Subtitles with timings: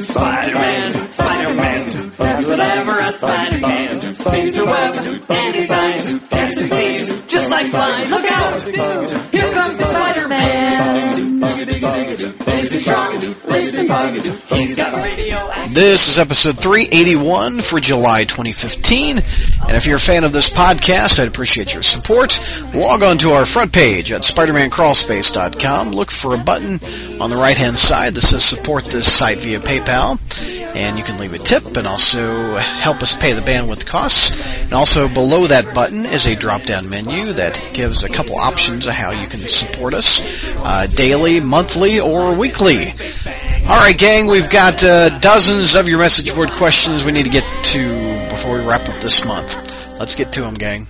[0.00, 4.14] Spider-Man, Spider-Man, does whatever a spider can.
[4.14, 4.92] Spins a web
[5.28, 8.10] and designs, catches thieves just like flies.
[8.10, 9.39] Look out!
[15.74, 19.18] This is episode 381 for July 2015.
[19.18, 22.40] And if you're a fan of this podcast, I'd appreciate your support.
[22.74, 25.90] Log on to our front page at SpidermanCrawlspace.com.
[25.92, 26.80] Look for a button
[27.20, 30.18] on the right hand side that says support this site via PayPal.
[30.74, 34.32] And you can leave a tip and also help us pay the bandwidth costs.
[34.60, 38.86] And also below that button is a drop down menu that gives a couple options
[38.86, 40.22] of how you can support us
[40.58, 42.94] uh, daily, monthly, or weekly.
[43.66, 47.30] All right, gang, we've got uh, dozens of your message board questions we need to
[47.30, 49.54] get to before we wrap up this month.
[49.98, 50.86] Let's get to them, gang.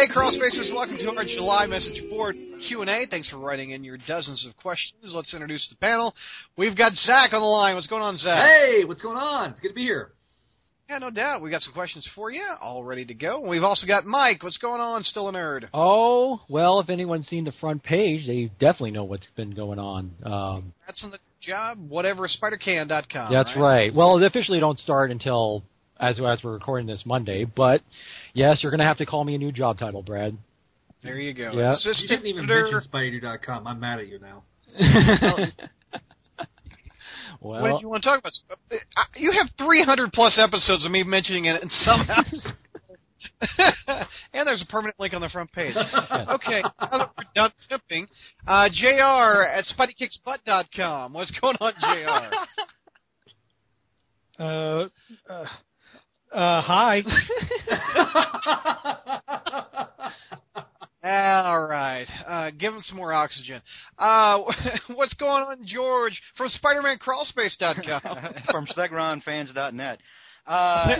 [0.00, 2.34] Hey, Crawl Spacers, welcome to our July message board
[2.66, 3.06] Q&A.
[3.10, 5.12] Thanks for writing in your dozens of questions.
[5.14, 6.14] Let's introduce the panel.
[6.56, 7.74] We've got Zach on the line.
[7.74, 8.46] What's going on, Zach?
[8.46, 9.50] Hey, what's going on?
[9.50, 10.12] It's good to be here.
[10.88, 11.42] Yeah, no doubt.
[11.42, 13.46] We got some questions for you, all ready to go.
[13.46, 14.42] We've also got Mike.
[14.42, 15.04] What's going on?
[15.04, 15.68] Still a nerd.
[15.74, 20.12] Oh, well, if anyone's seen the front page, they definitely know what's been going on.
[20.24, 21.76] Um, That's on the job.
[21.90, 23.30] Whatever, spidercan.com.
[23.30, 23.58] that's right?
[23.58, 23.94] right.
[23.94, 25.62] Well, they officially don't start until
[26.00, 27.82] as as we're recording this Monday, but
[28.34, 30.36] yes, you're going to have to call me a new job title, Brad.
[31.02, 31.52] There you go.
[31.52, 31.74] Yeah.
[31.82, 32.64] You didn't even editor.
[32.72, 33.66] mention Spidey.com.
[33.66, 34.42] I'm mad at you now.
[37.40, 38.32] well, What did you want to talk about?
[38.70, 38.76] Uh,
[39.16, 42.22] You have 300 plus episodes of me mentioning it, and somehow.
[44.34, 45.74] and there's a permanent link on the front page.
[46.10, 48.06] Okay, now that we're done tipping,
[48.46, 49.42] uh, Jr.
[49.44, 51.12] at SpideyKicksButt.com.
[51.14, 52.34] What's going on, Jr.
[54.42, 54.88] Uh,
[55.32, 55.46] uh,
[56.32, 57.02] uh, hi.
[61.02, 63.62] All right, uh, give him some more oxygen.
[63.98, 64.40] Uh,
[64.94, 68.34] what's going on, George from SpiderManCrawlspace.com?
[68.50, 69.98] from StegronFans.net.
[70.46, 70.96] Uh,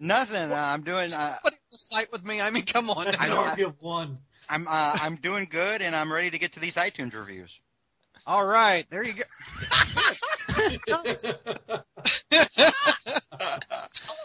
[0.00, 0.34] nothing.
[0.34, 1.12] Uh, I'm doing.
[1.12, 2.40] Uh, Somebody on the site with me.
[2.40, 3.06] I mean, come on.
[3.06, 3.36] That's I an know.
[3.38, 4.18] army one.
[4.48, 4.68] I'm.
[4.68, 7.50] Uh, I'm doing good, and I'm ready to get to these iTunes reviews.
[8.26, 9.22] All right, there you go.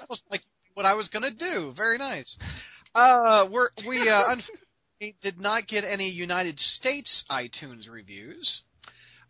[0.02, 0.42] almost like
[0.74, 1.72] what I was going to do.
[1.76, 2.36] Very nice.
[2.96, 8.62] Uh, we're, we uh, unfortunately did not get any United States iTunes reviews.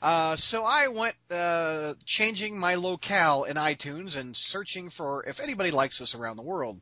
[0.01, 5.69] Uh, so I went uh, changing my locale in iTunes and searching for if anybody
[5.71, 6.79] likes us around the world.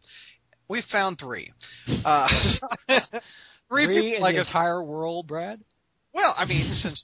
[0.69, 1.51] We found three.
[2.05, 2.27] Uh,
[2.87, 4.47] three, three people in like the us.
[4.47, 5.59] entire world, Brad.
[6.13, 7.03] Well, I mean, since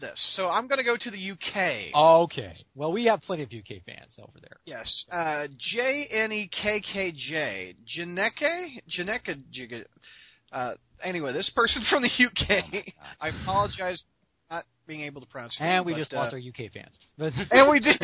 [0.00, 1.94] this, so I'm going to go to the UK.
[1.94, 2.56] Okay.
[2.74, 4.56] Well, we have plenty of UK fans over there.
[4.64, 5.04] Yes.
[5.10, 7.74] Uh, J N E K K J.
[7.98, 8.80] Janeke?
[8.96, 9.42] Janeka.
[9.52, 9.84] Jiga-
[10.52, 12.64] Uh, anyway, this person from the UK.
[13.20, 14.02] I apologize
[14.48, 16.70] for not being able to pronounce And name, we but, just uh, lost our UK
[16.72, 16.96] fans.
[17.50, 18.00] And we did.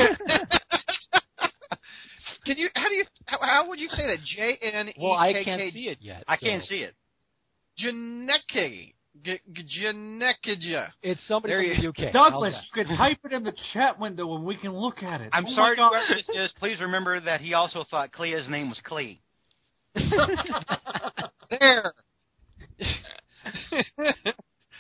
[2.45, 2.69] Can you?
[2.75, 3.05] How do you?
[3.25, 4.19] How, how would you say that?
[4.23, 5.03] J N E K K J.
[5.03, 6.25] well, I can't see it yet.
[6.29, 6.95] I can't see it.
[7.83, 8.93] Janeke.
[9.23, 12.13] G- G- It's somebody There from you- the UK.
[12.13, 15.31] Douglas, you could type it in the chat window and we can look at it.
[15.33, 15.91] I'm Oh sorry, God.
[15.91, 16.53] whoever this is.
[16.59, 19.21] Please remember that he also thought Clea's name was Clee.
[21.51, 21.93] There.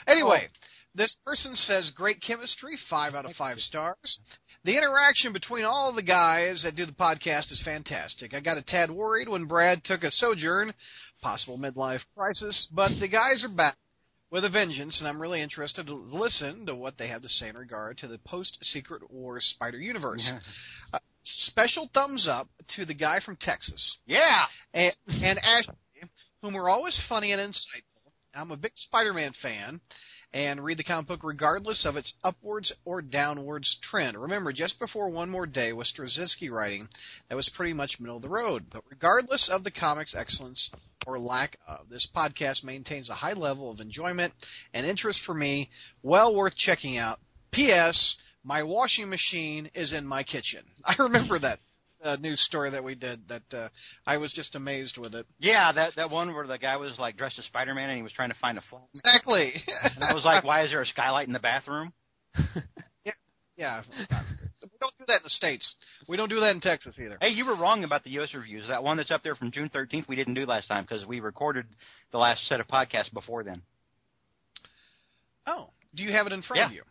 [0.07, 0.57] anyway, oh.
[0.95, 4.19] this person says great chemistry, five out of five stars.
[4.65, 8.33] The interaction between all the guys that do the podcast is fantastic.
[8.33, 10.73] I got a tad worried when Brad took a sojourn,
[11.23, 13.77] possible midlife crisis, but the guys are back
[14.35, 17.49] with a vengeance, and I'm really interested to listen to what they have to say
[17.49, 20.29] in regard to the post Secret Wars Spider Universe.
[20.93, 24.47] Uh, special thumbs up to the guy from Texas Yeah.
[24.75, 25.75] and, and Ashley,
[26.43, 28.11] whom are always funny and insightful.
[28.35, 29.81] I'm a big Spider-Man fan
[30.35, 34.21] and read the comic book regardless of its upwards or downwards trend.
[34.21, 36.89] Remember, just before One More Day was Straczynski writing
[37.29, 38.65] that was pretty much middle of the road.
[38.71, 40.71] But regardless of the comic's excellence
[41.07, 44.35] or lack of, this podcast maintains a high level of enjoyment
[44.75, 45.71] and interest for me,
[46.03, 47.21] well worth checking out.
[47.53, 48.17] P.S.
[48.43, 50.65] My washing machine is in my kitchen.
[50.85, 51.61] I remember that
[52.05, 53.69] uh, news story that we did that uh,
[54.07, 55.27] I was just amazed with it.
[55.39, 58.13] Yeah, that that one where the guy was like dressed as Spider-Man and he was
[58.13, 58.83] trying to find a flag.
[58.95, 59.53] Exactly.
[59.97, 61.93] And I was like, why is there a skylight in the bathroom?
[63.05, 63.13] Yeah,
[63.57, 63.83] yeah.
[64.63, 65.75] We don't do that in the states.
[66.09, 67.19] We don't do that in Texas either.
[67.21, 68.35] Hey, you were wrong about the U.S.
[68.35, 68.65] reviews.
[68.69, 71.21] That one that's up there from June 13th, we didn't do last time because we
[71.21, 71.67] recorded
[72.13, 73.63] the last set of podcasts before then.
[75.47, 76.67] Oh, do you have it in front Yeah.
[76.67, 76.83] of you?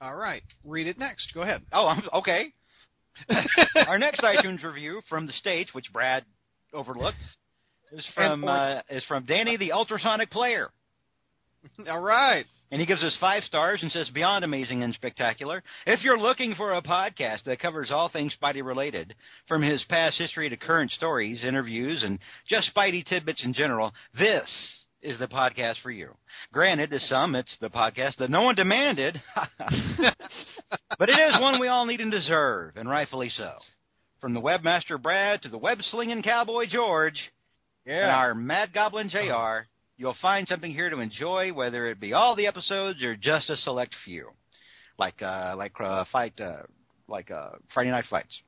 [0.00, 0.42] All right.
[0.64, 1.32] Read it next.
[1.34, 1.62] Go ahead.
[1.72, 2.52] Oh, I'm okay.
[3.86, 6.24] Our next iTunes review from the States, which Brad
[6.72, 7.18] overlooked
[7.92, 10.70] is from uh, is from Danny the Ultrasonic Player.
[11.88, 12.44] All right.
[12.70, 15.62] And he gives us five stars and says, beyond amazing and spectacular.
[15.86, 19.14] If you're looking for a podcast that covers all things Spidey related,
[19.46, 24.50] from his past history to current stories, interviews, and just Spidey tidbits in general, this
[25.02, 26.14] is the podcast for you.
[26.52, 29.20] Granted, to some, it's the podcast that no one demanded,
[30.98, 33.52] but it is one we all need and deserve, and rightfully so.
[34.20, 37.30] From the webmaster Brad to the web slinging cowboy George,
[37.86, 39.66] and our Mad Goblin Jr.,
[39.96, 43.56] you'll find something here to enjoy, whether it be all the episodes or just a
[43.56, 44.30] select few,
[44.98, 46.62] like uh, like uh, fight uh,
[47.08, 48.42] like uh, Friday Night Fights.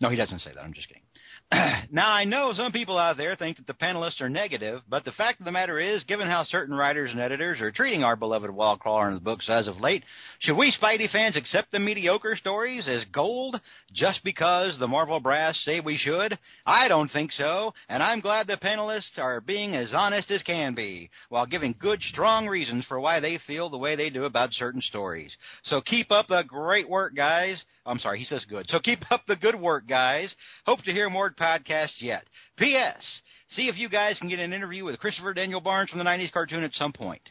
[0.00, 0.62] No, he doesn't say that.
[0.62, 1.02] I'm just kidding.
[1.90, 5.10] now, I know some people out there think that the panelists are negative, but the
[5.12, 8.50] fact of the matter is, given how certain writers and editors are treating our beloved
[8.50, 10.04] wall crawler in the books as of late,
[10.38, 13.60] should we Spidey fans accept the mediocre stories as gold
[13.92, 16.38] just because the Marvel brass say we should?
[16.66, 20.76] I don't think so, and I'm glad the panelists are being as honest as can
[20.76, 24.52] be, while giving good, strong reasons for why they feel the way they do about
[24.52, 25.36] certain stories.
[25.64, 27.60] So keep up the great work, guys.
[27.86, 28.66] I'm sorry, he says good.
[28.68, 30.32] So keep up the good work, guys.
[30.64, 32.24] Hope to hear more podcasts yet.
[32.56, 33.02] P.S.
[33.50, 36.32] See if you guys can get an interview with Christopher Daniel Barnes from the 90s
[36.32, 37.22] cartoon at some point.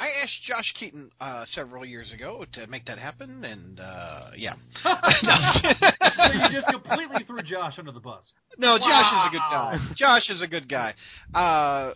[0.00, 4.54] I asked Josh Keaton uh, several years ago to make that happen, and uh, yeah.
[4.84, 8.22] so you just completely threw Josh under the bus.
[8.58, 9.78] No, Josh is a good guy.
[9.96, 10.94] Josh is a good guy.
[11.34, 11.94] Uh,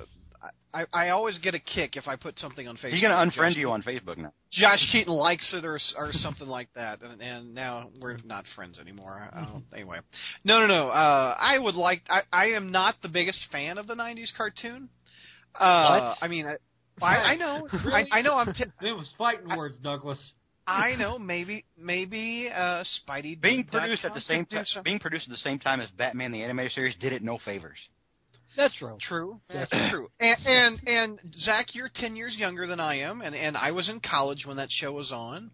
[0.74, 2.92] I, I always get a kick if I put something on Facebook.
[2.92, 4.32] He's going to unfriend Josh you on Facebook now.
[4.50, 8.78] Josh Keaton likes it or or something like that, and, and now we're not friends
[8.78, 9.28] anymore.
[9.34, 9.98] Uh, anyway,
[10.44, 10.88] no, no, no.
[10.88, 12.02] Uh, I would like.
[12.08, 14.88] I, I am not the biggest fan of the '90s cartoon.
[15.58, 16.56] Uh, I mean, I,
[17.04, 17.68] I, I know.
[17.72, 18.36] I, I know.
[18.36, 18.52] I'm.
[18.54, 20.18] T- It was fighting words, Douglas.
[20.66, 21.18] I know.
[21.18, 25.30] Maybe, maybe uh, Spidey Being produced at the same could do time, being produced at
[25.30, 27.78] the same time as Batman the animated series did it no favors.
[28.56, 28.96] That's true.
[29.00, 30.08] True, that's true.
[30.20, 33.88] And, and and Zach, you're ten years younger than I am, and and I was
[33.88, 35.50] in college when that show was on.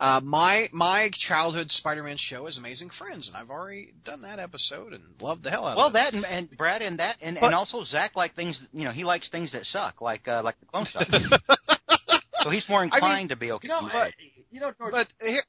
[0.00, 4.92] Uh, my my childhood Spider-Man show is Amazing Friends, and I've already done that episode
[4.94, 5.98] and loved the hell out Well, of it.
[5.98, 8.58] Well, that and, and Brad and that and, But- and also Zach like things.
[8.72, 11.08] You know, he likes things that suck, like uh, like the clone stuff.
[12.42, 13.68] so he's more inclined to be okay.
[13.68, 14.14] You know, with I, it.
[14.50, 15.44] you know, George, But here, go ahead.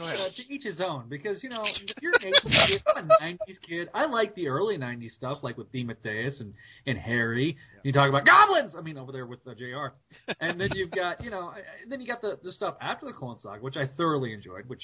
[0.00, 1.08] Uh, to each his own.
[1.08, 3.88] Because you know, if you're an '80s kid, I'm a '90s kid.
[3.94, 6.54] I like the early '90s stuff, like with Demetrius and
[6.86, 7.56] and Harry.
[7.82, 8.74] You talk about goblins.
[8.76, 9.94] I mean, over there with uh, Jr.
[10.40, 11.52] And then you've got, you know,
[11.88, 14.68] then you got the the stuff after the Clone Saga, which I thoroughly enjoyed.
[14.68, 14.82] Which,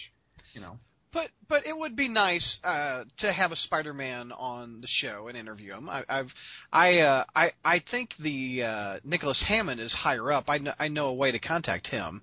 [0.53, 0.79] you know,
[1.13, 5.37] But but it would be nice uh, to have a Spider-Man on the show and
[5.37, 5.89] interview him.
[5.89, 6.31] I, I've
[6.73, 10.45] I uh, I I think the uh, Nicholas Hammond is higher up.
[10.49, 12.23] I know, I know a way to contact him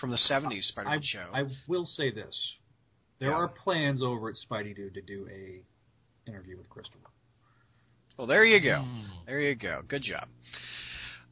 [0.00, 1.26] from the '70s Spider-Man I, show.
[1.32, 2.36] I will say this:
[3.18, 3.36] there Yeah.
[3.36, 5.62] are plans over at Spidey Dude to do a
[6.28, 6.98] interview with Christopher.
[8.18, 8.84] well, there you go.
[9.26, 9.82] There you go.
[9.86, 10.28] Good job.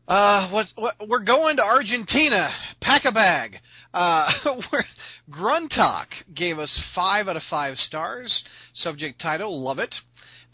[0.06, 2.50] Uh, what, what, we're going to Argentina.
[2.82, 3.56] Pack a bag.
[3.94, 4.30] Uh,
[5.30, 8.44] Gruntalk gave us five out of five stars.
[8.74, 9.94] Subject title: Love it.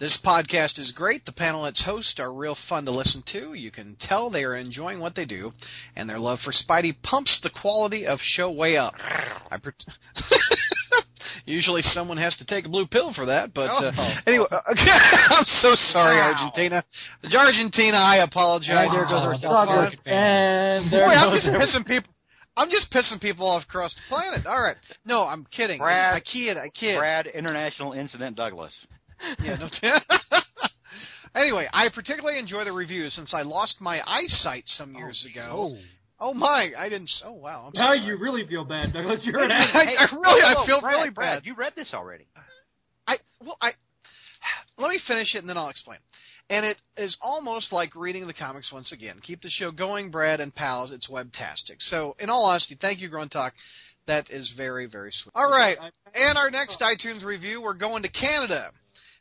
[0.01, 1.27] This podcast is great.
[1.27, 3.53] The panel its hosts are real fun to listen to.
[3.53, 5.53] You can tell they are enjoying what they do,
[5.95, 8.95] and their love for Spidey pumps the quality of show way up.
[9.51, 9.73] I pre-
[11.45, 14.15] Usually someone has to take a blue pill for that, but uh, Oh.
[14.27, 16.33] anyway, I'm so sorry, Wow.
[16.33, 16.85] Argentina.
[17.37, 18.89] Argentina, I apologize.
[18.89, 20.13] And there goes our It's South all Park fun.
[20.15, 22.11] And there Boy, I'm just our- pissing people.
[22.57, 24.47] I'm just pissing people off across the planet.
[24.47, 25.79] All right, no, I'm kidding.
[25.79, 26.57] Brad- I kid.
[26.57, 26.99] I kid.
[26.99, 28.73] Brad International Incident Douglas.
[29.43, 29.69] Yeah, no
[31.35, 35.77] anyway, I particularly enjoy the reviews since I lost my eyesight some years oh, ago.
[35.77, 35.79] Oh.
[36.23, 36.71] Oh my!
[36.77, 37.11] I didn't.
[37.25, 37.65] Oh wow!
[37.69, 38.01] I'm so Now sorry.
[38.01, 39.21] you really feel bad, Douglas.
[39.23, 39.71] You're an I, ass.
[39.75, 41.47] I really, I Whoa, feel Brad, really Brad, bad.
[41.47, 42.27] You read this already.
[43.07, 43.71] I well, I
[44.79, 45.99] let me finish it and then I'll explain.
[46.51, 49.19] And it is almost like reading the comics once again.
[49.23, 50.91] Keep the show going, Brad and pals.
[50.91, 51.77] It's webtastic.
[51.79, 53.53] So, in all honesty, thank you, Gruntalk.
[54.07, 55.33] That is very, very sweet.
[55.35, 55.79] All right,
[56.15, 58.73] and our next iTunes review, we're going to Canada.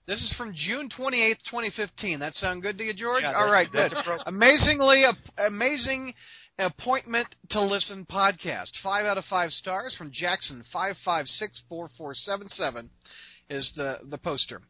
[0.09, 2.17] This is from June twenty eighth, twenty fifteen.
[2.19, 3.21] That sound good to you, George?
[3.21, 4.19] Yeah, all that's- right, that's good.
[4.25, 5.13] Amazingly, a,
[5.45, 6.15] amazing
[6.57, 8.71] appointment to listen podcast.
[8.81, 12.89] Five out of five stars from Jackson five five six four four seven seven
[13.51, 14.63] is the the poster.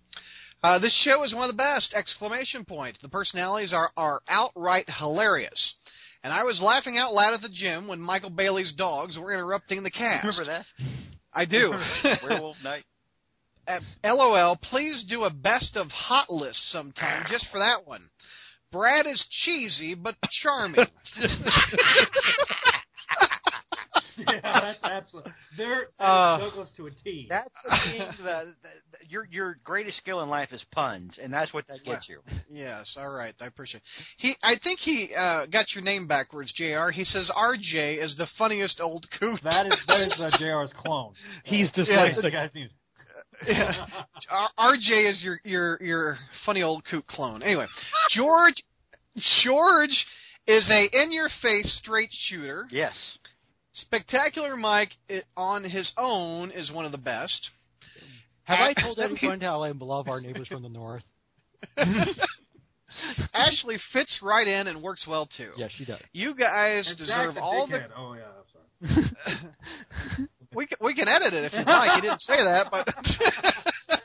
[0.62, 1.94] Uh, this show is one of the best!
[1.94, 2.98] Exclamation point.
[3.02, 5.76] The personalities are are outright hilarious.
[6.22, 9.84] And I was laughing out loud at the gym when Michael Bailey's dogs were interrupting
[9.84, 10.26] the cast.
[10.26, 10.66] Remember that?
[11.34, 11.72] I do.
[12.28, 12.84] Werewolf Night.
[13.70, 18.10] Uh, LOL, please do a best of hot list sometime just for that one.
[18.72, 20.86] Brad is cheesy but charming.
[24.18, 25.32] yeah, that's absolutely.
[25.58, 27.28] They're, they're Uh, Douglas to a T.
[27.30, 28.08] That's the thing.
[28.18, 28.70] The, the,
[29.08, 32.22] your your greatest skill in life is puns, and that's what that gets you.
[32.52, 33.34] Yes, all right.
[33.40, 33.84] I appreciate.
[34.18, 36.90] He, I think he uh, got your name backwards, Jr.
[36.90, 39.40] He says RJ is the funniest old coot.
[39.44, 41.14] that is that is uh, Jr's clone.
[41.44, 42.22] He's Yeah, dyslexic.
[42.24, 42.70] the guy's name.
[43.48, 43.86] Yeah.
[44.30, 47.42] R- RJ is your your your funny old coot clone.
[47.44, 47.68] Anyway,
[48.12, 48.56] George
[49.44, 50.06] George
[50.48, 52.68] is a in your face straight shooter.
[52.72, 52.94] Yes.
[53.74, 57.50] Spectacular Mike i on his own is one of the best.
[58.44, 61.04] Have I told everyone how I love our neighbors from the north?
[63.34, 65.52] Ashley fits right in and works well too.
[65.56, 66.02] Yes, she does.
[66.12, 67.86] You guys And deserve Jack's a all the.
[67.96, 68.24] Oh yeah,
[68.90, 69.06] I'm
[70.18, 70.30] sorry.
[70.54, 71.96] We can, we can edit it if you like.
[71.96, 72.88] He didn't say that, but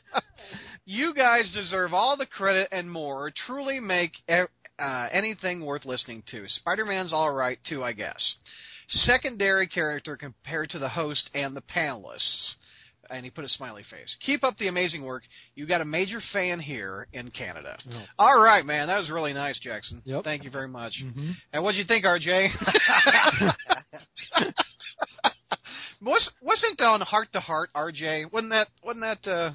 [0.84, 3.30] you guys deserve all the credit and more.
[3.46, 6.44] Truly make uh, anything worth listening to.
[6.46, 8.34] Spider-Man's all right too, I guess.
[8.88, 12.54] Secondary character compared to the host and the panelists.
[13.10, 14.16] And he put a smiley face.
[14.24, 15.24] Keep up the amazing work.
[15.54, 17.76] You got a major fan here in Canada.
[17.92, 18.02] Oh.
[18.18, 18.86] All right, man.
[18.88, 20.00] That was really nice, Jackson.
[20.06, 20.24] Yep.
[20.24, 20.94] Thank you very much.
[21.02, 22.48] hmm And what'd you think, RJ?
[26.02, 28.32] was wasn't on Heart to Heart, RJ?
[28.32, 29.50] Wasn't that wasn't that uh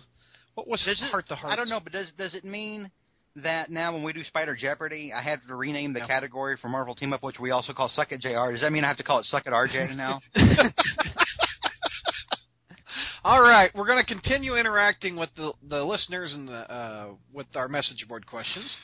[0.55, 1.53] what was Does it- Heart to Heart?
[1.53, 2.91] I don't know, but does does it mean
[3.35, 6.07] that now when we do Spider Jeopardy, I have to rename the Yeah.
[6.07, 8.51] category for Marvel Team Up, which we also call Suck It JR?
[8.51, 10.19] Does that mean I have to call it Suck It RJ now?
[13.23, 17.47] All right, we're going to continue interacting with the the listeners and the uh, with
[17.55, 18.75] our message board questions.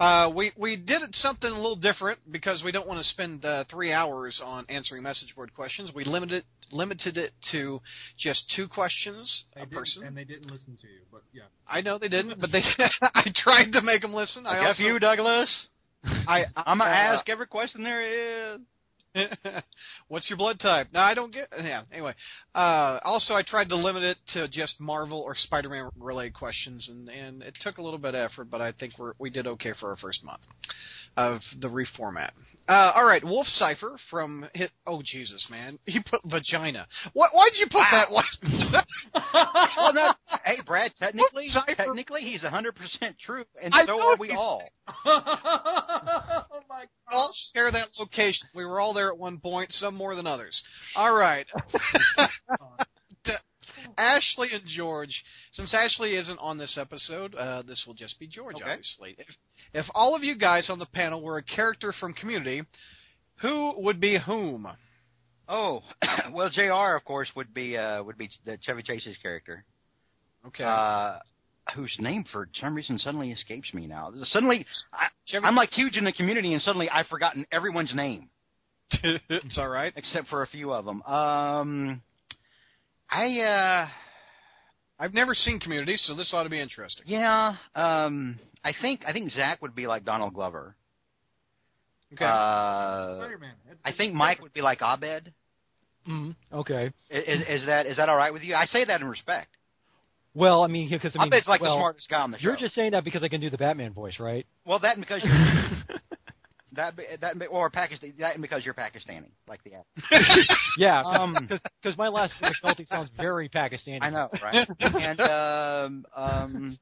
[0.00, 3.64] Uh, we we did something a little different because we don't want to spend uh,
[3.70, 5.90] three hours on answering message board questions.
[5.94, 7.80] We limited limited it to
[8.18, 10.04] just two questions They a person.
[10.04, 11.42] and they didn't listen to you, but yeah.
[11.66, 12.62] I know they didn't, but they
[13.02, 14.46] I tried to make them listen.
[14.46, 15.66] I F also, you, Douglas.
[16.04, 18.60] I I'm gonna uh, ask every question there is.
[20.08, 20.88] What's your blood type?
[20.92, 21.48] No, I don't get.
[21.58, 21.82] Yeah.
[21.92, 22.14] Anyway,
[22.54, 27.08] uh, also I tried to limit it to just Marvel or Spider-Man related questions, and
[27.08, 29.72] and it took a little bit of effort, but I think we we did okay
[29.80, 30.42] for our first month
[31.16, 32.30] of the reformat.
[32.68, 34.70] Uh, all right, Wolf Cipher from hit.
[34.86, 36.86] Oh Jesus, man, he put vagina.
[37.14, 37.30] What?
[37.32, 38.24] Why'd you put that one?
[39.76, 40.12] Well, no,
[40.44, 40.92] hey, Brad.
[40.98, 44.62] Technically, technically, he's 100 percent true, and I so are we all.
[45.06, 48.48] oh my I'll share that location.
[48.54, 50.60] We were all there at one point, some more than others.
[50.96, 51.46] All right.
[53.96, 55.22] Ashley and George.
[55.52, 58.70] Since Ashley isn't on this episode, uh, this will just be George, Okay.
[58.70, 59.16] obviously.
[59.18, 59.26] If,
[59.74, 62.62] if all of you guys on the panel were a character from Community,
[63.40, 64.68] who would be whom?
[65.48, 65.82] Oh,
[66.32, 66.94] well, Jr.
[66.96, 69.64] of course would be uh, would be the Chevy Chase's character.
[70.46, 70.64] Okay.
[70.64, 71.18] Uh,
[71.74, 74.10] whose name for some reason suddenly escapes me now.
[74.24, 78.30] Suddenly, I, I'm like huge in the community, and suddenly I've forgotten everyone's name
[79.02, 79.92] it's all right.
[79.96, 81.02] except for a few of them.
[81.02, 82.02] Um,
[83.10, 83.88] I uh,
[84.98, 87.04] I've never seen Community, so this ought to be interesting.
[87.06, 90.74] yeah, um, I think I think Zach would be like Donald Glover.
[92.12, 92.24] Okay.
[92.24, 93.52] Uh, Spider-Man.
[93.66, 95.32] It's- I it's think Mike would be like Abed.
[96.06, 96.90] hmm Okay.
[97.10, 98.54] Is, is that is that all right with you?
[98.54, 99.48] I say that in respect.
[100.34, 102.48] Well, I mean, because I mean, Abed's like well, the smartest guy on the show.
[102.48, 104.46] You're just saying that because I can do the Batman voice, right?
[104.64, 105.98] well that and because you're
[106.78, 109.72] that that or Pakistan that and because you're Pakistani like the
[110.78, 111.48] Yeah, Um,
[111.82, 113.98] because my last name McNulty sounds very Pakistani.
[114.02, 114.68] I know, right?
[114.80, 116.78] and um, um,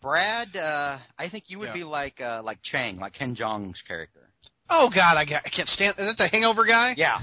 [0.00, 1.74] Brad, uh, I think you would Yeah.
[1.74, 4.28] be like uh, like Chang, like Ken Jeong's character.
[4.70, 5.96] oh God, I, got, I can't stand.
[5.98, 6.94] Is that the Hangover guy?
[6.96, 7.20] Yeah,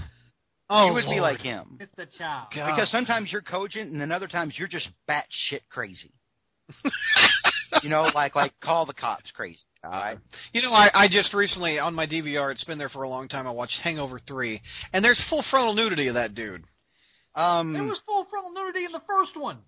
[0.70, 1.78] Oh, you would be like him.
[1.80, 2.50] It's the child.
[2.56, 2.68] God.
[2.68, 6.12] Because sometimes you're cogent, and then other times you're just batshit crazy.
[7.82, 9.60] you know, like like call the cops crazy.
[9.84, 10.18] All right.
[10.52, 12.52] You know, I, I just recently on my DVR.
[12.52, 13.48] It's been there for a long time.
[13.48, 16.64] I watched Hangover Three, and there's full frontal nudity of that dude.
[17.36, 19.60] Um, There was full frontal nudity in the first one.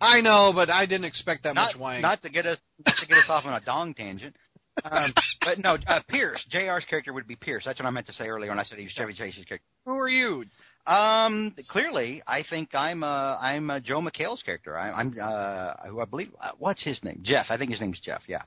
[0.00, 2.02] I know, but I didn't expect that not much wang.
[2.02, 4.36] not to get us not to get us off on a dong tangent.
[4.84, 7.62] Um, but no, uh, Pierce, Jr's character would be Pierce.
[7.64, 9.64] That's what I meant to say earlier when I said he was Chevy Chase's character.
[9.86, 10.44] Who are you?
[10.86, 14.76] Um, clearly, I think I'm uh, I'm uh, Joel McHale's character.
[14.76, 16.28] I, I'm uh, who I believe.
[16.42, 17.20] Uh, what's his name?
[17.24, 17.46] Jeff.
[17.48, 18.20] I think his name's Jeff.
[18.28, 18.42] Yeah,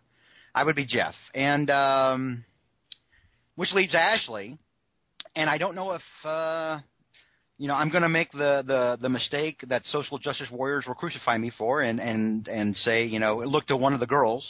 [0.53, 2.45] I would be Jeff, and um,
[3.55, 4.57] which leaves Ashley,
[5.35, 6.79] and I don't know if uh,
[7.57, 10.95] you know I'm going to make the, the the mistake that social justice warriors will
[10.95, 14.45] crucify me for, and and and say you know look to one of the girls,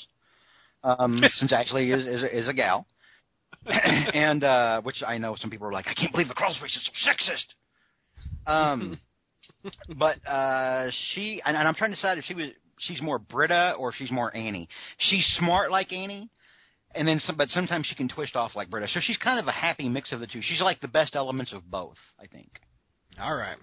[0.83, 2.85] um, since Ashley is is, a- is a gal.
[3.65, 6.75] and uh which I know some people are like, I can't believe the crawl space
[6.77, 8.49] is so sexist.
[8.49, 8.99] Um,
[9.97, 13.75] but uh, she and, and I'm trying to decide if she was she's more Britta
[13.77, 14.67] or she's more Annie.
[14.97, 16.29] She's smart like Annie,
[16.95, 18.87] and then some, but sometimes she can twist off like Britta.
[18.87, 20.41] So she's kind of a happy mix of the two.
[20.41, 22.49] She's like the best elements of both, I think.
[23.19, 23.57] All right.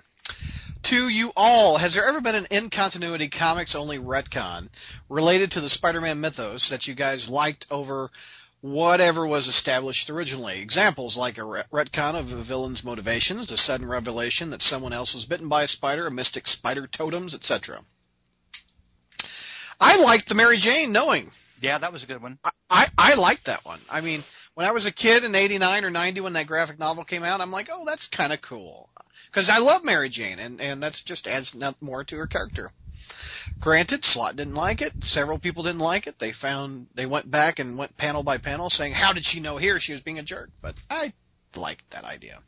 [0.90, 4.68] To you all, has there ever been an in continuity comics only retcon
[5.08, 8.11] related to the Spider Man mythos that you guys liked over
[8.61, 10.61] whatever was established originally?
[10.61, 15.25] Examples like a retcon of a villain's motivations, the sudden revelation that someone else was
[15.25, 17.80] bitten by a spider, a mystic spider totems, etc.
[19.80, 21.30] I liked the Mary Jane knowing.
[21.61, 22.38] Yeah, that was a good one.
[22.45, 23.80] I, I, I liked that one.
[23.90, 27.04] I mean, when I was a kid in '89 or '90 when that graphic novel
[27.04, 28.90] came out, I'm like, oh, that's kind of cool,
[29.30, 32.73] because I love Mary Jane, and and that's just adds more to her character.
[33.61, 34.92] Granted, Slott didn't like it.
[35.00, 36.16] Several people didn't like it.
[36.18, 39.56] They found they went back and went panel by panel saying, "How did she know
[39.56, 39.78] here?
[39.80, 41.12] She was being a jerk." But I
[41.54, 42.40] liked that idea.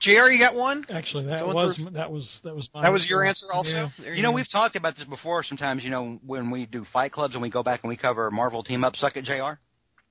[0.00, 0.84] Jr., you got one?
[0.90, 3.70] Actually, that Going was through- that was that was my That was your answer, also.
[3.70, 3.88] Yeah.
[3.98, 5.42] There You know, we've talked about this before.
[5.42, 8.30] Sometimes, you know, when we do fight clubs and we go back and we cover
[8.30, 9.58] Marvel team up, suck it, Jr.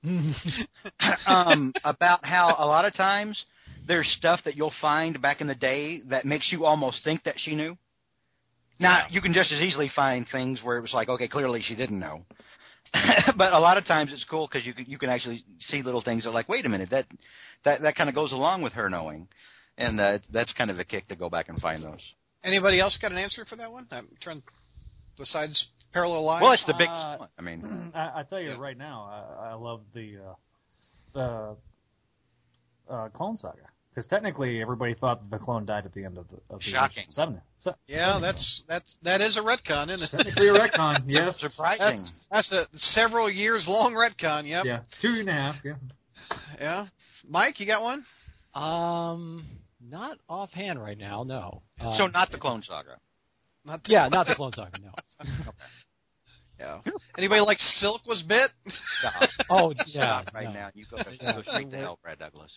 [1.26, 3.42] um, about how a lot of times
[3.86, 7.34] there's stuff that you'll find back in the day that makes you almost think that
[7.38, 7.76] she knew.
[8.78, 11.74] Now, you can just as easily find things where it was like, okay, clearly she
[11.74, 12.22] didn't know.
[13.36, 16.00] but a lot of times it's cool because you can you can actually see little
[16.00, 17.06] things that are like, wait a minute, that
[17.64, 19.28] that that kind of goes along with her knowing,
[19.78, 22.00] and uh, that's kind of a kick to go back and find those.
[22.44, 23.86] Anybody else got an answer for that one?
[23.90, 24.42] I'm trying.
[25.18, 26.42] Besides parallel lines.
[26.42, 27.28] Well, it's the big Uh, one.
[27.38, 28.60] I mean, I, I tell you Yeah.
[28.60, 29.08] right now,
[29.40, 30.34] I, I love the uh,
[31.14, 31.56] the
[32.94, 33.58] uh, Clone Saga
[33.90, 37.06] because technically everybody thought the clone died at the end of the of the Shocking.
[37.10, 37.40] seven.
[37.58, 40.10] So, yeah, that's that's that is a retcon, isn't it?
[40.16, 41.02] technically a retcon.
[41.08, 41.34] Yes.
[41.40, 42.04] surprising.
[42.30, 44.46] That's that's a several years long retcon.
[44.48, 44.64] Yep.
[44.64, 44.80] Yeah.
[45.02, 45.56] Two and a half.
[45.64, 45.74] Yeah.
[46.60, 46.86] Yeah.
[47.28, 48.04] Mike, you got one?
[48.54, 49.44] Um,
[49.80, 51.22] not offhand right now.
[51.24, 51.62] No.
[51.80, 52.98] Uh, so not the Clone Saga.
[53.64, 54.78] Not yeah, not the Clone Saga.
[54.80, 54.92] No.
[56.60, 56.80] Yeah.
[57.16, 58.50] Anybody like Silk was bit?
[58.98, 59.28] Stop.
[59.50, 60.22] Oh yeah.
[60.22, 60.52] Stop right no.
[60.52, 60.70] now.
[60.74, 61.34] You go, Yeah.
[61.36, 62.50] go straight to hell, Brad Douglas.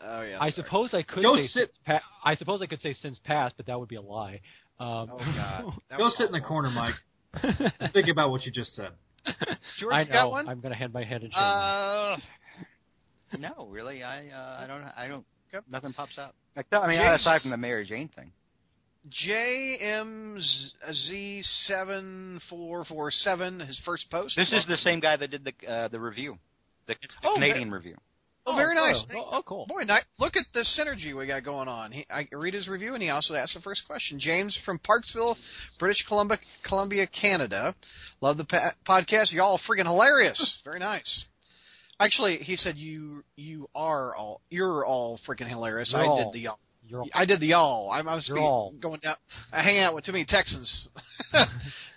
[0.00, 0.36] oh yeah.
[0.40, 0.52] I sorry.
[0.52, 3.54] suppose I could Go say sit- since pa- I suppose I could say since past,
[3.56, 4.40] but that would be a lie.
[4.78, 5.64] Um, Oh god.
[5.90, 6.94] That Go was sit in the corner, Mike.
[7.92, 8.90] Think about what you just said.
[9.80, 10.28] George, I you got know.
[10.28, 10.48] one?
[10.48, 11.38] I'm going to head my head in shame.
[11.42, 12.16] Uh,
[13.38, 15.64] No, really, I uh, I don't I don't Yep.
[15.70, 16.34] nothing pops up.
[16.56, 18.32] Except, I mean, James- aside from the Mary Jane thing.
[19.08, 20.42] JMZ
[21.66, 23.60] seven four four seven.
[23.60, 24.36] His first post.
[24.36, 26.38] This is the same guy that did the uh, the review,
[26.86, 27.96] the, the Oh, Canadian review.
[28.46, 29.04] Oh, very nice.
[29.14, 29.66] Oh, oh, cool.
[29.66, 31.92] Boy, ni- look at the synergy we got going on.
[31.92, 34.18] He, I read his review, and he also asked the first question.
[34.18, 35.36] James from Parksville,
[35.78, 37.74] British Columbia, Columbia, Canada.
[38.22, 39.32] Love the pa- podcast.
[39.32, 40.60] Y'all are friggin' hilarious.
[40.64, 41.24] Very nice.
[42.00, 45.90] Actually, he said you you are all you're all freaking hilarious.
[45.92, 46.24] You're I all.
[46.24, 46.58] did the y'all.
[46.94, 47.90] All, I did the y'all.
[47.92, 48.72] I'm, I was You're be- all.
[48.80, 49.14] going down.
[49.52, 50.88] I hang out with too many Texans.
[51.32, 51.48] Six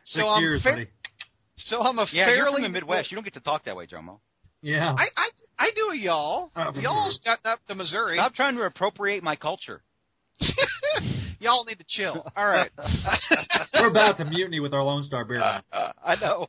[0.05, 0.87] so I'm years, fa- buddy.
[1.55, 3.09] so I'm a Yeah, fairly you're from the Midwest.
[3.11, 4.19] You don't get to talk that way, Jomo.
[4.61, 4.93] Yeah.
[4.95, 6.51] I, I I do a y'all.
[6.55, 8.17] Oh, from Y'all's gotten up to Missouri.
[8.17, 9.81] Stop trying to appropriate my culture.
[11.39, 12.25] Y'all need to chill.
[12.35, 12.71] All right.
[13.73, 15.39] We're about to mutiny with our Lone Star Beer.
[15.39, 15.61] Man.
[16.05, 16.47] I know.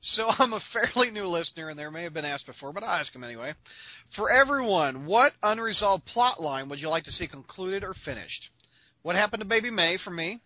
[0.00, 2.98] So I'm a fairly new listener, and there may have been asked before, but I'll
[3.00, 3.54] ask him anyway.
[4.16, 8.48] For everyone, what unresolved plot line would you like to see concluded or finished?
[9.02, 10.40] What happened to Baby May for me?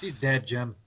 [0.00, 0.76] She's dead, Jim.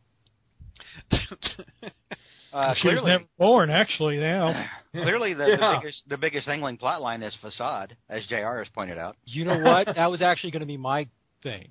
[2.54, 4.18] Uh, she was clearly, never born, actually.
[4.18, 5.58] Now, clearly the, Yeah.
[5.58, 8.60] the biggest the biggest angling plot line is facade, as Jr.
[8.60, 9.16] has pointed out.
[9.26, 9.88] You know what?
[9.96, 11.08] that was actually going to be my
[11.42, 11.70] thing,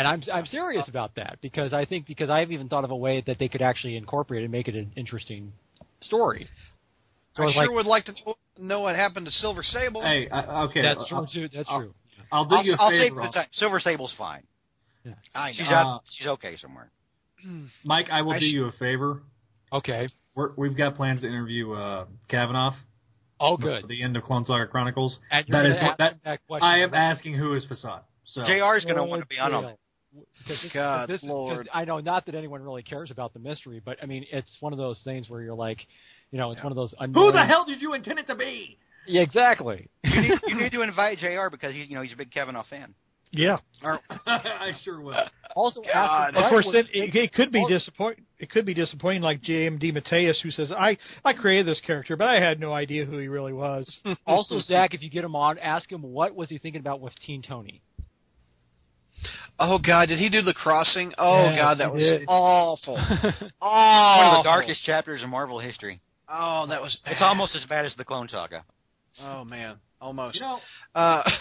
[0.00, 2.96] and I'm I'm serious about that because I think because I've even thought of a
[2.96, 5.52] way that they could actually incorporate it and make it an interesting
[6.00, 6.48] story.
[7.36, 10.02] So I it's sure like would like to know, know what happened to Silver Sable.
[10.02, 10.82] Hey, I, okay.
[10.82, 11.48] that's I'll, true.
[11.52, 11.94] That's I'll- true.
[12.32, 13.16] I'll do I'll, you a I'll say favor.
[13.16, 14.42] for the time, Silver Sable's fine.
[15.34, 15.66] I She's know.
[15.66, 16.02] Uh, out.
[16.16, 16.90] She's okay somewhere.
[17.84, 19.22] Mike, I will I do sh- you a favor.
[19.72, 20.08] Okay.
[20.34, 22.74] We're, we've got plans to interview uh, Kavanagh.
[23.40, 23.88] Oh, good.
[23.88, 25.18] The end of Clone Saga Chronicles.
[25.30, 26.62] And you're That what that that.
[26.62, 28.02] I am asking who is Facade.
[28.26, 28.76] So Jr.
[28.76, 29.78] is going to want to be on deal.
[30.14, 30.24] Them.
[30.38, 31.68] Because this, God, this, 'cause Lord.
[31.72, 34.72] I know not that anyone really cares about the mystery, but I mean, it's one
[34.72, 35.78] of those things where you're like,
[36.30, 36.94] you know, it's one of those.
[36.98, 38.76] who the hell did you intend it to be?
[39.06, 39.88] Yeah, exactly.
[40.04, 41.48] You need, you need to invite Jr.
[41.50, 42.94] because he, you know he's a big Kavanagh fan.
[43.32, 43.58] yeah.
[44.26, 45.14] I sure will.
[45.56, 46.34] Also, God.
[46.36, 48.18] Of course, was- it, it, it could be Well- disappoint.
[48.38, 49.78] It could be disappointing, like J.M.
[49.78, 53.28] DeMatteis, who says, "I I created this character, but I had no idea who he
[53.28, 56.80] really was." also, Zach, if you get him on, ask him what was he thinking
[56.80, 57.82] about with Teen Tony.
[59.58, 61.12] Oh God, did he do the crossing?
[61.18, 62.24] Oh Yes, God, that was did.
[62.28, 62.94] awful.
[63.60, 66.00] One of the darkest chapters in Marvel history.
[66.28, 66.98] Oh, that was.
[67.04, 67.12] Bad.
[67.12, 68.64] It's almost as bad as the Clone Saga.
[69.22, 70.36] Oh man, almost.
[70.36, 70.58] You know,
[70.94, 71.22] Uh,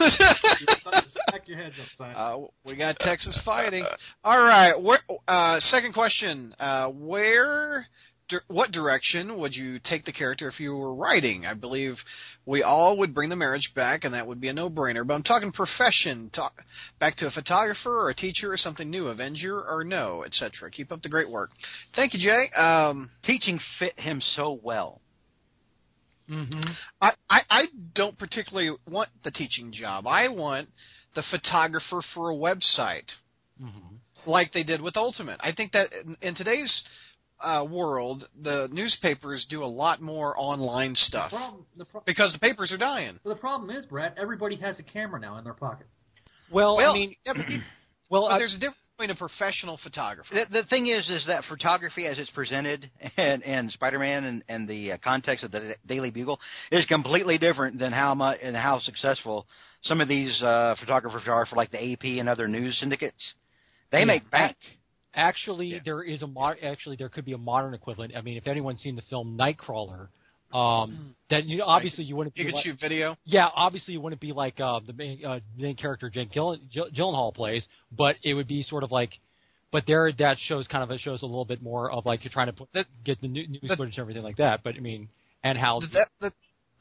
[1.27, 2.15] smack your heads upside.
[2.15, 3.85] uh, we got Texas fighting.
[4.23, 4.73] All right.
[4.81, 7.85] Where, uh, second question: uh, Where dir-
[8.47, 11.45] what direction would you take the character if you were writing?
[11.45, 11.95] I believe
[12.45, 15.05] we all would bring the marriage back, and that would be a no-brainer.
[15.05, 16.53] But I'm talking profession, talk
[16.99, 20.69] back to a photographer or a teacher or something new, Avenger or no, etc.
[20.71, 21.49] Keep up the great work.
[21.95, 22.49] Thank you, Jay.
[22.55, 25.01] Um, Teaching fit him so well.
[26.29, 26.61] Mm-hmm.
[27.01, 27.63] I, I I
[27.95, 30.05] don't particularly want the teaching job.
[30.05, 30.69] I want
[31.15, 33.09] the photographer for a website.
[33.61, 33.95] Mm-hmm.
[34.25, 35.37] like they did with Ultimate.
[35.41, 36.83] I think that in, in today's
[37.41, 42.33] uh, world, the newspapers do a lot more online The stuff problem, the, pro- because
[42.33, 43.19] the papers are dying.
[43.23, 45.87] the problem is, Brad, everybody has a camera now in their pocket.
[46.51, 47.45] Well, Well, I mean, yeah, but,
[48.09, 50.33] well, but I, there's a difference between a professional photographer.
[50.33, 54.67] The, the thing is, is that photography, as it's presented, and, and Spider-Man, and, and
[54.67, 56.39] the uh, context of the Daily Bugle,
[56.71, 59.45] is completely different than how much and how successful
[59.83, 63.33] some of these uh, photographers are for like the AP and other news syndicates.
[63.91, 64.05] They Yeah.
[64.05, 64.57] make bank.
[65.15, 65.79] Actually, Yeah.
[65.83, 68.15] there is a mod- actually there could be a modern equivalent.
[68.15, 70.07] I mean, if anyone's seen the film Nightcrawler,
[70.53, 73.15] um, that you obviously you wouldn't you be can like, shoot video.
[73.25, 77.33] yeah, obviously you wouldn't be like uh, the main uh, main character Jake Gyllen, Gyllenhaal
[77.33, 79.11] plays, but it would be sort of like,
[79.71, 82.31] but there that shows kind of it shows a little bit more of like you're
[82.33, 84.61] trying to put, The- get the new, news footage and everything like that.
[84.63, 85.09] But I mean,
[85.43, 85.81] and how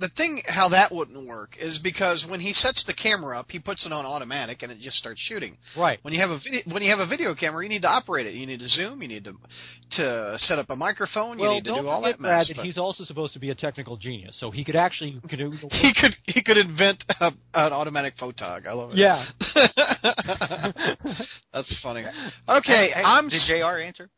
[0.01, 3.59] the thing how that wouldn't work is because when he sets the camera up, he
[3.59, 5.57] puts it on automatic and it just starts shooting.
[5.77, 5.99] right?
[6.03, 8.27] When you have a video, when you have a video camera, you need to operate
[8.27, 8.35] it.
[8.35, 9.03] You need to zoom.
[9.03, 9.33] You need to
[9.97, 11.39] to set up a microphone.
[11.39, 12.57] You need to don't do all forget, that Brad, mess.
[12.57, 15.51] that he's also supposed to be a technical genius, so he could actually could do
[15.73, 18.67] he could he could invent a, an automatic photog.
[18.67, 18.99] I love it.
[18.99, 19.25] yeah.
[21.53, 22.05] That's funny.
[22.49, 23.29] Okay, Hey, hey, I'm.
[23.29, 23.79] Did Jr.
[23.79, 24.11] answer?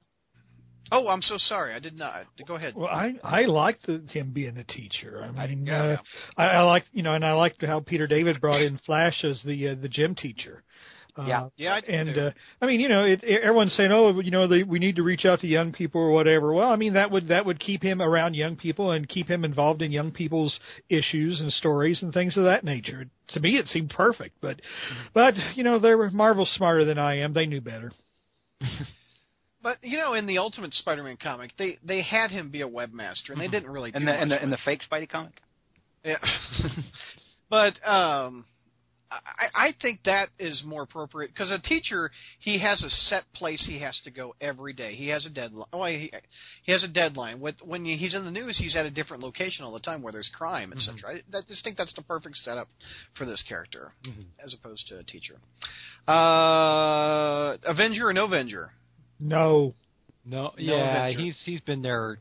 [0.92, 1.74] Oh, I'm so sorry.
[1.74, 2.24] I did not.
[2.46, 2.74] Go ahead.
[2.76, 5.22] Well, I I liked the, him being a teacher.
[5.24, 5.96] I mean, yeah, uh, yeah.
[6.36, 9.42] I, I like you know, and I liked how Peter David brought in Flash as
[9.44, 10.62] the uh, the gym teacher.
[11.16, 11.42] Uh, Yeah.
[11.56, 12.30] Yeah, I and uh,
[12.62, 15.24] I mean, you know, it, everyone's saying, oh, you know, they, we need to reach
[15.24, 16.52] out to young people or whatever.
[16.52, 19.44] Well, I mean, that would that would keep him around young people and keep him
[19.44, 23.06] involved in young people's issues and stories and things of that nature.
[23.28, 24.60] To me, it seemed perfect, but
[25.14, 27.32] but you know, they were Marvel smarter than I am.
[27.32, 27.92] They knew better.
[29.62, 33.30] But you know, in the Ultimate Spider-Man comic, they they had him be a webmaster,
[33.30, 35.34] and they didn't really do And the and the and the fake Spidey comic.
[36.04, 36.16] Yeah.
[37.50, 38.46] but um,
[39.10, 43.64] I, I think that is more appropriate because a teacher he has a set place
[43.68, 44.94] he has to go every day.
[44.94, 45.66] He has a deadline.
[45.72, 46.12] Oh, he,
[46.62, 47.40] he has a deadline.
[47.40, 50.12] With when he's in the news, he's at a different location all the time where
[50.12, 51.16] there's crime, etc.
[51.16, 52.68] I, I just think that's the perfect setup
[53.18, 53.92] for this character
[54.44, 55.34] as opposed to a teacher.
[56.06, 58.70] Uh, Avenger or no Avenger?
[59.20, 59.74] No,
[60.24, 61.20] No, No yeah, Avenger.
[61.22, 62.18] he's he's been there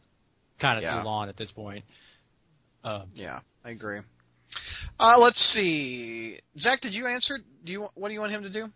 [0.60, 1.00] kind of Yeah.
[1.02, 1.86] too long at this point.
[2.84, 4.00] Uh, Yeah, I agree.
[5.00, 6.40] Uh, let's see.
[6.58, 7.40] Zach, did you answer?
[7.64, 8.72] Do you what do you want him to do?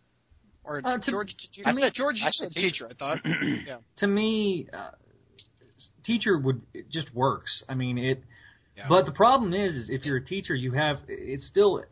[0.64, 1.36] Or Uh, to- George?
[1.36, 2.88] Did you, I said- George, you I said said teacher.
[2.90, 3.20] I thought.
[3.66, 3.78] yeah.
[3.98, 4.92] To me, uh,
[6.06, 7.64] teacher would it just works.
[7.68, 8.24] I mean it.
[8.78, 8.88] Yeah.
[8.90, 11.84] But the problem is, is if you're a teacher, you have it still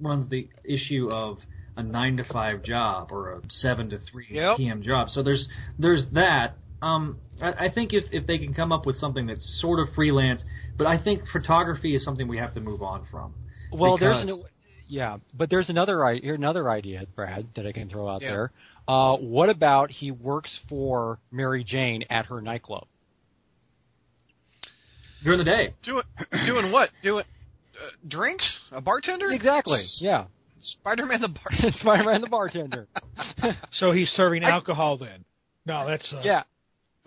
[0.00, 1.38] runs the issue of
[1.76, 4.56] a nine to five job or a seven to three Yep.
[4.58, 4.82] p.m.
[4.82, 5.08] job.
[5.10, 5.46] So there's
[5.78, 6.54] there's that.
[6.82, 9.94] Um, I, I think if if they can come up with something that's sort of
[9.94, 10.42] freelance,
[10.78, 13.34] but I think photography is something we have to move on from.
[13.72, 14.44] well, there's Because- an,
[14.88, 18.30] yeah, but there's another i- here another idea, Brad, that I can throw out Yeah.
[18.30, 18.52] there.
[18.88, 22.86] Uh, what about he works for Mary Jane at her nightclub?
[25.22, 25.74] during the day.
[25.84, 26.02] Doing
[26.46, 26.90] doing what?
[27.02, 27.24] Doing
[27.76, 28.58] uh, drinks?
[28.72, 29.30] A bartender?
[29.30, 29.84] Exactly.
[30.00, 30.24] Yeah,
[30.60, 31.76] Spider-Man the bartender.
[31.80, 32.86] Spider-Man the bartender.
[33.72, 35.24] so he's serving alcohol then.
[35.66, 36.42] No, that's uh, yeah,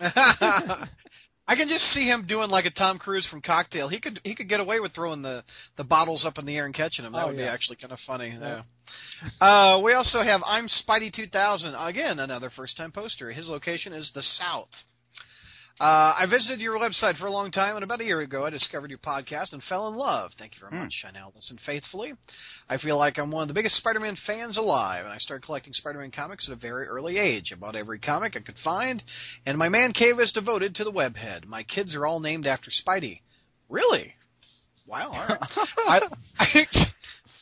[1.46, 3.88] I can just see him doing like a Tom Cruise from Cocktail.
[3.88, 5.42] He could he could get away with throwing the
[5.76, 7.12] the bottles up in the air and catching them.
[7.12, 8.36] That Oh, would be actually kind of funny.
[8.40, 8.62] Yeah.
[9.40, 13.30] Uh, we also have I'm Spidey 2000 again, another first time poster.
[13.32, 14.68] His location is the South.
[15.80, 18.50] Uh, I visited your website for a long time, and about a year ago, I
[18.50, 20.30] discovered your podcast and fell in love.
[20.38, 20.84] Thank you very Hmm.
[20.84, 20.94] much.
[21.04, 22.12] I now listen faithfully.
[22.68, 25.72] I feel like I'm one of the biggest Spider-Man fans alive, and I started collecting
[25.72, 27.50] Spider-Man comics at a very early age.
[27.52, 29.02] I bought every comic I could find,
[29.46, 31.44] and my man cave is devoted to the webhead.
[31.46, 33.20] My kids are all named after Spidey.
[33.68, 34.14] Really?
[34.86, 35.10] Wow.
[35.12, 35.40] All right.
[35.88, 36.00] I,
[36.38, 36.46] I,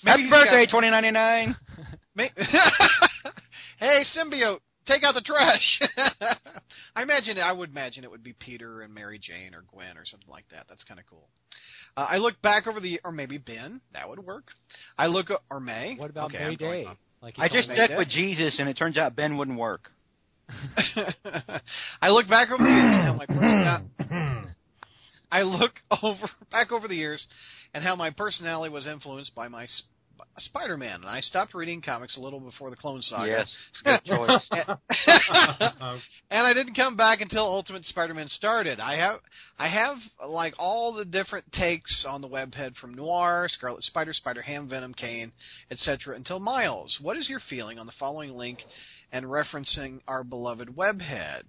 [0.03, 1.57] maybe Happy birthday, got- 2099.
[2.15, 2.31] May-
[3.79, 5.81] hey, symbiote, take out the trash.
[6.97, 10.05] I imagine I would imagine it would be Peter and Mary Jane or Gwen or
[10.05, 10.67] something like that.
[10.69, 11.29] That's kind of cool.
[11.97, 13.81] Uh, I look back over the, or maybe Ben.
[13.93, 14.45] That would work.
[14.99, 15.97] I look, or May.
[15.97, 16.87] what about okay, I'm May Day?
[17.21, 17.77] Like I just me.
[17.77, 19.91] stuck with Jesus, and it turns out Ben wouldn't work.
[22.03, 23.89] I look back over the years and how my personality.
[25.33, 27.25] I look over back over the years
[27.73, 29.67] and how my personality was influenced by my
[30.37, 33.27] s- Spider-Man, and I stopped reading comics a little before the Clone Saga.
[33.29, 34.49] Yes, good choice.
[36.31, 38.81] and I didn't come back until Ultimate Spider-Man started.
[38.81, 39.17] I have
[39.59, 44.43] I have like all the different takes on the webhead from Noir, Scarlet Spider, Spider
[44.43, 45.33] Ham, Venom, Kaine,
[45.71, 46.17] etc.
[46.17, 46.99] until Miles.
[47.03, 48.59] What is your feeling on the following link
[49.13, 51.43] and referencing our beloved webhead?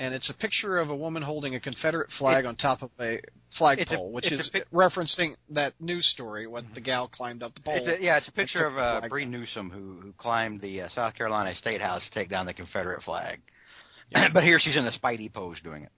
[0.00, 3.20] And it's a picture of a woman holding a Confederate flag on top of a
[3.58, 7.76] flagpole, which is pic- referencing that news story when the gal climbed up the pole.
[7.76, 9.26] It's a, yeah, it's a picture of uh, Bree.
[9.26, 13.02] Newsome who who climbed the uh, South Carolina State House to take down the Confederate
[13.02, 13.42] flag.
[14.32, 15.92] but here she's in a Spidey pose doing it.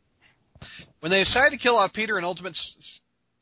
[0.99, 2.57] When they decide to kill off Peter in Ultimate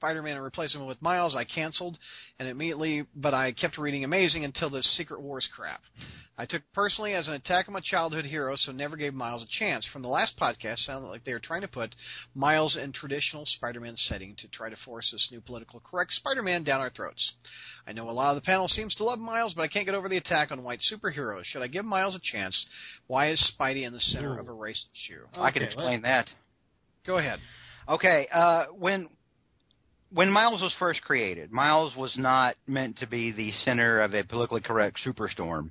[0.00, 1.98] Spider-Man and replace him with Miles, I canceled
[2.38, 5.82] and immediately, but I kept reading Amazing until the Secret Wars crap.
[6.38, 9.58] I took personally as an attack on my childhood hero, so never gave Miles a
[9.58, 9.86] chance.
[9.92, 11.94] From the last podcast, sounded like they were trying to put
[12.34, 16.80] Miles in traditional Spider-Man setting to try to force this new political correct Spider-Man down
[16.80, 17.32] our throats.
[17.86, 19.94] I know a lot of the panel seems to love Miles, but I can't get
[19.94, 21.44] over the attack on white superheroes.
[21.44, 22.66] Should I give Miles a chance?
[23.06, 25.26] Why is Spidey in the center of a race issue?
[25.34, 26.30] I can Okay, explain that.
[27.06, 27.38] Go ahead.
[27.86, 29.08] Okay, uh, when
[30.12, 34.22] when Miles was first created, Miles was not meant to be the center of a
[34.24, 35.70] politically correct superstorm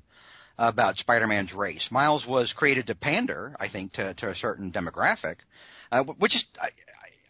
[0.57, 1.85] about Spider-Man's race.
[1.91, 5.35] Miles was created to pander, I think, to, to a certain demographic,
[5.91, 6.43] uh, which is.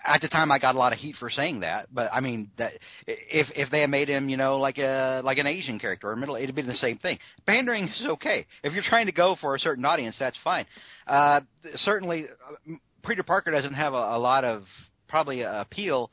[0.01, 2.51] At the time, I got a lot of heat for saying that, but I mean
[2.57, 2.71] that
[3.05, 6.15] if if they had made him, you know, like a like an Asian character or
[6.15, 7.19] middle, it'd be the same thing.
[7.45, 10.15] Pandering is okay if you're trying to go for a certain audience.
[10.17, 10.65] That's fine.
[11.05, 11.41] Uh,
[11.83, 14.63] certainly, uh, Peter Parker doesn't have a, a lot of
[15.09, 16.11] probably appeal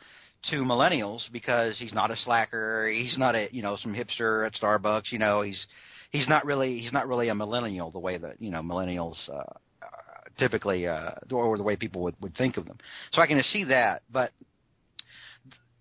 [0.50, 2.88] to millennials because he's not a slacker.
[2.88, 5.12] He's not a you know some hipster at Starbucks.
[5.12, 5.66] You know he's
[6.10, 9.38] he's not really he's not really a millennial the way that you know millennials uh,
[9.38, 9.86] uh,
[10.38, 12.78] typically uh, or the way people would would think of them.
[13.12, 14.32] So I can see that, but.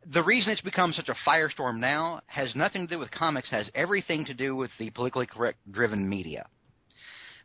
[0.07, 3.71] The reason it's become such a firestorm now has nothing to do with comics, has
[3.73, 6.45] everything to do with the politically correct driven media.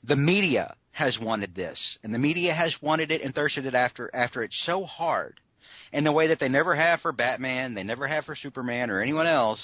[0.04, 4.14] The media has wanted this, and the media has wanted it and thirsted it after
[4.14, 5.40] after it so hard
[5.92, 9.00] in the way that they never have for Batman, they never have for Superman or
[9.00, 9.60] anyone else.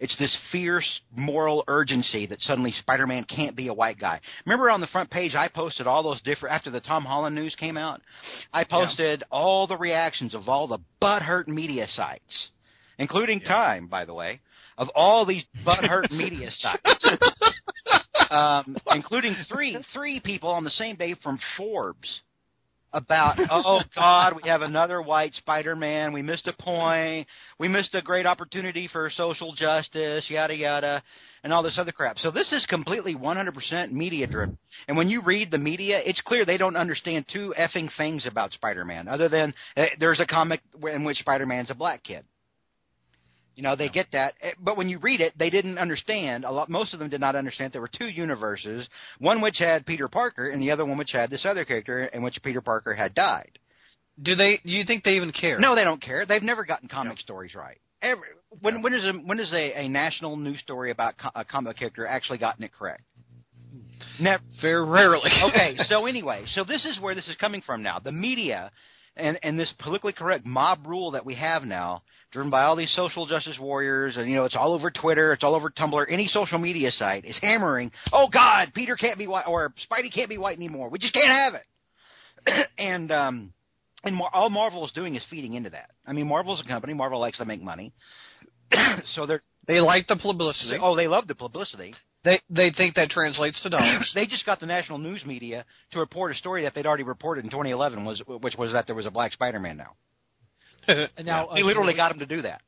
[0.00, 4.20] It's this fierce moral urgency that suddenly Spider-Man can't be a white guy.
[4.44, 7.54] Remember on the front page, I posted all those different after the Tom Holland news
[7.54, 8.00] came out.
[8.52, 12.48] I posted all the reactions of all the butthurt media sites,
[12.98, 14.40] including Time, by the way,
[14.76, 17.06] of all these butthurt media sites,
[18.30, 22.22] um, including three three people on the same day from Forbes
[22.92, 26.12] about oh god we have another white spider-man.
[26.12, 27.26] We missed a point.
[27.58, 31.02] We missed a great opportunity for social justice yada yada
[31.44, 32.18] and all this other crap.
[32.18, 36.44] So this is completely 100% media driven and when you read the media it's clear
[36.44, 40.60] they don't understand two effing things about spider-man other than uh, there's a comic
[40.92, 42.24] in which spider-man's a black kid
[43.54, 46.44] you know, they get that, eh, but when you read it, they didn't understand.
[46.44, 47.72] A lot, most of them did not understand.
[47.72, 48.88] There were two universes,
[49.18, 52.22] one which had Peter Parker, and the other one which had this other character, in
[52.22, 53.58] which Peter Parker had died.
[54.22, 54.60] Do they?
[54.64, 55.58] Do you think they even care?
[55.58, 56.26] No, they don't care.
[56.26, 57.78] They've never gotten comic stories right.
[58.02, 58.24] Every,
[58.60, 61.78] when when is a when is a, a national news story about co- a comic
[61.78, 63.02] character actually gotten it correct?
[64.20, 64.42] Never.
[64.60, 65.30] very rarely.
[65.44, 67.98] okay, so anyway, so this is where this is coming from now.
[67.98, 68.70] The media
[69.16, 72.92] and and this politically correct mob rule that we have now, driven by all these
[72.94, 76.28] social justice warriors, and you know it's all over Twitter, it's all over Tumblr, any
[76.28, 80.38] social media site is hammering, "Oh God, Peter can't be white or Spidey can't be
[80.38, 80.88] white anymore.
[80.88, 83.52] We just can't have it." and um
[84.04, 85.90] and Mar- all Marvel is doing is feeding into that.
[86.06, 86.94] I mean, Marvel's a company.
[86.94, 87.92] Marvel likes to make money,
[89.14, 90.78] so they're they like the publicity.
[90.80, 91.94] oh they love the publicity.
[92.24, 94.10] They they think that translates to dollars.
[94.14, 97.44] they just got the national news media to report a story that they'd already reported
[97.44, 99.92] in 2011, was which was that there was a black Spider-Man now.
[101.16, 102.60] And now they uh, literally George- got him to do that.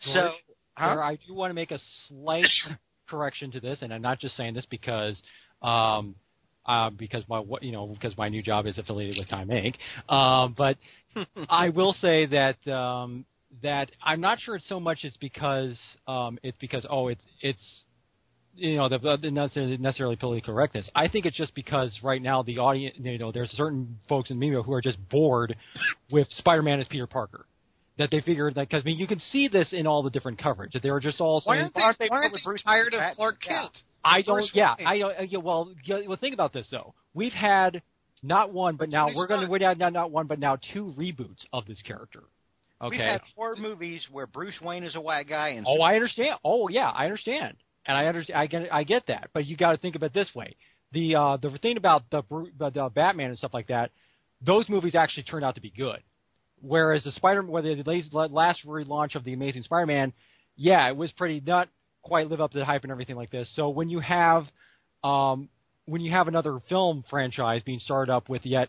[0.00, 0.32] So,
[0.74, 1.00] huh?
[1.00, 2.46] I do want to make a slight
[3.08, 5.20] correction to this, and I'm not just saying this because
[5.62, 6.14] um,
[6.66, 9.74] uh, because my you know because my new job is affiliated with Time Inc.
[10.12, 10.76] Um, but
[11.48, 13.24] I will say that um,
[13.62, 17.84] that I'm not sure it's so much it's because um, it's because oh it's it's
[18.58, 20.88] you know the, the necessarily, necessarily politically correctness.
[20.94, 24.38] I think it's just because right now the audience you know there's certain folks in
[24.38, 25.56] media who are just bored
[26.10, 27.46] with Spider-Man as Peter Parker.
[27.98, 30.38] That they figured that because I mean you can see this in all the different
[30.40, 32.42] coverage that they were just all Why saying aren't they, Aren't they why aren't with
[32.44, 33.16] they tired of Pratt?
[33.16, 33.60] Clark Yeah.
[33.62, 33.78] Kent?
[34.04, 34.44] I don't.
[34.54, 34.86] Yeah, Wayne.
[34.86, 35.38] I uh, yeah.
[35.38, 36.94] Well, yeah, well, think about this though.
[37.14, 37.82] We've had
[38.22, 39.50] not one, but now we're going to Stark.
[39.50, 42.22] we're down not not one, but now two reboots of this character.
[42.80, 42.96] Okay.
[42.96, 46.38] We've had four movies where Bruce Wayne is a white guy and Oh, I understand.
[46.44, 47.56] Oh, yeah, I understand,
[47.88, 48.38] and I understand.
[48.38, 48.72] I get.
[48.72, 49.30] I get that.
[49.34, 50.54] But you got to think of it this way:
[50.92, 52.22] the uh, the thing about the,
[52.58, 53.90] the Batman and stuff like that,
[54.40, 55.98] those movies actually turned out to be good.
[56.60, 60.12] Whereas the Spider, whether the last last relaunch of the Amazing Spider-Man,
[60.56, 61.68] yeah, it was pretty not.
[62.02, 63.50] quite live up to the hype and everything like this.
[63.54, 64.44] So when you have
[65.04, 65.48] um,
[65.86, 68.68] when you have another film franchise being started up with yet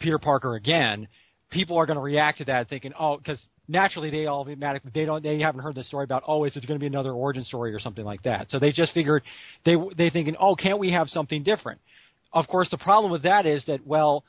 [0.00, 1.08] Peter Parker again,
[1.50, 5.04] people are going to react to that thinking, oh, because naturally they all automatically they
[5.04, 7.44] don't they haven't heard the story about oh is it going to be another origin
[7.44, 8.50] story or something like that.
[8.50, 9.22] So they just figured
[9.64, 11.80] they they thinking oh can't we have something different?
[12.32, 14.24] Of course, the problem with that is that well.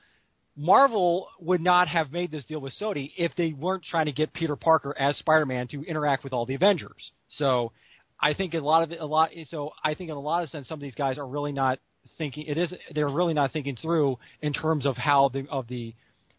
[0.57, 4.31] Marvel would not have made this deal with Sony if they weren't trying to get
[4.31, 7.11] Peter Parker as Spider-Man to interact with all the Avengers.
[7.31, 7.73] So,
[8.19, 9.31] I think a lot of a lot.
[9.49, 11.79] So I think in a lot of sense, some of these guys are really not
[12.17, 12.45] thinking.
[12.47, 15.93] It is they're really not thinking through in terms of how the of the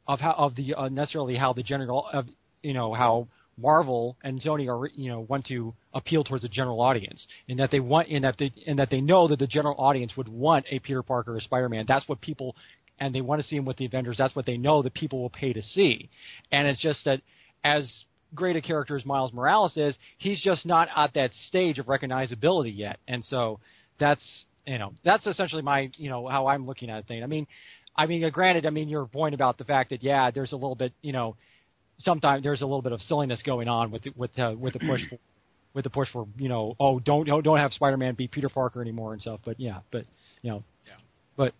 [0.09, 2.26] of how of the uh, necessarily how the general of
[2.66, 6.81] you know how Marvel and Sony are you know want to appeal towards the general
[6.81, 9.76] audience, in that they want in that they in that they know that the general
[9.79, 11.85] audience would want a Peter Parker or Spider-Man.
[11.87, 12.57] That's what people
[12.98, 14.16] and they want to see him with the Avengers.
[14.18, 16.11] That's what they know that people will pay to see,
[16.50, 17.20] and it's just that
[17.62, 17.90] as
[18.35, 22.76] great a character as Miles Morales is, he's just not at that stage of recognizability
[22.76, 23.61] yet, and so
[24.00, 24.24] that's
[24.66, 27.22] you know that's essentially my you know how I'm looking at the thing.
[27.22, 27.46] I mean,
[27.96, 30.74] I mean, granted, I mean your point about the fact that yeah, there's a little
[30.74, 31.37] bit you know
[31.98, 34.78] sometimes there's a little bit of silliness going on with the, with uh, with the
[34.80, 35.18] push for,
[35.74, 38.80] with the push for you know oh don't don't, don't have Spider-Man be Peter Parker
[38.82, 39.40] anymore and stuff.
[39.44, 40.04] But yeah, but
[40.42, 40.92] you know, Yeah.
[41.37, 41.52] but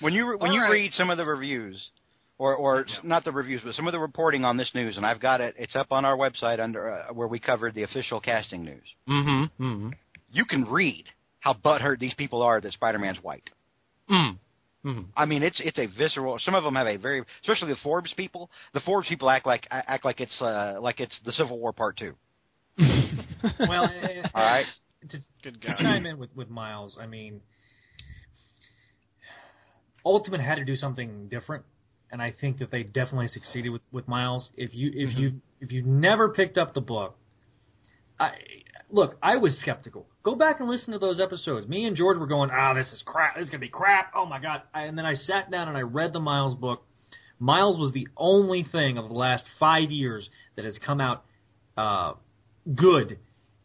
[0.00, 0.70] When you when All you right.
[0.70, 1.90] read some of the reviews,
[2.38, 2.94] or or Yeah.
[3.02, 5.54] not the reviews, but some of the reporting on this news, and I've got it.
[5.58, 8.84] It's up on our website under uh, where we covered the official casting news.
[9.08, 9.88] mm-hmm, mm-hmm.
[10.32, 11.04] You can read
[11.40, 13.50] how butthurt these people are that Spider-Man's white.
[14.08, 14.36] Mm.
[14.84, 15.02] Mm-hmm.
[15.14, 16.38] I mean, it's it's a visceral.
[16.38, 18.50] Some of them have a very, especially the Forbes people.
[18.72, 21.98] The Forbes people act like act like it's uh, like it's the Civil War Part
[21.98, 22.14] Two.
[23.58, 24.66] Well, eh, All right.
[25.10, 27.40] to, Good to chime in with, with Miles, I mean,
[30.04, 31.64] Ultimate had to do something different,
[32.10, 34.50] and I think that they definitely succeeded with, with Miles.
[34.56, 37.16] If you if you if you never picked up the book,
[38.18, 38.32] I
[38.90, 40.06] look, I was skeptical.
[40.22, 41.66] Go back and listen to those episodes.
[41.66, 43.36] Me and George were going, "Ah, this is crap.
[43.36, 44.12] This is gonna be crap.
[44.14, 46.84] Oh my god!" And then I sat down and I read the Miles book.
[47.38, 51.24] Miles was the only thing of the last five years that has come out
[51.76, 52.12] uh,
[52.74, 53.18] good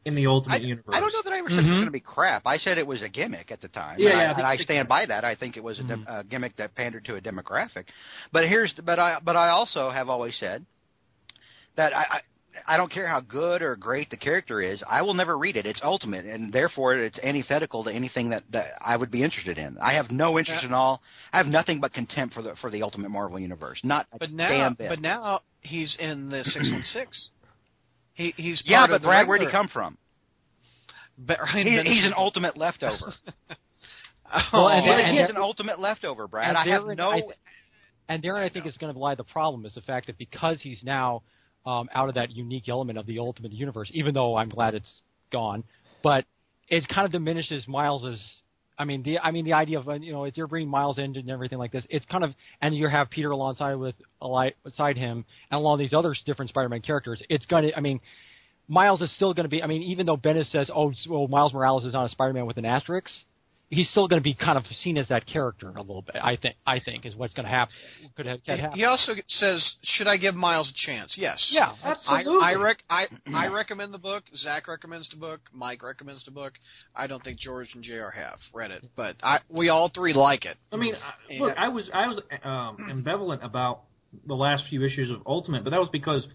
[0.05, 0.93] in the Ultimate I, Universe.
[0.95, 2.43] I don't know that I ever said it was going to be crap.
[2.45, 3.99] I said it was a gimmick at the time.
[3.99, 5.25] Yeah, and, yeah, I I, and I stand by that.
[5.25, 7.85] I think it was a, dem- a gimmick that pandered to a demographic.
[8.31, 10.65] But here's, but I, but I also have always said
[11.75, 12.21] that I, I,
[12.67, 14.81] I don't care how good or great the character is.
[14.89, 15.65] I will never read it.
[15.65, 19.77] It's ultimate, and therefore it's antithetical to anything that, that I would be interested in.
[19.81, 21.01] I have no interest in all.
[21.33, 23.79] I have nothing but contempt for the for the Ultimate Marvel universe.
[23.83, 24.89] Not a But now, damn bit.
[24.89, 27.29] but now he's in the six one six.
[28.13, 29.97] He he's yeah, but of the Brad, where'd he come from?
[31.17, 33.13] But Ryan He, he's an ultimate leftover.
[34.51, 36.49] Well, and- He's, and- he's an ultimate leftover, Brad.
[36.49, 37.09] And I have no.
[37.11, 37.31] I th-
[38.09, 40.59] and therein, I think is going to lie the problem is the fact that because
[40.61, 41.21] he's now
[41.65, 45.01] um, out of that unique element of the Ultimate Universe, even though I'm glad it's
[45.31, 45.63] gone,
[46.03, 46.25] but
[46.67, 48.23] it kind of diminishes Miles's.
[48.77, 50.97] I mean the I mean the idea of uh, you know if you're bringing Miles
[50.97, 54.97] in and everything like this, it's kind of and you have Peter alongside with alongside
[54.97, 57.21] him and along these other different Spider-Man characters.
[57.29, 57.99] It's to I mean.
[58.67, 59.61] Miles is still going to be.
[59.61, 62.57] I mean, even though Bendis says, "Oh, well, Miles Morales is not a Spider-Man with
[62.57, 63.11] an asterisk,"
[63.69, 66.15] he's still going to be kind of seen as that character a little bit.
[66.21, 66.55] I think.
[66.65, 67.73] I think is what's going to happen.
[68.15, 68.77] Could have, could happen.
[68.77, 71.45] He also says, "Should I give Miles a chance?" Yes.
[71.51, 72.41] Yeah, Absolutely.
[72.43, 74.23] I I, rec- I I recommend the book.
[74.35, 75.41] Zach recommends the book.
[75.53, 76.53] Mike recommends the book.
[76.95, 78.09] I don't think George and Jr.
[78.15, 80.57] have read it, but I we all three like it.
[80.71, 83.81] I mean, I- look, I was I was um, ambivalent about
[84.25, 86.27] the last few issues of Ultimate, but that was because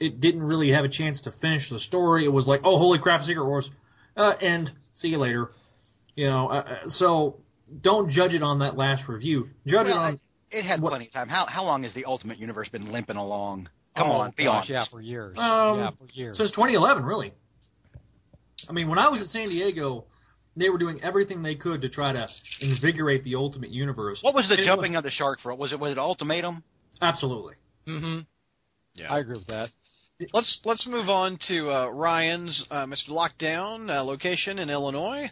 [0.00, 2.24] it didn't really have a chance to finish the story.
[2.24, 3.68] It was like, oh, holy crap, Secret Wars,
[4.16, 5.50] uh, and see you later.
[6.16, 7.40] You know, uh, uh, so
[7.82, 9.48] don't judge it on that last review.
[9.66, 10.20] Judge it Well, on.
[10.50, 11.28] it had what- plenty of time.
[11.28, 13.68] How how long has the Ultimate Universe been limping along?
[13.96, 14.70] Come oh, on, be gosh, honest.
[14.70, 15.36] Yeah, for years.
[15.38, 16.36] Um, yeah, for years.
[16.36, 17.32] Since 2011, really.
[18.68, 20.04] I mean, when I was at San Diego,
[20.56, 22.26] they were doing everything they could to try to
[22.60, 24.18] invigorate the Ultimate Universe.
[24.22, 25.54] What was the And it jumping of the shark for?
[25.54, 26.62] Was it was it ultimatum?
[27.00, 27.54] Absolutely.
[27.86, 28.20] Mm-hmm.
[28.94, 29.70] Yeah, I agree with that.
[30.32, 33.10] Let's let's move on to uh, Ryan's uh, Mr.
[33.10, 35.30] Lockdown uh, location in Illinois.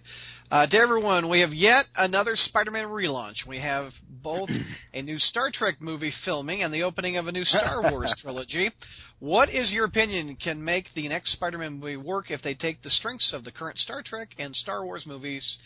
[0.50, 3.46] Uh, to everyone, we have yet another Spider-Man relaunch.
[3.46, 4.50] We have both
[4.92, 8.70] a new Star Trek movie filming and the opening of a new Star Wars trilogy.
[9.18, 10.36] What is your opinion?
[10.42, 13.78] Can make the next Spider-Man movie work if they take the strengths of the current
[13.78, 15.58] Star Trek and Star Wars movies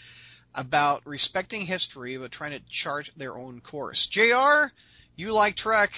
[0.55, 4.09] about respecting history but trying to chart their own course?
[4.13, 4.73] Jr.
[5.17, 5.91] You like Trek?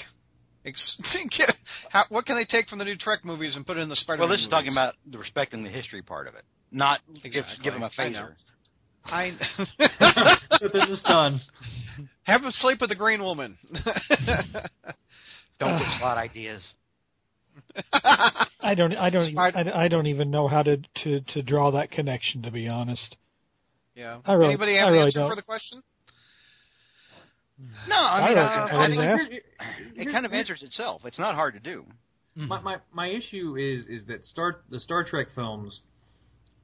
[0.64, 1.00] Ex-
[1.90, 3.96] How, what can they take from the new Trek movies and put it in the
[3.96, 4.28] Spider-Man?
[4.28, 6.42] Well, this is talking about the respecting the history part of it,
[6.72, 7.64] not give, Exactly.
[7.64, 7.90] give them a know.
[7.98, 8.32] phaser.
[9.04, 9.30] I
[9.78, 11.40] this is done.
[12.24, 13.56] have a sleep with the green woman.
[15.58, 16.62] Don't get Slott ideas.
[18.62, 18.94] I don't.
[18.94, 19.30] I don't.
[19.32, 22.42] Spider- I, I don't even know how to, to to draw that connection.
[22.42, 23.16] To be honest.
[23.94, 24.18] Yeah.
[24.24, 25.30] I really- Anybody have I an really answer don't.
[25.30, 25.82] for the question?
[27.88, 29.98] No, I I mean, don't- uh, I I think ask.
[29.98, 31.02] it kind of answers itself.
[31.04, 31.84] It's not hard to do.
[32.36, 35.80] My, my my issue is is that Star the Star Trek films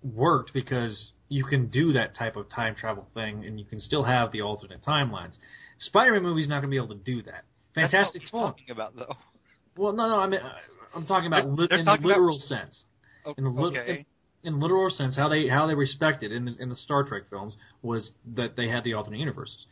[0.03, 4.05] worked because you can do that type of time travel thing and you can still
[4.05, 5.37] have the alternate timelines.
[5.79, 7.43] Spider-Man movie's not going to be able to do that.
[7.75, 8.41] Fantastic That's Four.
[8.43, 9.17] what we're talking about, though.
[9.77, 10.41] Well, no, no, I mean,
[10.95, 12.85] I'm talking about They're- li- they're in the talking about- literal sense.
[13.27, 14.07] O- In the lit- okay.
[14.45, 17.57] in literal sense, how they how they respected in the, in the Star Trek films
[17.83, 19.67] was that they had the alternate universes.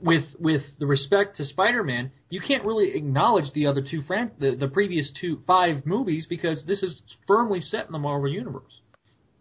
[0.00, 4.54] With with the respect to Spider-Man, you can't really acknowledge the other two fran- the,
[4.54, 8.80] the previous two five movies because this is firmly set in the Marvel universe.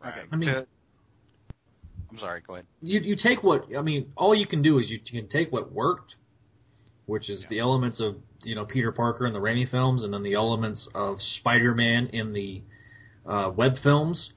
[0.01, 0.21] Okay.
[0.32, 0.67] I mean- to-
[2.09, 2.41] I'm sorry.
[2.45, 2.65] Go ahead.
[2.82, 4.13] You you take what I mean.
[4.15, 6.15] All you can do is you, you can take what worked,
[7.07, 10.21] which is the elements of you know Peter Parker in the Raimi films, and then
[10.24, 12.61] the elements of Spider-Man in the
[13.26, 14.32] uh, Webb films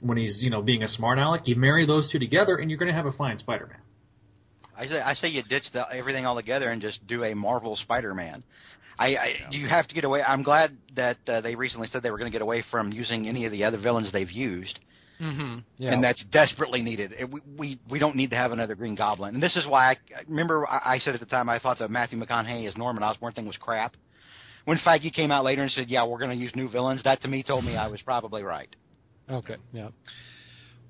[0.00, 1.42] when he's you know being a smart aleck.
[1.48, 3.80] You marry those two together, and you're going to have a fine Spider-Man.
[4.78, 8.42] I say I say you ditch the, everything altogether and just do a Marvel Spider-Man.
[8.98, 10.22] I, I you have to get away.
[10.22, 13.28] I'm glad that uh, they recently said they were going to get away from using
[13.28, 14.78] any of the other villains they've used,
[15.20, 15.58] Mm-hmm.
[15.78, 15.92] Yeah.
[15.92, 17.12] and that's desperately needed.
[17.18, 19.90] It, we, we we don't need to have another Green Goblin, and this is why
[19.90, 22.76] I I remember I, I said at the time I thought that Matthew McConaughey as
[22.76, 23.96] Norman Osborn thing was crap.
[24.64, 27.20] When Feige came out later and said, "Yeah, we're going to use new villains," that
[27.22, 28.68] to me told me I was probably right.
[29.28, 29.56] okay.
[29.72, 29.88] Yeah.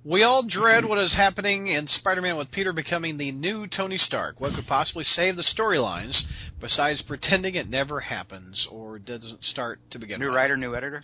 [0.04, 4.40] We all dread what is happening in Spider-Man with Peter becoming the new Tony Stark.
[4.40, 6.18] What could possibly save the storylines
[6.60, 10.36] besides pretending it never happens or doesn't start to begin New with?
[10.36, 11.02] writer, new editor.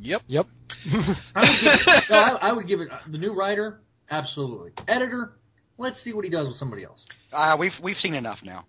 [0.00, 0.22] Yep.
[0.28, 0.46] Yep.
[1.34, 3.80] I would give it, no, I, I would give it the new writer
[4.10, 4.72] absolutely.
[4.88, 5.32] Editor,
[5.78, 7.04] let's see what he does with somebody else.
[7.32, 8.64] Uh, we've we've seen enough now.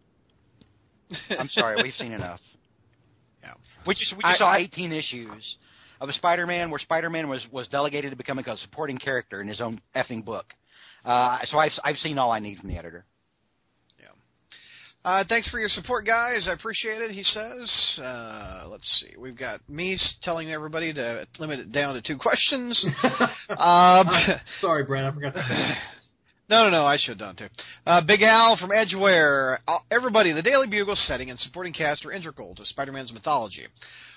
[1.37, 2.39] I'm sorry, we've seen enough.
[3.43, 3.53] Yeah.
[3.87, 5.55] We just we I- just saw I- 18 issues
[6.01, 9.61] of a Spider-Man where Spider-Man was was delegated to become a supporting character in his
[9.61, 10.47] own effing book.
[11.05, 13.05] Uh, so I've I've seen all I need from the editor.
[15.03, 16.47] Uh, thanks for your support, guys.
[16.47, 17.09] I appreciate it.
[17.09, 17.99] He says.
[17.99, 19.17] Uh, let's see.
[19.17, 22.85] We've got me telling everybody to limit it down to two questions.
[23.57, 24.07] um,
[24.61, 25.77] Sorry, Brad, I forgot to.
[26.51, 26.85] No, no, no.
[26.85, 27.47] I should have done too.
[27.87, 29.59] Uh, Big Al from Edgeware.
[29.67, 33.65] Uh, everybody, the Daily Bugle setting and supporting cast are integral to Spider-Man's mythology.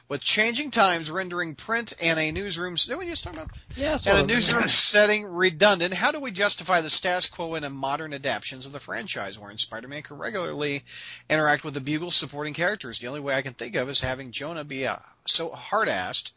[0.06, 2.76] With changing times rendering print and a newsroom.
[2.86, 3.48] Did we just talk about?
[3.74, 3.98] Yeah.
[4.04, 4.26] And a of.
[4.26, 5.94] newsroom setting redundant.
[5.94, 9.56] How do we justify the status quo in a modern adaptations of the franchise, wherein
[9.56, 10.84] Spider-Man can regularly
[11.30, 12.98] interact with the Bugle supporting characters?
[13.00, 14.96] The only way I can think of is having Jonah be uh,
[15.26, 16.30] so hard-assed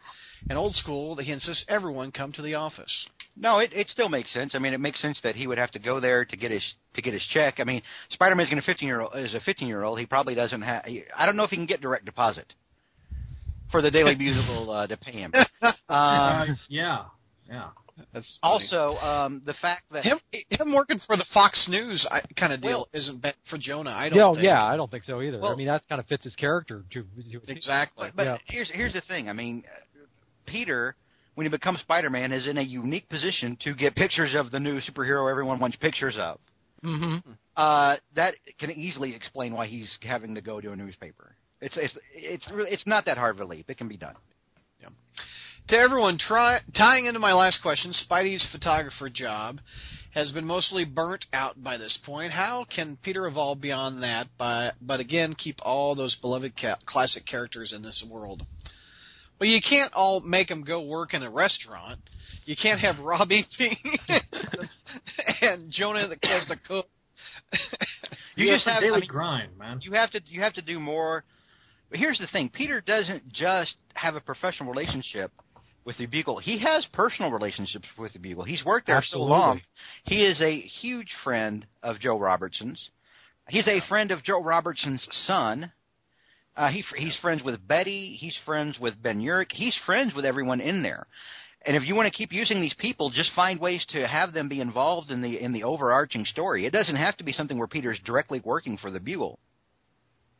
[0.49, 3.07] and old school that he insists everyone come to the office.
[3.35, 4.55] No, it it still makes sense.
[4.55, 6.63] I mean, it makes sense that he would have to go there to get his
[6.95, 7.55] to get his check.
[7.59, 9.99] I mean, Spider-Man's going to 15 year old is a 15 year old.
[9.99, 10.85] He probably doesn't have.
[11.15, 12.53] I don't know if he can get direct deposit
[13.71, 15.33] for the Daily Bugle uh, to pay him.
[15.61, 17.05] Um, Uh, yeah,
[17.49, 17.69] yeah.
[18.13, 18.53] That's funny.
[18.53, 22.61] also, um, the fact that him him working for the Fox News I, kind of
[22.61, 23.89] deal Well- isn't bad for Jonah.
[23.91, 24.43] I don't Yeah, think.
[24.45, 25.43] yeah, I don't think so either.
[25.43, 26.83] I mean, that kind of fits his character.
[26.93, 28.09] To, to exactly.
[28.09, 28.37] But, but Yeah.
[28.45, 29.29] here's here's the thing.
[29.29, 30.05] I mean, uh,
[30.45, 30.95] Peter,
[31.35, 34.79] when he becomes Spider-Man, is in a unique position to get pictures of the new
[34.81, 36.39] superhero everyone wants pictures of.
[36.83, 37.31] Mm-hmm.
[37.55, 41.35] Uh, that can easily explain why he's having to go to a newspaper.
[41.61, 43.69] It's it's it's really, it's not that hard of a leap.
[43.69, 44.15] It can be done.
[45.69, 49.57] To everyone, try, tying into my last question, Spidey's photographer job
[50.13, 52.31] has been mostly burnt out by this point.
[52.31, 57.25] How can Peter evolve beyond that, by, but again keep all those beloved ca- classic
[57.25, 58.43] characters in this world?
[59.41, 61.99] Well, you can't all make them go work in a restaurant.
[62.45, 63.75] You can't have Robbie being
[65.41, 66.87] and Jonah the- as the cook.
[68.37, 69.79] You Yeah, just it's have daily I mean, grind, man.
[69.81, 71.25] you have to you have to do more.
[71.89, 75.31] But here's the thing: Peter doesn't just have a professional relationship
[75.85, 76.37] with the Bugle.
[76.37, 78.43] He has personal relationships with the Bugle.
[78.43, 79.29] He's worked there Absolutely.
[79.29, 79.61] so long.
[80.03, 82.89] He is a huge friend of Joe Robertson's.
[83.47, 85.71] He's a friend of Joe Robertson's son.
[86.57, 88.17] Uh, he, he's friends with Betty.
[88.19, 89.51] He's friends with Ben Urich.
[89.53, 91.07] He's friends with everyone in there.
[91.65, 94.49] And if you want to keep using these people, just find ways to have them
[94.49, 96.65] be involved in the in the overarching story.
[96.65, 99.39] It doesn't have to be something where Peter's directly working for the Bugle.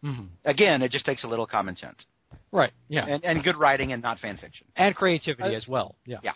[0.04, 0.26] Mm-hmm.
[0.46, 1.98] Again, it just takes a little common sense
[2.52, 2.72] Right.
[2.88, 3.06] Yeah.
[3.06, 4.68] and, and good writing and not fan fiction.
[4.76, 5.96] And creativity Uh, as well.
[6.06, 6.18] Yeah.
[6.24, 6.34] Yeah.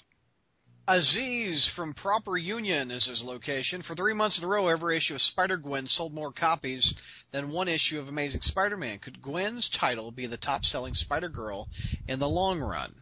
[0.87, 3.81] Aziz from Proper Union is his location.
[3.83, 6.93] For three months in a row, every issue of Spider Gwen sold more copies
[7.31, 8.99] than one issue of Amazing Spider Man.
[8.99, 11.67] Could Gwen's title be the top selling Spider Girl
[12.07, 12.95] in the long run?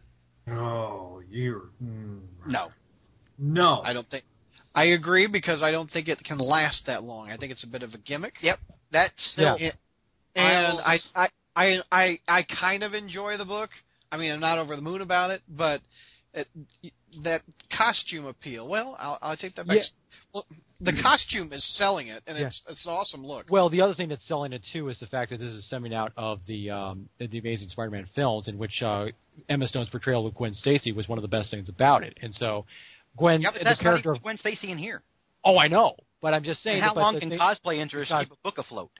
[0.48, 2.68] Oh, you're mm, No,
[3.38, 3.80] no.
[3.82, 4.24] I don't think.
[4.74, 7.30] I agree because I don't think it can last that long.
[7.30, 8.34] I think it's a bit of a gimmick.
[8.42, 8.58] Yep.
[8.92, 9.72] that's still Yeah.
[10.34, 13.70] And I'll- I, I, I, I, I kind of enjoy the book,
[14.12, 15.80] I mean, I'm not over the moon about it, but
[16.34, 16.46] it,
[17.24, 17.42] that
[17.76, 18.68] costume appeal.
[18.68, 19.76] Well, I'll, I'll take that back.
[19.78, 19.82] Yeah.
[20.32, 20.46] Well,
[20.80, 22.46] the costume is selling it, and Yeah.
[22.46, 23.46] it's it's an awesome look.
[23.50, 25.92] Well, the other thing that's selling it too is the fact that this is stemming
[25.92, 29.06] out of the um, the Amazing Spider-Man films, in which uh,
[29.48, 32.16] Emma Stone's portrayal of Gwen Stacy was one of the best things about it.
[32.22, 32.64] And so,
[33.16, 35.02] Gwen, Yeah, but the that's not character even of Gwen Stacy in here.
[35.44, 36.76] oh, I know, but I'm just saying.
[36.76, 38.90] And how long can thing- cosplay interests because- keep a book afloat?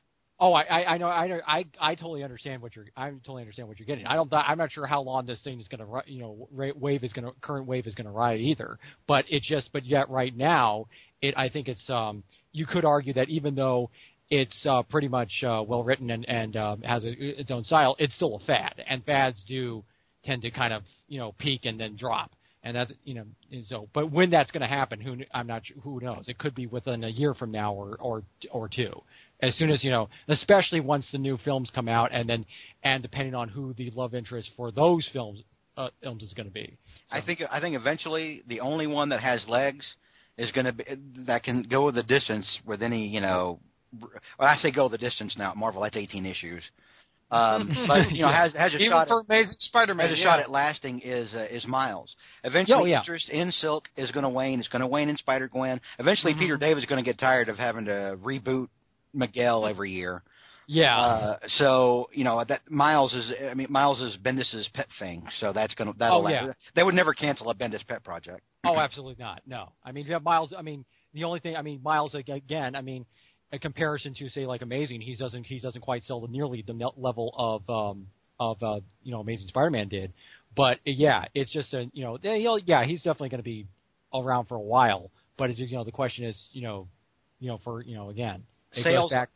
[0.43, 3.69] Oh, I, I, I know, I I, I totally understand what you're, I totally understand
[3.69, 4.07] what you're getting.
[4.07, 7.05] I don't, I'm not sure how long this thing is going to, you know, wave
[7.05, 8.79] is going to, current wave is going to ride either.
[9.07, 10.87] But it just, but yet right now,
[11.21, 12.23] it, I think it's, um,
[12.53, 13.91] you could argue that even though
[14.31, 17.95] it's uh, pretty much uh, well written and, and um, has a, its own style,
[17.99, 19.85] it's still a fad, and fads do
[20.25, 22.31] tend to kind of, you know, peak and then drop.
[22.63, 23.25] And that, you know,
[23.69, 26.29] so, but when that's going to happen, who I'm not, who knows?
[26.29, 29.03] It could be within a year from now or or or two
[29.43, 32.45] as soon as you know, especially once the new films come out, and then
[32.83, 35.41] and depending on who the love interest for those films
[35.77, 36.77] uh, films is going to be.
[37.11, 39.85] I think I think eventually the only one that has legs
[40.37, 40.85] is going to be
[41.27, 43.61] that can go the distance with any you know.
[44.39, 45.53] Well, I say go the distance now.
[45.55, 46.63] Marvel, that's 18 issues.
[47.31, 49.09] Um, but you know, has has a Even shot.
[49.09, 50.25] for Amazing Spider-Man, has a yeah.
[50.27, 52.15] shot at lasting is uh, is Miles.
[52.45, 52.99] Eventually, Oh, yeah.
[53.01, 54.59] interest in Silk is going to wane.
[54.59, 55.81] It's going to wane in Spider Gwen.
[55.99, 56.41] Eventually, Mm-hmm.
[56.41, 58.69] Peter David's going to get tired of having to reboot
[59.15, 60.23] Miguel every year.
[60.67, 63.33] Yeah, Uh, so you know that Miles is.
[63.51, 65.27] I mean, Miles is Bendis's pet thing.
[65.41, 65.99] So that's going to.
[65.99, 66.25] That'll.
[66.25, 66.53] Oh, yeah.
[66.77, 68.43] They would never cancel a Bendis pet project.
[68.65, 69.43] oh, absolutely not.
[69.49, 70.53] No, I mean, yeah, Miles.
[70.57, 72.77] I mean, the only thing, I mean, Miles again.
[72.77, 73.05] I mean,
[73.53, 76.73] in comparison to say like Amazing, he doesn't he doesn't quite sell the nearly the
[76.97, 78.07] level of um
[78.39, 80.13] of uh you know Amazing Spider-Man did.
[80.57, 83.67] But yeah, it's just a you know he'll, yeah he's definitely going to be
[84.15, 85.11] around for a while.
[85.37, 86.89] But it's just you know the question is you know
[87.41, 88.43] you know for you know again
[88.73, 89.31] Sales back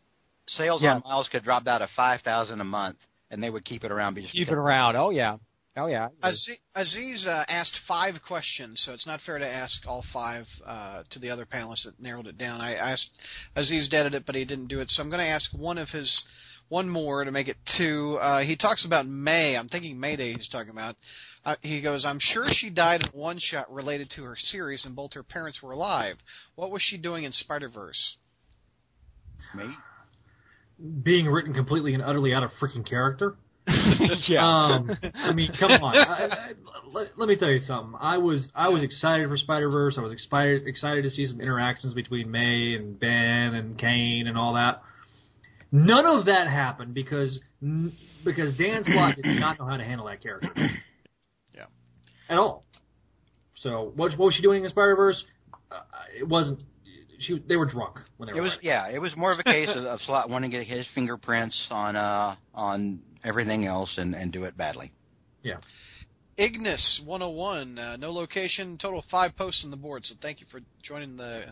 [0.46, 0.94] Sales Yeah.
[0.96, 2.96] on Miles could drop down to five thousand a month,
[3.30, 4.16] and they would keep it around.
[4.16, 4.96] Just keep it around.
[4.96, 5.38] Oh yeah,
[5.76, 6.08] oh yeah.
[6.22, 11.02] Aziz, Aziz uh, asked five questions, so it's not fair to ask all five uh,
[11.10, 12.60] to the other panelists that narrowed it down.
[12.60, 13.08] I asked
[13.56, 15.88] Aziz did it, but he didn't do it, so I'm going to ask one of
[15.88, 16.24] his
[16.68, 18.18] one more to make it two.
[18.20, 19.56] Uh, he talks about May.
[19.56, 20.32] I'm thinking Mayday.
[20.32, 20.96] He's talking about.
[21.44, 24.96] Uh, he goes, I'm sure she died in one shot related to her series, and
[24.96, 26.16] both her parents were alive.
[26.54, 28.16] What was she doing in Spider Verse?
[29.54, 29.64] Me?
[31.02, 33.36] Being written completely and utterly out of freaking character.
[34.28, 34.46] yeah.
[34.46, 35.96] Um, I mean, come on.
[35.96, 36.52] I, I,
[36.92, 37.94] let, let me tell you something.
[38.00, 39.96] I was I was excited for Spider Verse.
[39.98, 44.36] I was excited excited to see some interactions between May and Ben and Kaine and
[44.36, 44.82] all that.
[45.72, 47.38] None of that happened because
[48.24, 50.48] because Dan Slott did not know how to handle that character.
[51.54, 51.66] Yeah.
[52.28, 52.64] At all.
[53.60, 55.22] So what, what was she doing in Spider Verse?
[55.70, 55.80] Uh,
[56.18, 56.62] it wasn't.
[57.20, 58.40] She they were drunk when they were.
[58.40, 58.66] It was writing.
[58.68, 58.88] yeah.
[58.88, 61.94] It was more of a case of, of Slott wanting to get his fingerprints on
[61.94, 64.92] uh on everything else and and do it badly.
[65.42, 65.56] Yeah.
[66.36, 70.04] Ignis 101, uh, no location, total five posts on the board.
[70.04, 71.44] So thank you for joining the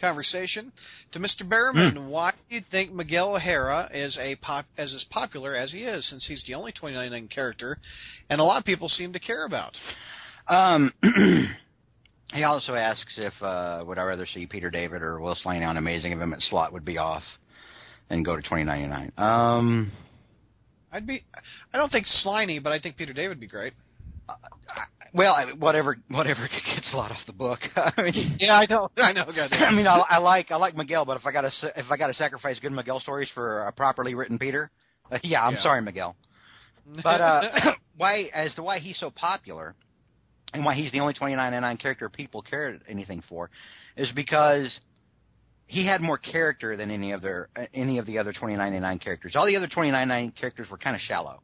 [0.00, 0.72] conversation.
[1.12, 1.46] To Mr.
[1.46, 5.80] Berriman, why do you think Miguel O'Hara is a pop, as as popular as he
[5.80, 7.76] is, since he's the only 2099 character,
[8.30, 9.76] and a lot of people seem to care about?
[10.48, 10.92] Um.
[12.32, 15.76] He also asks if uh, would I rather see Peter David or Will Sliney on
[15.76, 17.22] Amazing if him at Slott would be off
[18.10, 19.12] and go to twenty ninety nine.
[19.16, 19.92] Um,
[20.94, 21.22] I'd be,
[21.72, 23.72] I don't think Sliney, but I think Peter David would be great.
[25.12, 27.58] well, I- whatever whatever gets a lot off the book.
[27.76, 29.62] I mean, Yeah, I know, I know, goddamn.
[29.62, 31.96] I mean, I, I like I like Miguel, but if I got to if I
[31.96, 34.70] got to sacrifice good Miguel stories for a properly written Peter,
[35.10, 35.62] uh, yeah, I'm Yeah.
[35.62, 36.16] sorry, Miguel.
[37.02, 37.42] But uh,
[37.96, 39.74] why as to why he's so popular
[40.52, 43.50] and why he's the only 2099 character people cared anything for
[43.96, 44.78] is because
[45.66, 49.34] he had more character than any of their any of the other 2099 characters.
[49.34, 51.40] All the other 2099 characters were kind of shallow.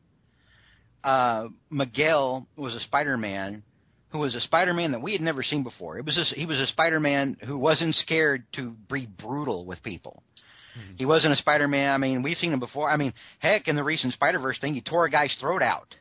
[1.02, 3.62] Uh, Miguel was a Spider-Man
[4.10, 5.98] who was a Spider-Man that we had never seen before.
[5.98, 10.22] It was a, he was a Spider-Man who wasn't scared to be brutal with people.
[10.96, 11.90] He wasn't a Spider-Man.
[11.90, 12.90] I mean, we've seen him before.
[12.90, 15.94] I mean, heck, in the recent Spider-Verse thing, he tore a guy's throat out.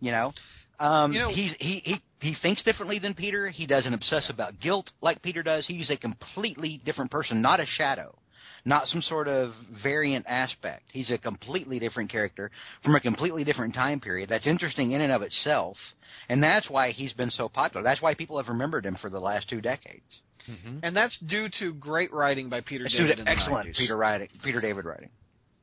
[0.00, 0.32] You know,
[0.80, 3.48] um, You know- he's he he he thinks differently than Peter.
[3.48, 5.66] He doesn't obsess about guilt like Peter does.
[5.66, 8.16] He's a completely different person, not a shadow,
[8.64, 9.52] not some sort of
[9.82, 10.84] variant aspect.
[10.92, 12.50] He's a completely different character
[12.82, 14.28] from a completely different time period.
[14.30, 15.76] That's interesting in and of itself,
[16.28, 17.82] and that's why he's been so popular.
[17.84, 20.04] That's why people have remembered him for the last two decades.
[20.82, 23.16] and that's due to great writing by Peter It's David.
[23.16, 25.08] due to excellent Peter writing, Peter David writing.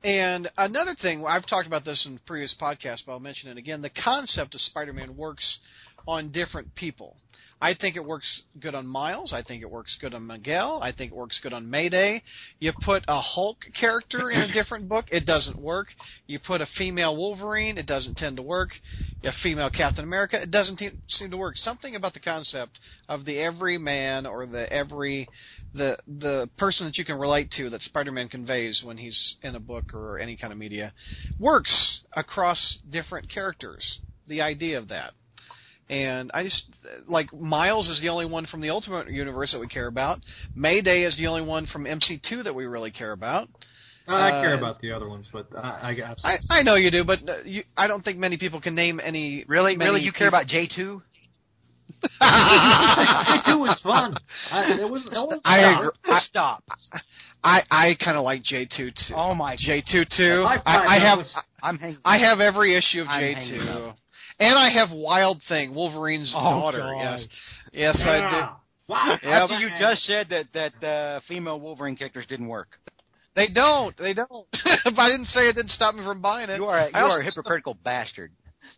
[0.04, 3.82] And another thing, I've talked about this in previous podcasts, but I'll mention it again.
[3.82, 5.60] The concept of Spider-Man works
[6.08, 7.16] on different people.
[7.62, 9.34] I think it works good on Miles.
[9.34, 10.80] I think it works good on Miguel.
[10.82, 12.24] I think it works good on Mayday.
[12.59, 15.88] You put a Hulk character in a different book, it doesn't work.
[16.26, 18.70] You put a female Wolverine, it doesn't tend to work.
[19.24, 20.41] a female Captain America.
[20.41, 21.55] It doesn't te- seem to work.
[21.55, 25.30] Something about the concept of the everyman or the every
[25.76, 29.59] the the person that you can relate to that Spider-Man conveys when he's in a
[29.59, 30.91] book or any kind of media
[31.39, 33.99] works across different characters.
[34.28, 35.14] The idea of that.
[35.89, 36.63] And I just
[37.07, 40.19] like Miles is the only one from the Ultimate Universe that we care about.
[40.55, 43.49] Mayday is the only one from MC2 that we really care about.
[44.07, 47.03] I care Uh, about the other ones, but I, I, I, I know you do,
[47.03, 49.45] but uh, you, I don't think many people can name any.
[49.47, 51.01] Really, really, you care people- about J two?
[52.21, 54.15] J2 was fun.
[54.51, 55.03] I, it was.
[55.05, 55.75] It was I fun.
[55.77, 55.91] agree.
[56.15, 56.63] I, Stop.
[57.43, 59.13] I, I kind of like J two too.
[59.15, 59.55] Oh my!
[59.57, 60.43] J two too.
[60.47, 61.19] I, I have
[61.61, 61.97] I'm.
[62.03, 63.97] I have every issue of I'm J hanging two, up.
[64.42, 66.80] And I have Wild Thing, Wolverine's Oh, daughter.
[66.80, 66.98] God.
[67.00, 67.28] Yes,
[67.72, 68.50] yes, I did.
[68.88, 69.18] Wow.
[69.24, 72.68] Yeah, After you just said that that uh, female Wolverine characters didn't work.
[73.36, 73.96] They don't.
[73.98, 74.46] They don't.
[74.54, 76.58] if I didn't say it, didn't stop me from buying it.
[76.58, 78.32] you are a, you are a hypocritical bastard.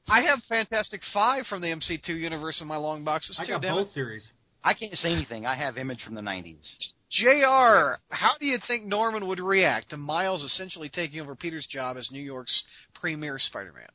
[0.07, 3.43] I have Fantastic Five from the MC2 universe in my long boxes too.
[3.55, 3.93] I got both it.
[3.93, 4.27] series.
[4.63, 5.45] I can't say anything.
[5.45, 6.57] I have image from the '90s.
[7.11, 7.95] Jr.
[8.09, 12.09] How do you think Norman would react to Miles essentially taking over Peter's job as
[12.11, 13.87] New York's premier Spider-Man?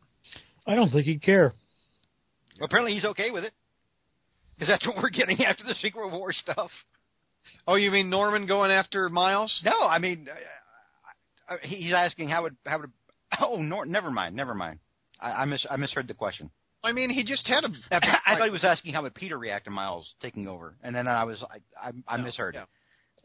[0.69, 1.53] I don't think he'd care.
[2.59, 3.53] Well, apparently, he's okay with it
[4.55, 6.71] because that's what we're getting after the Secret War stuff.
[7.67, 9.61] Oh, you mean Norman going after Miles?
[9.65, 10.29] No, I mean,
[11.51, 12.93] uh, uh, he's asking how would how would.
[13.41, 14.79] Oh, no, never mind, never mind.
[15.21, 16.51] I, I mis I misheard the question.
[16.85, 17.69] I mean, he just had a.
[17.91, 20.95] epic I thought he was asking how would Peter react to Miles taking over, and
[20.95, 22.55] then I was I I, I No, misheard.
[22.55, 22.65] yeah.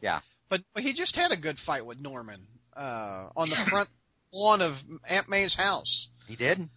[0.00, 0.20] Yeah.
[0.50, 2.42] But, but he just had a good fight with Norman
[2.76, 3.88] uh, on the front
[4.32, 4.74] lawn of
[5.08, 6.08] Aunt May's house.
[6.28, 6.68] He did.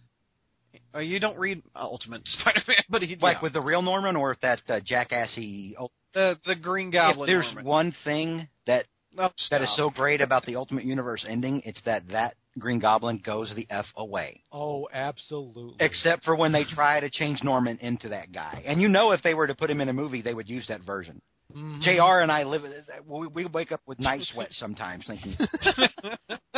[0.94, 3.42] Uh, you don't read Ultimate Spider-Man, but he Like yeah.
[3.42, 5.74] with the real Norman, or if that uh, jackassy.
[5.78, 7.26] Oh, the the Green if Goblin.
[7.28, 7.64] there's Norman.
[7.64, 8.86] one thing that
[9.20, 13.20] Oh, that is so great about the Ultimate Universe ending, it's that that Green Goblin
[13.24, 14.42] goes the f away.
[14.52, 15.76] Oh, absolutely.
[15.80, 19.22] Except for when they try to change Norman into that guy, and you know if
[19.22, 21.20] they were to put him in a movie, they would use that version.
[21.56, 21.80] Mhm.
[21.80, 22.20] Jr.
[22.20, 22.62] and I live.
[23.06, 25.36] We, we wake up with night sweats sometimes, thinking,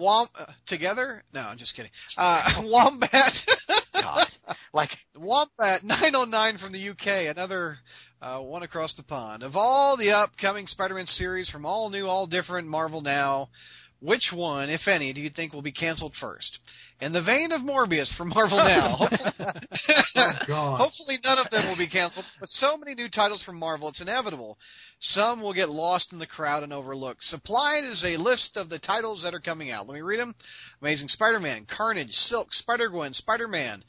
[0.00, 1.22] Wom- uh, together?
[1.32, 1.90] No, I'm just kidding.
[2.16, 3.32] Uh, Wombat.
[3.92, 4.26] God,
[4.72, 7.78] like Wombat 909 from the UK, another
[8.22, 9.42] uh, one across the pond.
[9.42, 13.48] Of all the upcoming Spider-Man series from all new, all different Marvel Now,
[14.00, 16.58] which one, if any, do you think will be canceled first?
[17.00, 19.32] In the vein of Morbius from Marvel Now, hopefully,
[20.48, 22.24] Oh, hopefully none of them will be canceled.
[22.40, 24.58] With so many new titles from Marvel, it's inevitable.
[25.00, 27.22] Some will get lost in the crowd and overlooked.
[27.24, 29.86] Supplied is a list of the titles that are coming out.
[29.86, 30.34] Let me read them.
[30.80, 33.82] Amazing Spider-Man, Carnage, Silk, Spider-Gwen, Spider-Man,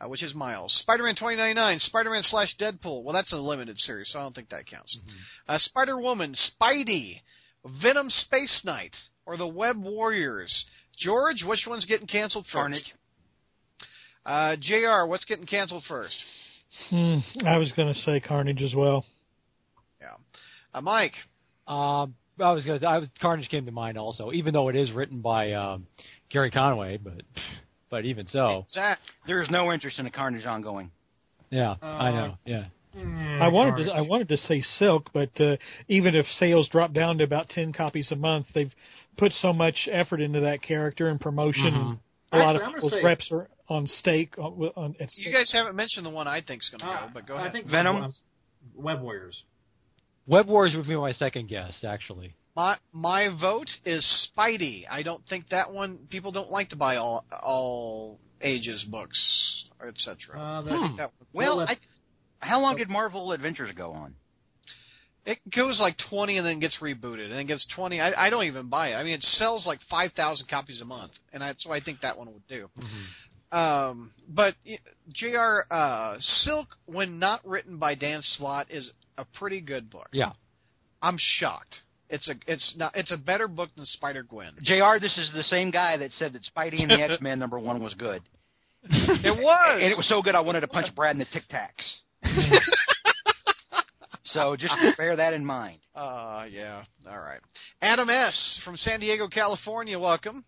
[0.00, 3.02] uh, which is Miles, Spider-Man 2099, Spider-Man slash Deadpool.
[3.02, 4.96] Well, that's a limited series, so I don't think that counts.
[5.48, 7.20] Uh, Spider-Woman, Spidey,
[7.82, 8.94] Venom Space Knight,
[9.26, 10.64] or the Web Warriors.
[10.98, 12.52] George, which one's getting canceled first?
[12.54, 12.94] Carnage.
[14.26, 16.16] Uh, Jr., what's getting canceled first?
[16.90, 19.04] Hmm, I was going to say Carnage as well.
[20.00, 20.08] Yeah,
[20.72, 21.12] uh, Mike.
[21.68, 22.84] Um, I was gonna.
[22.86, 25.86] I was Carnage came to mind also, even though it is written by um,
[26.30, 27.22] Gerry Conway, but
[27.90, 28.98] but even so, Zach.
[29.26, 30.90] There is no interest in a Carnage ongoing.
[31.50, 32.64] yeah, I Uh, know, yeah.
[32.96, 35.56] Mm, I wanted to I wanted to say Silk, but uh,
[35.88, 38.72] even if sales drop down to about ten copies a month, they've
[39.16, 41.64] put so much effort into that character and promotion.
[41.72, 42.00] Mhm.
[42.32, 44.36] A lot Actually, I'm of people's say- reps are on stake.
[44.38, 47.10] On, on, at You guys haven't mentioned the one I think's going to Uh, go,
[47.14, 47.52] but go I ahead.
[47.52, 48.00] think Venom?
[48.00, 48.12] Web,
[48.74, 49.42] Web Warriors.
[50.26, 52.34] Web Warriors would be my second guess, actually.
[52.56, 54.04] my my vote is
[54.36, 54.84] Spidey.
[54.90, 60.16] I don't think that one people don't like to buy all all ages books, etc.
[60.40, 61.76] Uh, that, I think that one- Well, Well, I,
[62.40, 64.14] how long did Marvel Adventures go on?
[65.26, 68.00] It goes like twenty and then gets rebooted and then gets twenty.
[68.00, 68.94] I, I don't even buy it.
[68.94, 72.00] I mean, it sells like five thousand copies a month, and I, so I think
[72.02, 72.68] that one would do.
[73.56, 74.78] Um, but y-
[75.12, 75.72] Jr.
[75.72, 80.08] Uh, Silk, when not written by Dan Slott, is a pretty good book.
[80.12, 80.32] Yeah.
[81.00, 81.76] I'm shocked.
[82.10, 84.52] It's a it's not it's a better book than Spider Gwen.
[84.62, 84.98] Jr.
[85.00, 87.82] This is the same guy that said that Spidey and the X Men number one
[87.82, 88.22] was good,
[88.84, 89.78] It was.
[89.80, 92.20] and it was so good I wanted to punch Brad in the Tic Tacs.
[94.24, 95.78] so just bear that in mind.
[95.94, 96.84] Uh, yeah.
[97.08, 97.40] All right.
[97.82, 98.60] Adam S.
[98.64, 99.98] from San Diego, California.
[99.98, 100.44] Welcome.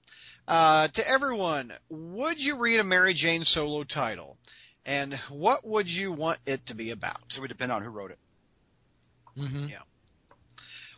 [0.48, 4.36] Uh, to everyone, would you read a Mary Jane solo title?
[4.84, 7.20] And what would you want it to be about?
[7.36, 8.18] It would depend on who wrote it.
[9.36, 9.66] Mm-hmm.
[9.66, 9.78] Yeah.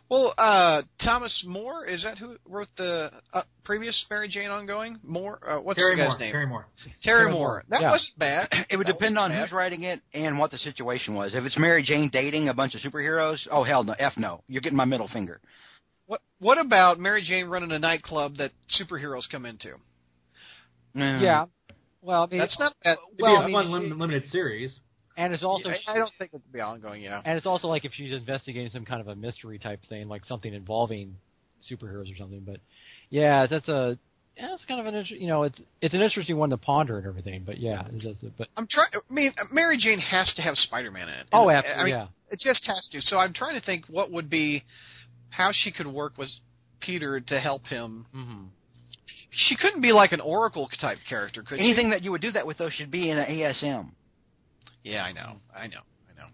[0.09, 4.97] Well, uh, Thomas Moore is that who wrote the uh, previous Mary Jane ongoing?
[5.03, 6.17] Moore, Uh, what's Terry the guy's Moore.
[6.19, 6.31] name?
[6.31, 6.65] Terry Moore.
[6.83, 7.39] Terry Terry Moore.
[7.47, 7.63] Moore.
[7.69, 7.91] That Yeah.
[7.91, 8.49] wasn't bad.
[8.71, 9.39] It would That depend on bad.
[9.43, 11.35] who's writing it and what the situation was.
[11.35, 14.41] If it's Mary Jane dating a bunch of superheroes, oh hell no, f no.
[14.47, 15.39] You're getting my middle finger.
[16.07, 18.51] What What about Mary Jane running a nightclub that
[18.81, 19.75] superheroes come into?
[20.95, 21.21] Mm.
[21.21, 21.45] Yeah.
[22.01, 22.97] Well, I mean, That's not bad.
[23.13, 24.79] It'd Well, be I a mean, fun limited series.
[25.19, 27.01] And it's also I, I don't think it would be ongoing.
[27.01, 27.21] Yeah.
[27.23, 30.25] and it's also like if she's investigating some kind of a mystery type thing, like
[30.25, 31.15] something involving
[31.69, 32.41] superheroes or something.
[32.45, 32.59] But
[33.09, 33.97] yeah, that's a
[34.37, 36.97] yeah, it's kind of an inter- you know it's it's an interesting one to ponder
[36.97, 37.43] and everything.
[37.45, 38.89] But yeah, it's, it's, but I'm trying.
[38.93, 41.27] I mean, Mary Jane has to have Spider-Man in it.
[41.33, 42.31] oh, And, absolutely, I mean, yeah.
[42.31, 43.01] it just has to.
[43.01, 44.63] So I'm trying to think what would be
[45.29, 46.29] how she could work with
[46.79, 48.05] Peter to help him.
[48.15, 48.43] Mm-hmm.
[49.31, 51.63] She couldn't be like an Oracle type character, could she?
[51.63, 53.91] Anything that you would do that with, though, should be in an ASM.
[54.83, 55.35] Yeah, I know.
[55.55, 55.81] I know.
[56.09, 56.27] I know.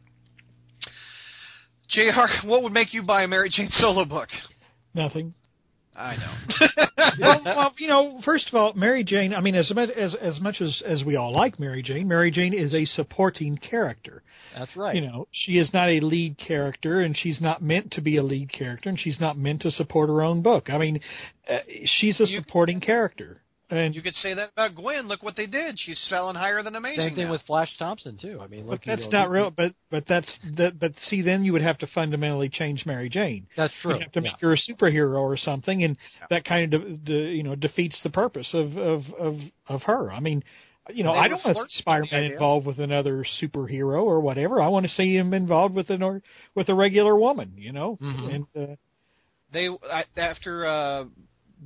[1.89, 2.47] Jr.
[2.47, 4.29] What would make you buy a Mary Jane solo book?
[4.93, 5.33] Nothing.
[5.97, 6.57] I know.
[7.21, 9.33] well, well, you know, first of all, Mary Jane.
[9.33, 12.31] I mean, as much as as much as as we all like Mary Jane, Mary
[12.31, 14.21] Jane is a supporting character.
[14.53, 14.93] That's right.
[14.95, 18.23] You know, she is not a lead character, and she's not meant to be a
[18.23, 20.69] lead character, and she's not meant to support her own book.
[20.69, 20.99] I mean,
[21.49, 25.07] uh, she's a You- supporting character, and you could say that about Gwen.
[25.07, 25.80] Look what they did.
[25.80, 27.07] She's selling higher than amazing.
[27.07, 27.32] Same thing now.
[27.32, 28.39] with Flash Thompson too.
[28.41, 29.51] I mean, but look, you that's know, not real.
[29.51, 30.80] But but that's that.
[30.80, 33.47] But see, then you would have to fundamentally change Mary Jane.
[33.57, 33.95] That's true.
[33.95, 34.32] You have to yeah.
[34.32, 35.97] make her a superhero or something, and
[36.30, 39.36] that kind of de- de- you know defeats the purpose of of of
[39.68, 40.11] of her.
[40.11, 40.43] I mean,
[40.93, 44.61] you know, I don't want to see Spider-Man involved with another superhero or whatever.
[44.61, 46.22] I want to see him involved with an or
[46.53, 47.53] with a regular woman.
[47.55, 48.36] You know, Mhm.
[48.36, 48.76] and uh,
[49.51, 51.05] They I, after uh,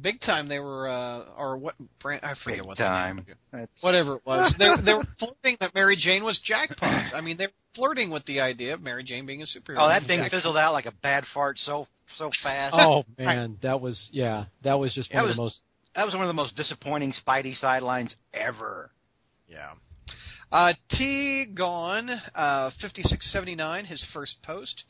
[0.02, 3.26] big time they were uh, or what brand I forget Big what time.
[3.52, 4.54] That's, whatever it was.
[4.58, 7.14] they they were flirting that Mary Jane was jackpot.
[7.14, 9.78] I mean, they were flirting with the idea of Mary Jane being a superhero.
[9.80, 10.32] oh, that thing Jackpot.
[10.40, 11.88] fizzled out like a bad fart so
[12.18, 12.76] so fast.
[12.78, 15.60] Oh man, that was yeah, that was just That one of the most.
[15.96, 18.92] That was one of the most disappointing Spidey sidelines ever.
[19.48, 19.72] Yeah.
[20.52, 23.86] Uh, T gone uh, fifty six seventy nine.
[23.86, 24.84] His first post,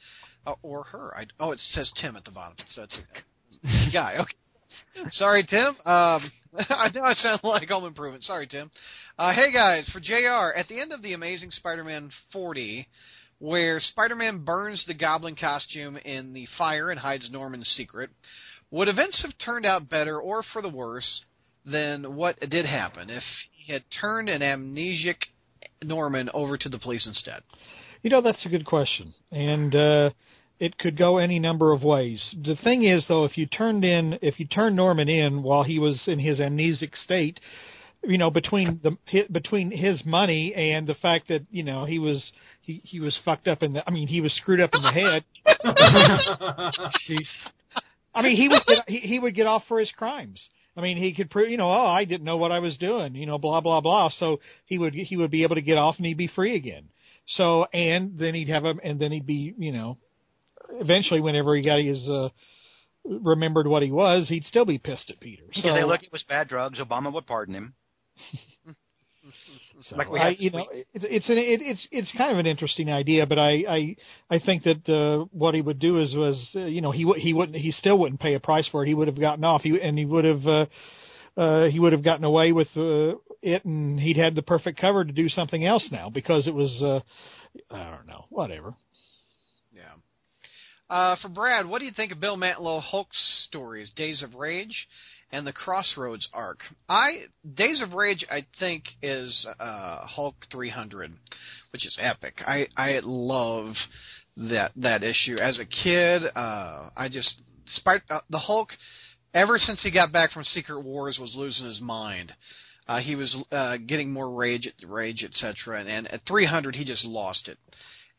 [0.48, 1.14] uh, or her.
[1.16, 4.16] I, oh, it says Tim at the bottom, so it's a guy.
[4.20, 4.34] Okay.
[5.12, 5.76] Sorry, Tim.
[5.86, 6.32] Um,
[6.70, 8.24] I know I sound like home improvement.
[8.24, 8.72] Sorry, Tim.
[9.18, 10.58] Uh, hey guys, for Jr.
[10.58, 12.88] At the end of the Amazing Spider-Man forty,
[13.40, 18.10] where Spider-Man burns the Goblin costume in the fire and hides Norman's secret,
[18.72, 21.22] would events have turned out better or for the worse
[21.66, 25.18] than what did happen if he had turned an amnesiac
[25.84, 27.42] Norman over to the police instead?
[28.02, 30.10] You know, that's a good question, and uh,
[30.60, 32.36] it could go any number of ways.
[32.44, 35.80] The thing is, though, if you turned in, if you turned Norman in while he
[35.80, 37.40] was in his amnesic state,
[38.04, 42.32] you know, between the between his money and the fact that you know he was
[42.62, 44.92] he he was fucked up in the, I mean, he was screwed up in the
[44.92, 45.24] head.
[47.10, 47.28] Jeez.
[48.14, 50.46] I mean, he would get, he, he would get off for his crimes.
[50.76, 53.16] I mean, he could prove, you know, oh, I didn't know what I was doing,
[53.16, 54.10] you know, blah blah blah.
[54.18, 56.90] So he would he would be able to get off and he'd be free again.
[57.28, 59.98] So and then he'd have him, and then he'd be, you know,
[60.72, 62.30] eventually whenever he got his uh,
[63.06, 65.44] remembered what he was, he'd still be pissed at Peter.
[65.54, 66.80] So could say, look, it was bad drugs.
[66.80, 67.74] Obama would pardon him.
[68.64, 72.46] So Like we I, you know, it's it's an it, it's it's kind of an
[72.46, 73.96] interesting idea, but I I
[74.30, 77.20] I think that uh, what he would do is was uh, you know he would
[77.20, 78.88] he wouldn't he still wouldn't pay a price for it.
[78.88, 79.62] He would have gotten off.
[79.62, 80.48] He and he would have.
[80.48, 80.66] Uh,
[81.38, 85.06] uh, he would have gotten away with uh, it, and he'd had the perfect cover
[85.06, 87.00] to do something else now because it was, uh,
[87.74, 88.74] I don't know, whatever.
[90.90, 94.88] Uh, for Brad, what do you think of Bill Mantlo Hulk's stories, Days of Rage
[95.32, 96.60] and the Crossroads arc?
[96.88, 101.14] I Days of Rage, I think, is uh, Hulk 300,
[101.72, 102.42] which is epic.
[102.46, 103.76] I I love
[104.36, 106.24] that that issue as a kid.
[106.36, 107.42] Uh, I just
[107.78, 108.70] Spid- uh, the Hulk.
[109.32, 112.34] Ever since he got back from Secret Wars, was losing his mind.
[112.88, 115.80] Uh, he was uh, getting more rage, rage, etc.
[115.80, 117.60] And, and at 300, he just lost it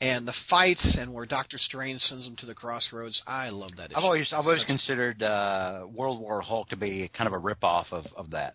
[0.01, 3.23] and the fights and where Doctor Strange sends him to the crossroads.
[3.27, 3.91] I love that.
[3.91, 3.99] Issue.
[3.99, 7.41] I've always I've always Such- considered uh, World War Hulk to be kind of a
[7.41, 8.55] ripoff of of that.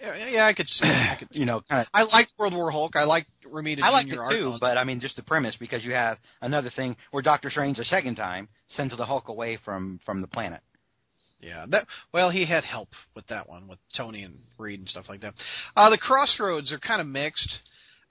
[0.00, 0.86] yeah, yeah, I could see.
[0.86, 1.28] I could.
[1.36, 1.86] You know, kind of.
[1.92, 2.96] I liked World War Hulk.
[2.96, 4.22] I liked Romita I liked Jr.
[4.30, 7.50] it too, but I mean, just the premise because you have another thing where Doctor
[7.50, 10.60] Strange a second time sends the Hulk away from from the planet.
[11.40, 11.86] yeah, that.
[12.14, 15.34] Well, he had help with that one with Tony and Reed and stuff like that.
[15.76, 17.58] Uh, the crossroads are kind of mixed.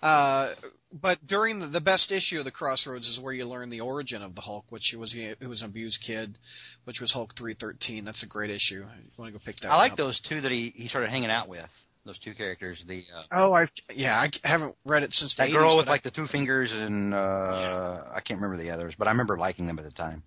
[0.02, 0.54] Uh,
[1.02, 4.22] but during the, the best issue of the Crossroads is where you learn the origin
[4.22, 6.38] of the Hulk, which was he, it was an abused kid,
[6.86, 8.06] which was Hulk three thirteen.
[8.06, 8.86] That's a great issue.
[8.86, 8.86] You
[9.18, 9.70] want to go pick that?
[9.72, 9.98] I like up.
[9.98, 11.66] those two that he he started hanging out with.
[12.06, 15.52] Those two characters, the uh, Oh, I yeah, I haven't read it since the that
[15.52, 18.70] girl 80s, with but I- like the two fingers and uh I can't remember the
[18.70, 20.22] others, but I remember liking them at the time.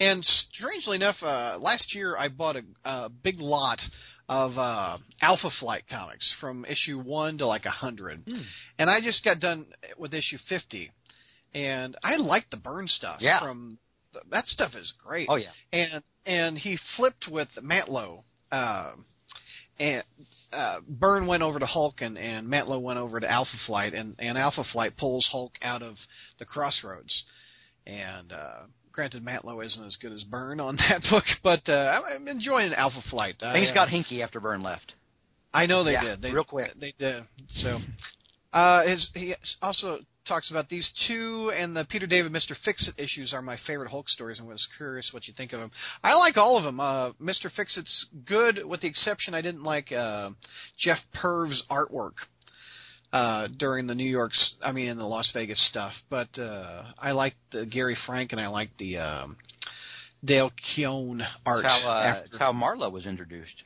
[0.00, 3.78] And strangely enough, uh, last year I bought a, a big lot
[4.28, 8.40] of uh, Alpha Flight comics from issue one to like a hundred, Hmm.
[8.78, 9.66] and I just got done
[9.98, 10.90] with issue fifty,
[11.54, 13.20] and I like the Byrne stuff.
[13.20, 13.40] Yeah.
[13.40, 13.78] From
[14.30, 15.28] that stuff is great.
[15.30, 18.22] Oh yeah, and and he flipped with Mantlo.
[18.50, 18.92] uh,
[19.78, 20.04] and
[20.52, 24.14] uh, Byrne went over to Hulk, and and Mantlo went over to Alpha Flight, and
[24.18, 25.96] and Alpha Flight pulls Hulk out of
[26.38, 27.24] the Crossroads,
[27.86, 28.32] and.
[28.32, 28.62] uh
[28.94, 33.02] Granted, Mantlo isn't as good as Byrne on that book, but uh, I'm enjoying Alpha
[33.10, 33.36] Flight.
[33.42, 34.94] I, Things uh, got hinky after Byrne left.
[35.52, 36.22] I know they Yeah, did.
[36.22, 36.72] They, real quick.
[36.80, 37.24] They did.
[37.48, 37.78] So,
[38.52, 42.54] uh, his, he also talks about these two and the Peter David Mr.
[42.64, 44.38] Fixit issues are my favorite Hulk stories.
[44.38, 45.70] and was curious what you think of them.
[46.02, 46.80] I like all of them.
[46.80, 47.50] Uh, Mr.
[47.54, 50.30] Fixit's good, with the exception I didn't like uh,
[50.78, 52.14] Jeff Purves artwork.
[53.14, 57.12] Uh, during the New York's, I mean, in the Las Vegas stuff, but uh, I
[57.12, 59.36] liked the Gary Frank and I liked the um,
[60.24, 61.62] Dale Keown art.
[61.62, 62.38] That's how, uh, after.
[62.38, 63.62] how Marlo was introduced.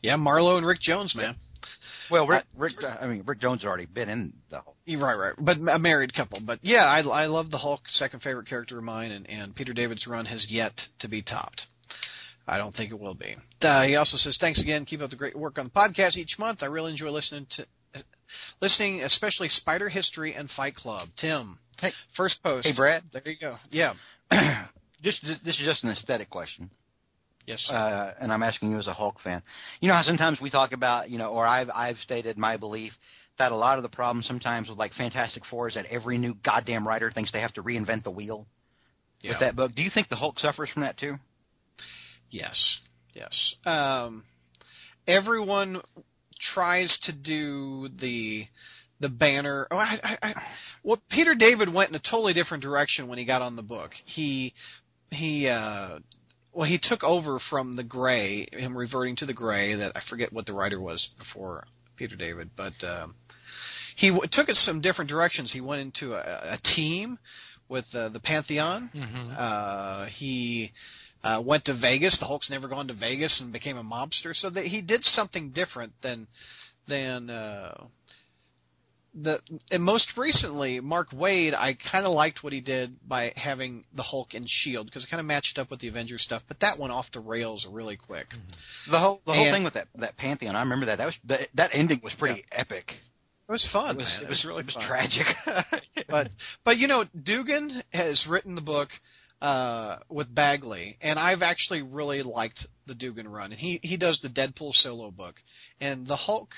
[0.00, 1.36] yeah, Marlo and Rick Jones, man.
[2.10, 4.62] Well, Rick, Rick, I mean, Rick Jones already been in the.
[4.86, 5.34] You're Right, right.
[5.38, 6.40] But a married couple.
[6.40, 7.82] But yeah, I, I love the Hulk.
[7.90, 11.60] Second favorite character of mine, and, and Peter David's run has yet to be topped.
[12.46, 13.36] I don't think it will be.
[13.60, 14.86] Uh, he also says, "Thanks again.
[14.86, 16.62] Keep up the great work on the podcast each month.
[16.62, 17.66] I really enjoy listening to,
[18.60, 21.92] listening, especially Spider History and Fight Club." Tim, Hey.
[22.16, 22.66] first post.
[22.66, 23.04] Hey, Brad.
[23.12, 23.56] There you go.
[23.70, 23.94] Yeah.
[25.02, 26.70] this, this this is just an aesthetic question.
[27.46, 27.66] Yes.
[27.70, 29.42] uh, and I'm asking you as a Hulk fan.
[29.80, 32.92] You know how sometimes we talk about, you know, or I've I've stated my belief
[33.38, 36.34] that a lot of the problems sometimes with like Fantastic Four is that every new
[36.44, 38.46] goddamn writer thinks they have to reinvent the wheel
[39.22, 39.30] yeah.
[39.30, 39.74] with that book.
[39.74, 41.14] Do you think the Hulk suffers from that too?
[42.30, 42.80] Yes,
[43.14, 43.54] yes.
[43.64, 44.24] Um,
[45.06, 45.80] everyone
[46.54, 48.46] tries to do the
[49.00, 49.66] the banner.
[49.70, 50.34] Oh, I, I, I,
[50.82, 53.92] well, Peter David went in a totally different direction when he got on the book.
[54.06, 54.54] He
[55.10, 55.98] he uh,
[56.52, 59.76] well, he took over from the Gray, him reverting to the Gray.
[59.76, 61.64] That I forget what the writer was before
[61.96, 63.14] Peter David, but um,
[63.96, 65.52] he w- took it some different directions.
[65.52, 67.18] He went into a, a team
[67.68, 68.90] with uh, the Pantheon.
[68.94, 69.34] Mm-hmm.
[69.36, 70.72] Uh, he
[71.24, 72.16] uh, went to Vegas.
[72.18, 74.32] The Hulk's never gone to Vegas and became a mobster.
[74.34, 76.26] So that he did something different than
[76.88, 77.84] than uh,
[79.14, 79.40] the.
[79.70, 81.54] And most recently, Mark Waid.
[81.54, 85.10] I kind of liked what he did by having the Hulk and Shield because it
[85.10, 86.42] kind of matched up with the Avengers stuff.
[86.48, 88.28] But that went off the rails really quick.
[88.90, 90.54] The whole the whole And- thing with that that pantheon.
[90.56, 90.98] I remember that.
[90.98, 92.92] That was that, that ending was pretty epic.
[93.48, 93.96] It was fun.
[93.96, 94.22] It was man.
[94.24, 94.86] it was really it was fun.
[94.86, 95.26] tragic.
[96.08, 96.28] but
[96.64, 98.90] but you know Duggan has written the book
[99.40, 103.52] uh with Bagley and I've actually really liked the Duggan run.
[103.52, 105.36] And he he does the Deadpool solo book.
[105.80, 106.48] And the Hulk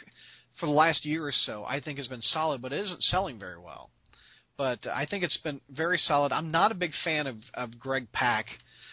[0.59, 3.39] for the last year or so I think has been solid but it isn't selling
[3.39, 3.91] very well.
[4.57, 6.33] But I think it's been very solid.
[6.33, 8.47] I'm not a big fan of of Greg Pak.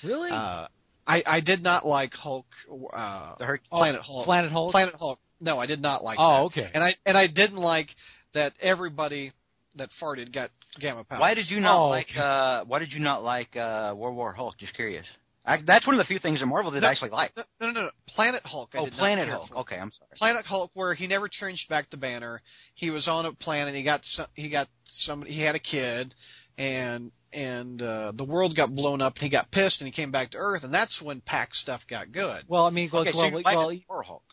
[0.04, 0.32] Really?
[0.32, 0.68] uh
[1.08, 2.46] I I did not like Hulk
[2.94, 4.26] uh The Herc- Planet Hulk.
[4.26, 4.72] Planet Hulk.
[4.72, 5.20] Planet Hulk.
[5.40, 6.60] No I did not like Oh, that.
[6.60, 6.72] okay.
[6.74, 7.88] and I and I didn't like
[8.34, 9.32] that everybody
[9.78, 10.50] that farted got
[10.80, 11.20] gamma powers.
[11.22, 12.08] why did you not Oh, like?
[12.18, 14.58] uh Why did you not like uh World War Hulk?
[14.58, 15.06] Just curious.
[15.46, 17.32] I, that's one of the few things in Marvel that No, I actually like.
[17.38, 17.90] No, no, no, no.
[18.10, 18.72] Planet Hulk.
[18.74, 19.48] I Oh, did Planet care Hulk.
[19.50, 19.56] for.
[19.60, 20.10] Okay, I'm sorry.
[20.18, 22.42] Planet Hulk, where he never changed back the banner.
[22.76, 23.74] He was on a planet.
[23.74, 24.68] He got some, he got
[25.06, 25.32] somebody.
[25.34, 26.14] He had a kid,
[26.58, 29.14] and and uh, the world got blown up.
[29.14, 31.80] And he got pissed, and he came back to Earth, and that's when Pak stuff
[31.90, 32.44] got good.
[32.50, 34.24] well, I mean, well, Okay, so well, well, War Hulk.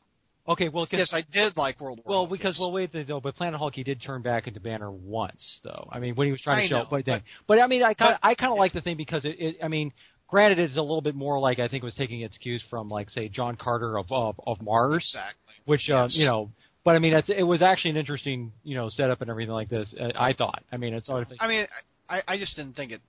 [0.48, 2.10] Okay, well, 'cause- Yes, I did like World War.
[2.10, 2.60] Well, Hulk, because yes.
[2.60, 5.88] well, wait though, but Planet Hulk he did turn back into Banner once, though.
[5.92, 7.66] I mean, when he was trying I to show, know, but, then, but- but I
[7.66, 9.56] mean, I kind of I kind of like the thing because it, it.
[9.62, 9.92] I mean,
[10.28, 12.88] granted, it's a little bit more like I think it was taking its cues from
[12.88, 15.54] like say John Carter of of, of Mars, exactly.
[15.66, 16.16] which uh, Yes.
[16.16, 16.50] you know.
[16.84, 19.70] But I mean, it's, it was actually an interesting, you know, setup and everything like
[19.70, 19.92] this.
[19.98, 20.62] Uh, I thought.
[20.70, 21.38] I mean, it's sort of.
[21.40, 21.66] I mean,
[22.10, 23.00] I, I just didn't think it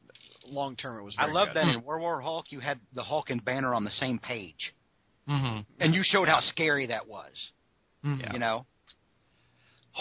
[0.47, 0.97] long term.
[0.97, 1.13] It was.
[1.19, 1.55] I love good.
[1.57, 4.73] that in World War Hulk you had the Hulk and Banner on the same page,
[5.27, 7.31] hmm and you showed how scary that was.
[8.03, 8.33] Yeah.
[8.33, 8.65] You know,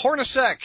[0.04, 0.56] Hornacek,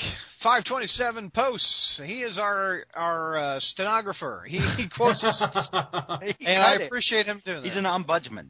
[0.44, 2.02] 527 posts.
[2.04, 4.44] He is our our uh, stenographer.
[4.48, 5.40] He, he quotes us,
[6.40, 6.86] He and I got it.
[6.88, 7.80] appreciate him doing He's that.
[7.80, 8.48] an ombudsman.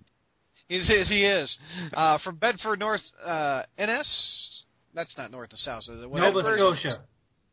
[0.68, 1.56] He's, he's, he is.
[1.94, 4.64] Uh, from Bedford, North uh, NS.
[4.94, 5.82] That's not North and South.
[5.84, 6.10] Is it?
[6.10, 6.98] What- Nova where's- Scotia.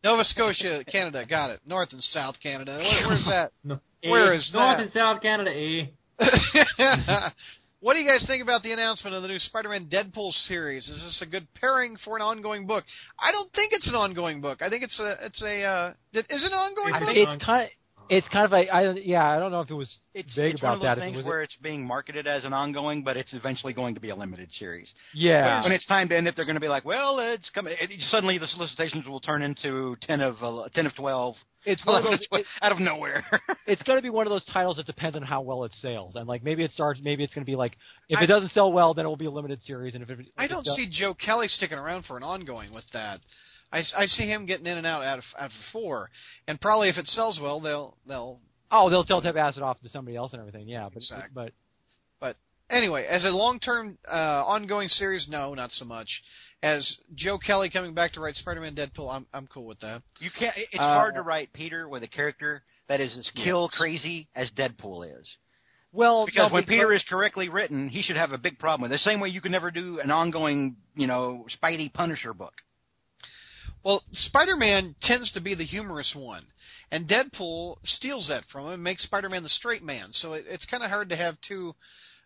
[0.05, 1.25] Nova Scotia, Canada.
[1.29, 1.61] Got it.
[1.67, 2.77] North and South Canada.
[2.79, 3.53] Where, where's that?
[3.65, 3.81] No.
[4.05, 4.37] Where A.
[4.37, 4.83] is North that?
[4.85, 5.51] and South Canada?
[5.51, 5.93] A.
[7.87, 10.89] what do you guys think about the announcement of the new Spider-Man Deadpool series?
[10.89, 12.83] Is this a good pairing for an ongoing book?
[13.17, 14.61] I don't think it's an ongoing book.
[14.61, 17.09] I think it's a it's a uh, is it an ongoing I book?
[17.15, 17.71] It's kind of.
[18.09, 18.69] It's kind of a.
[18.69, 20.87] I, yeah, I don't know if it was It's, big it's about one of those
[20.87, 20.99] that.
[20.99, 23.95] if it things was- where it's being marketed as an ongoing, but it's eventually going
[23.95, 24.89] to be a limited series.
[25.15, 25.63] yeah.
[25.63, 27.75] When it's time to end it, they're going to be like, well, it's coming.
[27.81, 31.35] It, suddenly, the solicitations will turn into ten of uh, ten of twelve.
[31.65, 32.21] It's one of 11 those.
[32.23, 33.25] of 12 out of nowhere.
[33.67, 36.15] it's going to be one of those titles that depends on how well it sells,
[36.15, 37.77] and like maybe it starts, maybe it's going to be like
[38.09, 40.11] if I- it doesn't sell well, then it will be a limited series, and if
[40.11, 43.21] it, if I don't does- see Joe Kelly sticking around for an ongoing with that.
[43.77, 46.11] I, I see him getting in and out out of, out of four,
[46.49, 48.41] and probably if it sells well, they'll they'll.
[48.71, 50.69] Oh, they'll they'll pass it off to somebody else and everything.
[50.69, 51.53] Yeah, but Exactly.
[52.21, 52.37] but
[52.71, 56.09] anyway, as a long-term, uh, ongoing series, no, not so much.
[56.63, 60.03] As Joe Kelly coming back to write Spider-Man, Deadpool, I'm I'm cool with that.
[60.21, 60.55] You can't.
[60.57, 64.51] It's Uh, hard to write Peter with a character that is as kill crazy as
[64.53, 65.29] Deadpool is.
[65.93, 68.93] Well, Because no, when Peter is correctly written, he should have a big problem with
[68.93, 68.95] it.
[68.97, 72.53] The same way you can never do an ongoing, you know, Spidey Punisher book.
[73.87, 76.43] Well, Spider-Man tends to be the humorous one,
[76.91, 80.09] and Deadpool steals that from him and makes Spider-Man the straight man.
[80.11, 81.73] So it, it's kind of hard to have two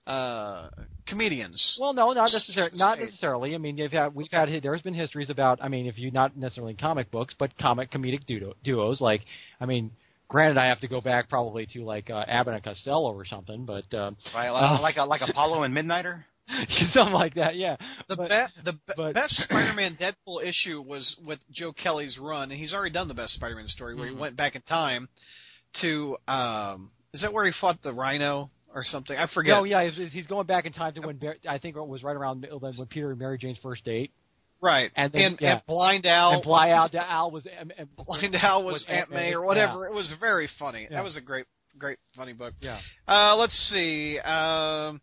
[0.06, 0.70] uh,
[1.06, 1.76] comedians.
[1.78, 2.72] Well, no, not necessarily.
[2.78, 3.54] Not necessarily.
[3.54, 5.62] I mean, you've had we've had there's been histories about.
[5.62, 9.02] I mean, if you not necessarily comic books, but comic comedic duo, duos.
[9.02, 9.20] Like,
[9.61, 9.90] I mean,
[10.28, 13.66] granted, I have to go back probably to like uh, Abbott and Costello or something,
[13.66, 14.48] but um, Right?
[14.48, 16.24] Uh, Like a, like Apollo and Midnighter.
[16.94, 17.57] something like that.
[17.57, 17.76] Yeah.
[18.09, 22.51] The But- be- the be- but- best Spider-Man Deadpool issue was with Joe Kelly's run,
[22.51, 24.14] and he's already done the best Spider-Man story where Mhm.
[24.14, 25.09] he went back in time
[25.80, 29.16] to um, is that where he fought the Rhino or something?
[29.16, 29.55] I forget.
[29.55, 32.16] No, yeah, he's, he's going back in time to when I think it was right
[32.16, 34.12] around when Peter and Mary Jane's first date,
[34.62, 35.53] Right, And then- and, yeah.
[35.55, 38.98] and Blind Al, and Bly Al, Al was and, and, Blind Al was was Aunt
[39.03, 39.86] Aunt May May, or whatever.
[39.86, 40.82] It was very funny.
[40.90, 40.96] Yeah.
[40.98, 41.46] That was a great,
[41.78, 42.53] great funny book.
[42.61, 42.78] yeah.
[43.09, 44.18] Uh, let's see.
[44.18, 45.01] Um,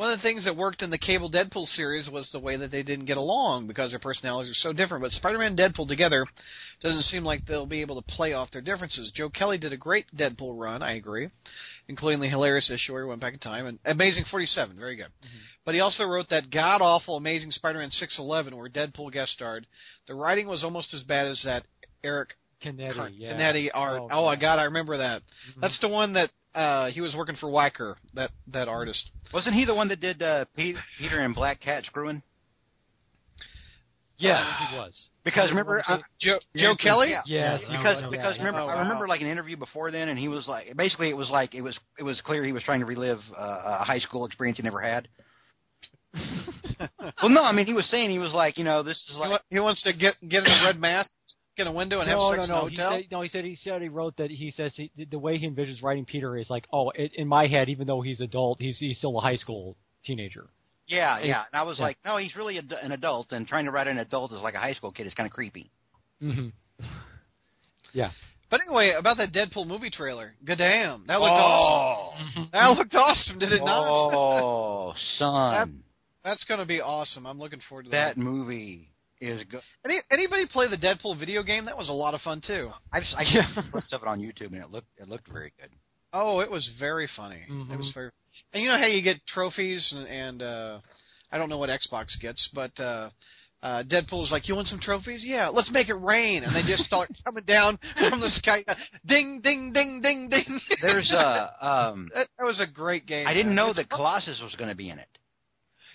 [0.00, 2.70] one of the things that worked in the Cable Deadpool series was the way that
[2.70, 5.02] they didn't get along because their personalities are so different.
[5.02, 6.24] But Spider-Man and Deadpool together
[6.80, 9.12] doesn't seem like they'll be able to play off their differences.
[9.14, 11.28] Joe Kelly did a great Deadpool run, I agree,
[11.86, 15.04] including the hilarious issue where he went back in time and Amazing 47, very good.
[15.04, 15.38] Mm-hmm.
[15.66, 19.66] But he also wrote that god awful Amazing Spider-Man 611 where Deadpool guest starred.
[20.08, 21.66] The writing was almost as bad as that
[22.02, 22.30] Eric
[22.64, 23.34] Canete, Car- yeah.
[23.34, 24.00] Canete art.
[24.10, 25.20] Oh, my God, oh, I remember that.
[25.20, 25.60] Mm-hmm.
[25.60, 29.10] That's the one that uh he was working for Weicker, that that artist.
[29.32, 32.22] Wasn't he the one that did uh, Pete, Peter and Black Cat screwing?
[34.18, 34.94] Yeah, he was.
[35.24, 37.10] Because remember, uh, Joe Joe Kelly?
[37.10, 37.22] Yeah.
[37.26, 38.44] Yes, because yeah, because yeah.
[38.44, 41.16] remember Oh, I remember like an interview before then, and he was like basically it
[41.16, 43.98] was like it was it was clear he was trying to relive uh, a high
[43.98, 45.08] school experience he never had.
[47.22, 49.30] well, no, I mean he was saying he was like you know this is like
[49.30, 51.12] wa- he wants to get get in a red mask,
[51.64, 52.66] get a window, and have no, sex no, no.
[52.66, 52.98] in He a hotel.
[52.98, 55.48] said, no, he said he said he wrote that he says he, the way he
[55.48, 58.78] envisions writing Peter is like, oh, it, in my head, even though he's adult, he's
[58.78, 60.46] he's still a high school teenager.
[60.86, 61.84] yeah yeah, and I was Yeah.
[61.86, 64.54] like no he's really ad- an adult, and trying to write an adult as like
[64.54, 65.70] a high school kid is kind of creepy.
[66.22, 66.48] Mm-hmm.
[67.92, 68.10] Yeah.
[68.50, 70.34] But anyway, about that Deadpool movie trailer.
[70.44, 72.48] Good damn, that looked awesome.
[72.52, 73.86] That looked awesome, did it not?
[73.88, 75.82] Oh, son,
[76.24, 77.26] That's going to be awesome.
[77.26, 78.20] I'm looking forward to that that.
[78.20, 78.88] movie
[79.20, 79.60] is good.
[79.84, 81.66] Any, anybody play the Deadpool video game?
[81.66, 82.70] That was a lot of fun too.
[82.92, 85.70] I've I saw clips of it on YouTube, and it looked it looked very good.
[86.12, 87.42] Oh, it was very funny.
[87.50, 87.70] Mhm.
[87.72, 88.10] It was very.
[88.52, 90.78] And you know how you get trophies and, and uh
[91.30, 93.10] I don't know what Xbox gets, but uh
[93.62, 95.22] uh Deadpool's like, "You want some trophies?
[95.24, 98.64] Yeah, let's make it rain." And they just start coming down from the sky.
[99.06, 100.60] Ding ding ding ding ding.
[100.80, 103.26] There's a um, that, that was a great game.
[103.26, 103.98] I didn't know It's that fun.
[103.98, 105.08] Colossus was going to be in it.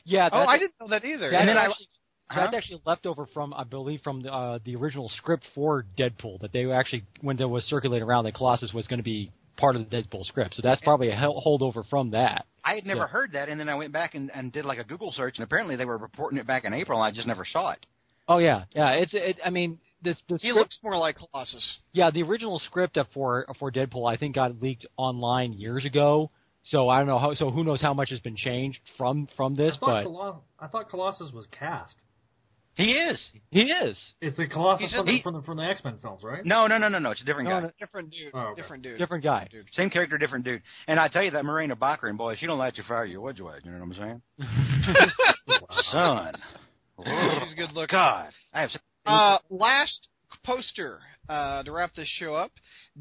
[0.05, 0.29] Yeah.
[0.31, 1.31] Oh, I didn't know that either.
[1.31, 1.87] That's And then I- actually,
[2.27, 2.41] Huh?
[2.41, 6.39] that's actually leftover from, I believe, from the, uh, the original script for Deadpool.
[6.41, 9.75] That they actually, when there was circulating around, that Colossus was going to be part
[9.75, 10.55] of the Deadpool script.
[10.55, 12.45] So that's probably a holdover from that.
[12.63, 13.07] I had never Yeah.
[13.07, 15.43] heard that, and then I went back and, and did like a Google search, and
[15.43, 17.85] apparently they were reporting it back in April, and I just never saw it.
[18.27, 18.89] Oh yeah, yeah.
[18.93, 21.79] It's, it, I mean, this the he script, looks more like Colossus.
[21.93, 26.31] yeah, the original script for for Deadpool, I think, got leaked online years ago.
[26.63, 27.35] So I don't know how.
[27.35, 29.75] So who knows how much has been changed from from this?
[29.75, 31.95] I But Colossus, I thought Colossus was cast.
[32.75, 33.23] He is.
[33.51, 33.97] he is.
[34.19, 36.45] It's the Colossus from, in- the, from the from the X Men films, right?
[36.45, 37.11] No, no, no, no, no.
[37.11, 37.63] It's a different No, guy.
[37.63, 37.71] no.
[37.79, 38.31] Different dude.
[38.33, 38.61] Oh, okay.
[38.61, 38.97] Different dude.
[38.97, 39.47] Different guy.
[39.49, 39.65] Dude.
[39.73, 40.61] Same character, different dude.
[40.87, 43.37] And I tell you that Morena Baccarin, boy, she don't let you fire you, would
[43.37, 43.49] you?
[43.63, 45.09] You know what I'm saying?
[45.91, 46.33] Son.
[47.43, 47.95] She's good looking.
[47.95, 48.29] God.
[48.53, 48.69] I have.
[49.05, 50.07] Uh, last
[50.43, 50.99] poster
[51.29, 52.51] uh, to wrap this show up.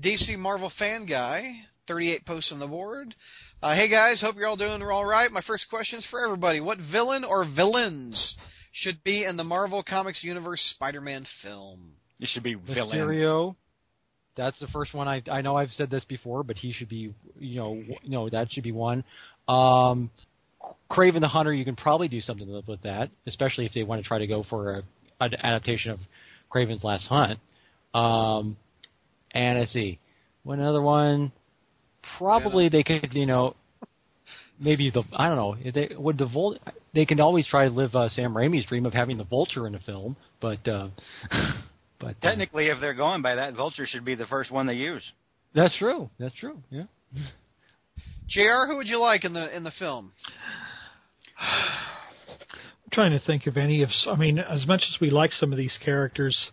[0.01, 1.53] DC Marvel fan guy,
[1.89, 3.14] 38 posts on the board.
[3.62, 5.31] Uh, hey guys, hope you're all doing all right.
[5.33, 8.37] My first question is for everybody: What villain or villains
[8.75, 11.93] should be in the Marvel Comics universe Spider-Man film?
[12.18, 12.99] You should be villain.
[12.99, 13.55] Mysterio.
[14.37, 15.07] That's the first one.
[15.07, 18.11] I I know I've said this before, but he should be you know w- you
[18.11, 19.05] know that should be one.
[19.47, 20.11] Um,
[20.91, 21.53] Kraven the Hunter.
[21.55, 24.27] You can probably do something with- with that, especially if they want to try to
[24.27, 24.83] go for a,
[25.20, 26.01] an adaptation of
[26.53, 27.39] Kraven's Last Hunt.
[27.95, 28.57] Um,
[29.33, 29.99] and let's see,
[30.43, 31.31] one other one.
[32.18, 33.55] Probably they could you know
[34.59, 36.59] maybe the I don't know if they would the Vul
[36.95, 39.72] they can always try to live uh, Sam Raimi's dream of having the Vulture in
[39.72, 40.88] the film, but uh,
[42.01, 44.74] but uh, Technically, if they're going by that, Vulture should be the first one they
[44.74, 45.03] use.
[45.55, 46.11] That's true.
[46.18, 46.59] That's true.
[46.70, 46.84] Yeah.
[48.28, 48.66] Jr.
[48.68, 50.12] Who would you like in the in the film?
[51.40, 53.90] I'm trying to think of any of.
[54.07, 56.51] I mean, as much as we like some of these characters,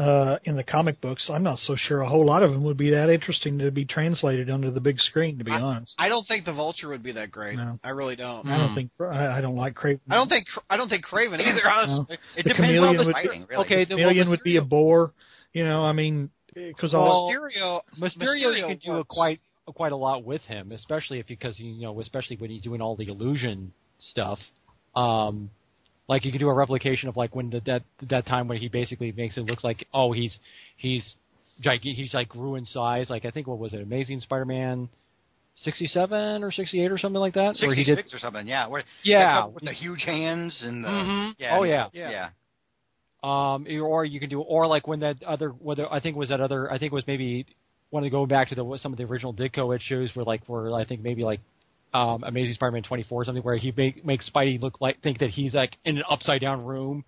[0.00, 2.76] uh, in the comic books, I'm not so sure a whole lot of them would
[2.76, 5.38] be that interesting to be translated onto the big screen.
[5.38, 7.56] To be honest, I don't think the Vulture would be that great.
[7.56, 7.78] No.
[7.84, 8.48] I really don't.
[8.48, 10.00] I don't think I, I don't like Kraven.
[10.08, 11.68] I don't think I don't think Kraven either.
[11.68, 13.64] Honestly, It The depends on the would- fighting, really.
[13.64, 15.12] Okay, the, Chameleon well, would be a bore.
[15.52, 17.80] You know, I mean, because Well, all Mysterio.
[17.98, 19.08] Mysterio, you can do a works.
[19.10, 22.80] quite quite a lot with him, especially if because you know, especially when he's doing
[22.80, 24.38] all the illusion stuff.
[24.96, 25.50] Um,
[26.10, 27.82] like you can do a replication of like when the, that
[28.14, 30.34] that time when he basically makes it look like oh he's
[30.76, 31.04] he's
[31.62, 33.08] gig- he's like grew in size.
[33.08, 34.88] Like I think what was it, Amazing Spider-Man.
[35.62, 38.66] 67 or 68 or something like that where he did or something, yeah.
[38.66, 39.44] Where, Yeah.
[39.46, 41.34] with the huge hands and the, Mhm.
[41.38, 41.88] yeah, Oh, yeah.
[41.92, 42.28] yeah, yeah.
[43.22, 46.30] Um, or you can do, or like when that other, whether I think it was
[46.30, 47.44] that other, I think it was maybe
[47.90, 50.72] one to go back to the some of the original Ditko issues where like where
[50.72, 51.40] I think maybe like
[51.92, 55.30] um, Amazing Spider-Man 24 or something where he make, makes Spidey look like think that
[55.30, 57.04] he's like in an upside down room,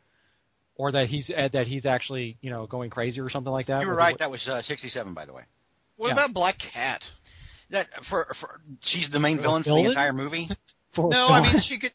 [0.76, 3.80] or that he's uh, that he's actually you know going crazy or something like that.
[3.82, 4.14] You were right.
[4.16, 5.42] the- That was uh, 67, by the way.
[5.96, 6.12] What Yeah.
[6.14, 7.02] about Black Cat?
[7.70, 10.48] That for, for she's the main For a villain for the entire movie.
[10.94, 11.92] for- No, I mean she could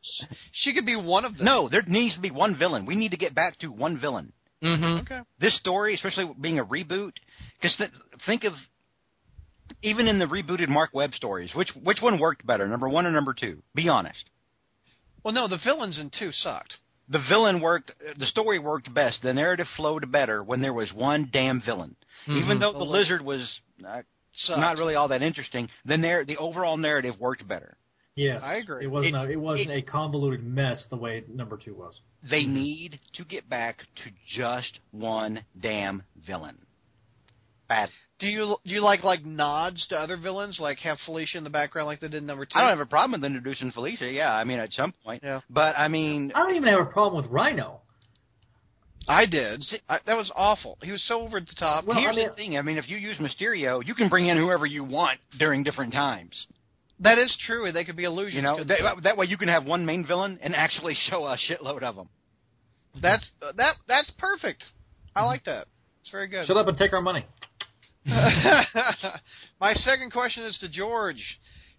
[0.54, 1.46] she could be one of them.
[1.46, 2.86] No, there needs to be one villain.
[2.86, 4.32] We need to get back to one villain.
[4.64, 5.02] Mhm.
[5.02, 5.20] Okay.
[5.40, 7.12] This story, especially being a reboot,
[7.62, 7.92] because th-
[8.26, 8.54] think of
[9.82, 13.12] even in the rebooted Mark Webb stories, which which one worked better, number one or
[13.12, 13.62] number two?
[13.76, 14.24] Be honest.
[15.24, 16.78] Well, no, the villains in two sucked.
[17.10, 17.92] The villain worked.
[18.18, 19.22] The story worked best.
[19.22, 21.96] The narrative flowed better when there was one damn villain.
[22.28, 24.02] Even though the lizard was uh,
[24.50, 27.78] not really all that interesting, the narr- the overall narrative worked better.
[28.16, 28.84] Yes, I agree.
[28.84, 29.16] It wasn't.
[29.16, 32.02] It- a, it wasn't it- a convoluted mess the way number two was.
[32.30, 36.58] They need to get back to just one damn villain.
[37.70, 37.90] Bad.
[38.20, 41.50] Do you do you like like nods to other villains, like have Felicia in the
[41.50, 42.52] background, like they did in number two?
[42.56, 44.08] I don't have a problem with introducing Felicia.
[44.10, 45.22] Yeah, I mean at some point.
[45.24, 45.42] Yeah.
[45.50, 47.82] But I mean, I don't even have a problem with Rhino.
[49.10, 49.64] I did.
[49.88, 50.78] I, that was awful.
[50.82, 51.86] He was so over the top.
[51.86, 52.58] Well, here's I mean- the thing.
[52.58, 55.94] I mean, if you use Mysterio, you can bring in whoever you want during different
[55.94, 56.34] times.
[57.00, 57.72] that is true.
[57.72, 58.36] They could be illusions.
[58.36, 61.38] You know, that, that way you can have one main villain and actually show a
[61.38, 62.10] shitload of them.
[63.02, 64.64] that's that that's perfect.
[65.16, 65.68] I like that.
[66.02, 66.46] It's very good.
[66.48, 67.26] Shut up and take our money.
[69.60, 71.22] My second question is to George.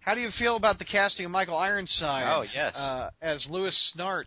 [0.00, 2.24] How do you feel about the casting of Michael Ironside?
[2.26, 2.74] Oh, yes.
[2.74, 4.24] uh, as Lewis Snart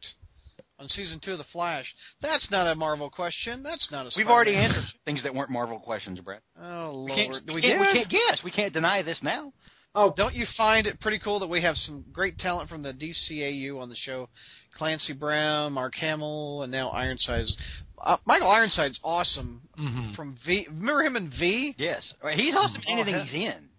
[0.80, 1.86] on season two of The Flash.
[2.22, 3.64] That's not a Marvel question.
[3.64, 4.12] That's not a.
[4.18, 6.42] We've Spider-Man already answered things that weren't Marvel questions, Brett.
[6.62, 8.42] Oh We lord, can't, we we can't, we can't guess.
[8.44, 9.54] We can't deny this now.
[9.94, 12.94] Oh, Don't you find it pretty cool that we have some great talent from the
[12.94, 14.30] DCAU on the show?
[14.82, 17.56] Clancy Brown, Mark Hamill, and now Ironside's.
[18.04, 20.16] Uh, Michael Ironside's awesome Mhm.
[20.16, 20.66] from V.
[20.70, 21.76] Remember him in V?
[21.78, 23.24] Yes, he's awesome in Oh, anything yeah.
[23.26, 23.70] he's in.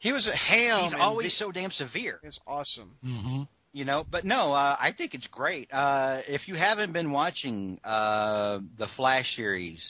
[0.00, 0.82] He was a ham.
[0.82, 1.38] He's always V.
[1.38, 2.18] so damn severe.
[2.24, 2.96] It's awesome.
[3.04, 3.46] Mhm.
[3.72, 5.72] You know, but no, uh, I think it's great.
[5.72, 9.80] Uh, if you haven't been watching uh, the Flash series,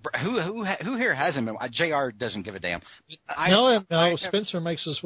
[0.00, 1.56] Br- who who ha- who here hasn't been?
[1.60, 2.10] Uh, Jr.
[2.16, 2.82] doesn't give a damn.
[3.28, 3.98] I, no, no.
[3.98, 5.00] I- Spencer makes us.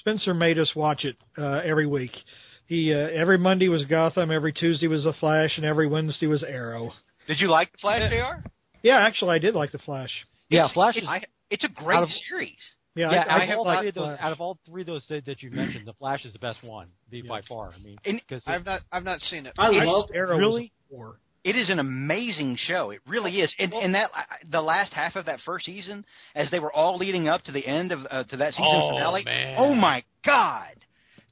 [0.00, 2.24] Spencer made us watch it uh, every week.
[2.66, 6.42] He uh, every Monday was Gotham, every Tuesday was The Flash, and every Wednesday was
[6.42, 6.92] Arrow.
[7.26, 8.48] Did you like the Flash, Jr.?
[8.82, 10.10] Yeah, actually, I did like The Flash.
[10.48, 12.56] Yeah, It's- Flash it- is- I- it's a great of- series.
[12.94, 14.58] Yeah, yeah, I, out, I of have all liked three of those, out of all
[14.66, 17.40] three of those that, that you mentioned, the Flash is the best one, the, by
[17.48, 17.72] far.
[17.74, 19.54] I mean, And because I've not I've not seen it.
[19.58, 21.48] I It's love Arrow really- was a.
[21.48, 22.90] It is an amazing show.
[22.90, 23.52] It really is.
[23.58, 24.10] And, and that
[24.48, 26.04] the last half of that first season,
[26.36, 28.90] as they were all leading up to the end of uh, to that season Oh,
[28.90, 29.24] finale.
[29.24, 29.56] man.
[29.58, 30.68] Oh my God!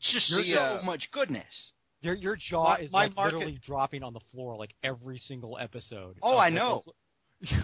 [0.00, 1.44] Just The, so uh, much goodness.
[2.00, 5.18] your your jaw My- is my like market- literally dropping on the floor like every
[5.18, 6.16] single episode.
[6.22, 6.82] Oh, I know.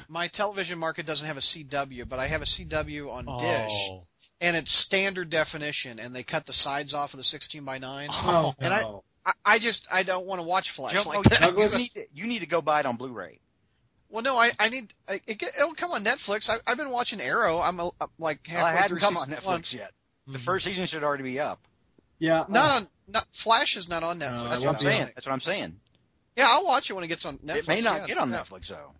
[0.08, 4.02] My television market doesn't have a CW, but I have a CW on Dish, Oh.
[4.40, 8.08] and it's standard definition, and they cut the sides off of the 16 by 9.
[8.10, 9.04] Oh, And I- no.
[9.26, 11.52] I, I just I don't want to watch Flash Joe, like oh, that.
[11.56, 13.40] you, need to, you need to go buy it on Blu-ray.
[14.08, 16.48] Well, no, I I need I, it, get- it'll come on Netflix.
[16.48, 17.58] I, I've been watching Arrow.
[17.60, 19.62] I'm, a, I'm like Well, I halfway hadn't through come on Netflix one.
[19.72, 19.90] yet.
[20.28, 21.58] The first season should already be up.
[22.18, 22.44] Yeah.
[22.48, 24.42] Not uh, on not Flash is not on Netflix.
[24.44, 25.08] No, That's what I'm saying.
[25.14, 25.74] That's what I'm saying.
[26.36, 27.58] Yeah, I'll watch it when it gets on Netflix.
[27.58, 28.42] it may not yeah, get on yeah.
[28.42, 28.92] Netflix though.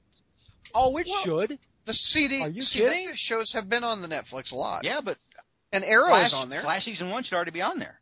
[0.75, 1.59] Oh, it Well, should.
[1.87, 3.13] The CD Are you CW kidding?
[3.15, 4.85] shows have been on the Netflix a lot.
[4.85, 5.17] Yeah, but
[5.73, 6.63] and Arrow Flash, is on there.
[6.63, 8.01] Flash season one should already be on there.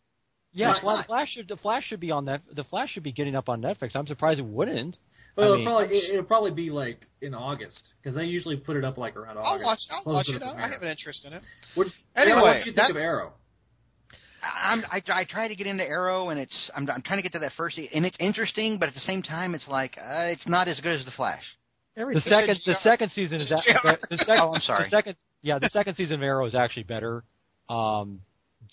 [0.53, 2.43] Yeah, well, the Flash should the Flash should be on that.
[2.55, 3.97] The Flash should be getting up on Netflix.
[3.97, 4.97] I'm surprised it wouldn't.
[5.37, 8.77] Well, I it'll probably it, it'll probably be like in August because they usually put
[8.77, 9.67] it up like around I'll August.
[9.67, 9.79] watch.
[9.91, 10.39] I'll close watch to it.
[10.39, 11.43] the I have an interest in it.
[11.75, 13.33] What, Anyway, what did you think that- of Arrow?
[14.45, 17.23] I- I'm, I, I try to get into Arrow, and it's I'm, I'm trying to
[17.23, 20.25] get to that first, and it's interesting, but at the same time, it's like uh,
[20.35, 21.43] it's not as good as the Flash.
[21.97, 24.85] Every The second the second season is that the, the second, Oh, I'm sorry.
[24.85, 27.25] The second yeah, the second season of Arrow is actually better.
[27.69, 28.21] Um,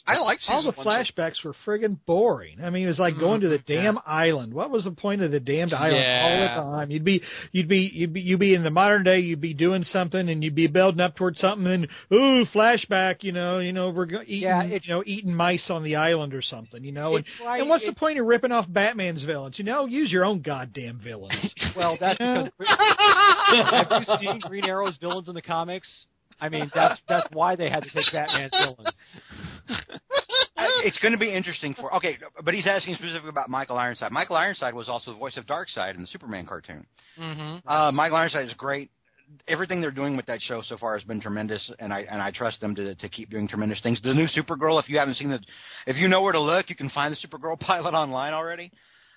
[0.08, 0.86] I like all the one.
[0.86, 2.60] flashbacks were friggin' boring.
[2.64, 3.74] I mean, it was like going to the mm-hmm.
[3.74, 4.54] damn island.
[4.54, 6.92] What was the point of the damned island all the time?
[6.92, 9.20] You'd be, you'd be, you'd be, you'd be in the modern day.
[9.20, 13.24] You'd be doing something, and you'd be building up towards something, and ooh, flashback.
[13.24, 15.96] You know, you know, we're go- eating, Yeah, it's- you know, eating mice on the
[15.96, 16.84] island or something.
[16.84, 19.60] You know, and, It's right, and what's the point of ripping off Batman's villains?
[19.60, 21.54] You know, use your own goddamn villains.
[21.76, 22.48] Well, that's Yeah.
[22.60, 25.88] because have you seen Green Arrow's villains in the comics?
[26.42, 28.94] I mean, that's that's why they had to take Batman's villains.
[30.84, 34.12] It's going to be interesting for okay, but he's asking specifically about Michael Ironside.
[34.12, 36.86] Michael Ironside was also the voice of Darkseid in the Superman cartoon.
[37.20, 37.68] Mm-hmm.
[37.68, 38.90] Uh, Michael Ironside is great.
[39.48, 42.32] Everything they're doing with that show so far has been tremendous, and I and I
[42.32, 44.02] trust them to to keep doing tremendous things.
[44.02, 45.40] The new Supergirl, if you haven't seen the,
[45.86, 48.72] if you know where to look, you can find the Supergirl pilot online already.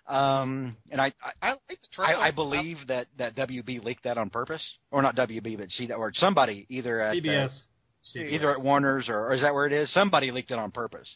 [0.07, 2.23] Um, and I I, I like the I, trailer.
[2.25, 5.95] I believe that that WB leaked that on purpose, or not WB, but see that
[5.95, 8.35] or somebody either at uh, CBS.
[8.35, 9.93] either at Warner's or, or is that where it is?
[9.93, 11.09] Somebody leaked it on purpose.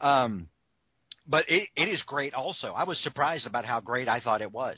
[0.00, 0.48] Um,
[1.28, 2.34] but it, it is great.
[2.34, 4.76] Also, I was surprised about how great I thought it was,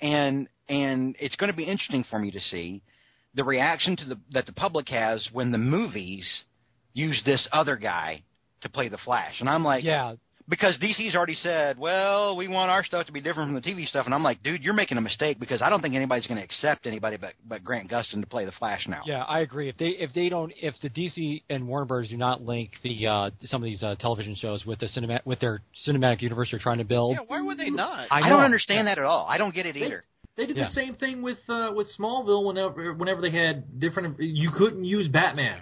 [0.00, 2.82] and and it's going to be interesting for me to see
[3.34, 6.26] the reaction to the that the public has when the movies
[6.94, 8.22] use this other guy
[8.62, 10.14] to play the Flash, and I'm like, Yeah,
[10.50, 13.86] because DC's already said, well, we want our stuff to be different from the TV
[13.86, 16.38] stuff, and I'm like, dude, you're making a mistake because I don't think anybody's going
[16.38, 19.02] to accept anybody but but Grant Gustin to play the Flash now.
[19.06, 19.68] yeah, I agree.
[19.70, 22.08] If they if they don't if the DC and Warner Bros.
[22.08, 25.40] do not link the uh, some of these uh, television shows with the cinema with
[25.40, 28.08] their cinematic universe they're trying to build, Yeah, why would they not?
[28.10, 28.44] I, I don't know.
[28.44, 29.26] understand that at all.
[29.28, 30.02] I don't get it either.
[30.36, 30.64] They did Yeah.
[30.68, 34.18] the same thing with uh, with Smallville whenever whenever they had different.
[34.20, 35.60] You couldn't use Batman.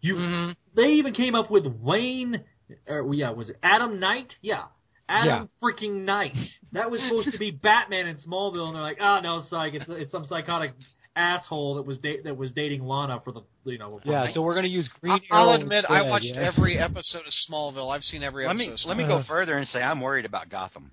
[0.00, 0.56] You Mhm.
[0.76, 2.44] they even came up with Wayne.
[2.86, 4.34] Or, yeah, was it Adam Knight?
[4.42, 4.64] Yeah,
[5.08, 6.34] Adam freaking Knight.
[6.72, 9.86] That was supposed to be Batman in Smallville, and they're like, oh no, psych, it's
[9.88, 10.72] it's some psychotic
[11.16, 13.98] asshole that was da- that was dating Lana for the you know.
[14.04, 14.26] For yeah.
[14.32, 16.50] So we're going to use Green I- I'll Arrow admit, I watched yeah.
[16.54, 17.90] every episode of Smallville.
[17.94, 18.66] I've seen every Let episode.
[18.68, 20.90] me of let me go further and say I'm worried about Gotham.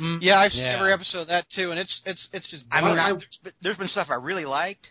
[0.00, 0.76] Mm, Yeah, I've seen Yeah.
[0.78, 2.64] every episode of that too, and it's it's it's just.
[2.70, 4.86] I mean, I, I- there's been stuff I really liked.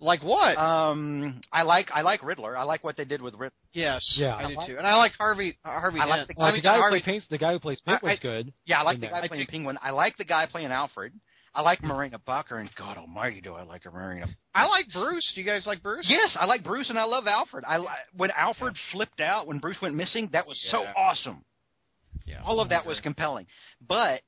[0.00, 0.56] Like what?
[0.58, 2.56] Um, I like I like Riddler.
[2.56, 3.52] I like what they did with Riddler.
[3.72, 4.34] yes, yeah.
[4.36, 6.62] I do too, and I like Harvey Harvey I like the- Uh, I the mean,
[6.62, 8.52] guy who plays the guy who plays Penguin's I- good.
[8.66, 9.78] Yeah, I like the guy I playing think- Penguin.
[9.82, 11.12] I like the guy playing Alfred.
[11.54, 14.26] I like Marina Bucker, and God Almighty, do I like Marina?
[14.54, 15.32] I like Bruce.
[15.34, 16.06] Do you guys like Bruce?
[16.06, 17.64] Yes, I like Bruce, and I love Alfred.
[17.66, 17.78] I
[18.14, 21.42] when Alfred flipped out when Bruce went missing, that was so awesome.
[22.26, 22.42] Yeah.
[22.44, 23.46] All of that was compelling.
[23.80, 24.20] But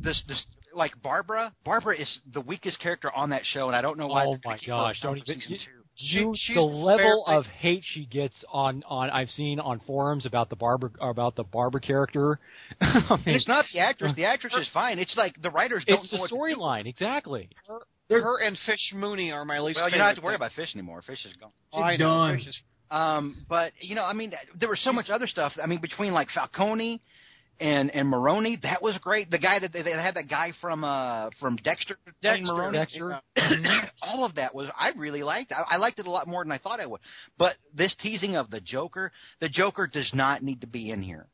[0.00, 0.44] this this
[0.76, 4.24] like Barbara, Barbara is the weakest character on that show, and I don't know why.
[4.26, 5.70] Oh my gosh, don't even- season you- two.
[5.98, 10.26] You, she's the level fairly- of hate she gets on on I've seen on forums
[10.26, 12.38] about the barber about the Barbara character.
[12.82, 14.12] I mean, it's not the actress.
[14.14, 14.98] The actress is fine.
[14.98, 16.60] It's like the writers don't it's know the what to do.
[16.60, 17.48] storyline exactly.
[17.66, 17.80] Her
[18.10, 19.78] her, and Fish Mooney are my least.
[19.78, 19.84] Favorite.
[19.86, 20.36] Well, you don't have to worry thing.
[20.42, 21.00] about Fish anymore.
[21.00, 21.50] Fish is gone.
[21.72, 22.04] Oh, I know.
[22.08, 22.36] Done.
[22.36, 25.54] Fish is Um, but you know, I mean, there was so much other stuff.
[25.62, 27.00] I mean, between like Falcone
[27.60, 29.30] and and Maroni, that was great.
[29.30, 32.44] The guy that they, they had that guy from uh from Dexter, Dexter.
[32.44, 32.78] Maroni.
[32.78, 33.20] Dexter.
[34.02, 35.52] All of that was I really liked.
[35.52, 37.00] I, I liked it a lot more than I thought I would.
[37.38, 41.26] But this teasing of the Joker, the Joker does not need to be in here.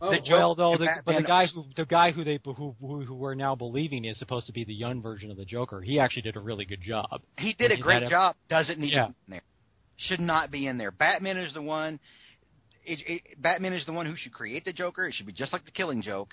[0.00, 3.04] Oh, The Well, though, the, but the guy who the guy who they who, who
[3.04, 5.80] who we're now believing is supposed to be the young version of the Joker.
[5.80, 7.22] He actually did a really good job.
[7.38, 8.36] He did a great job.
[8.48, 9.06] Doesn't need Yeah.
[9.06, 9.42] to be in there.
[9.96, 10.90] Should not be in there.
[10.90, 12.00] Batman is the one.
[12.86, 15.06] It, it, Batman is the one who should create the Joker.
[15.06, 16.30] It should be just like the Killing Joke.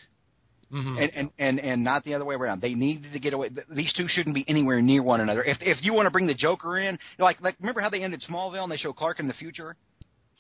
[0.73, 1.01] Mhm.
[1.03, 2.61] and, and and and not the other way around.
[2.61, 3.49] They needed to get away.
[3.69, 5.43] These two shouldn't be anywhere near one another.
[5.43, 8.23] If if you want to bring the Joker in, like like remember how they ended
[8.29, 9.75] Smallville and they show Clark in the future.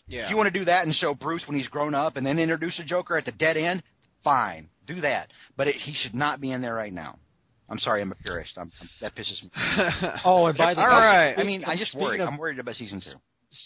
[0.07, 0.23] yeah.
[0.25, 2.39] If you want to do that and show Bruce when he's grown up and then
[2.39, 3.83] introduce the Joker at the dead end,
[4.23, 5.27] fine, do that.
[5.57, 7.19] But it, he should not be in there right now.
[7.69, 8.51] I'm sorry, I'm a purist.
[8.57, 9.49] I'm, I'm, that pisses me.
[10.25, 11.33] oh, and by the way, right.
[11.37, 12.19] I mean, I just speaking worry.
[12.21, 13.15] of- I'm worried about season two.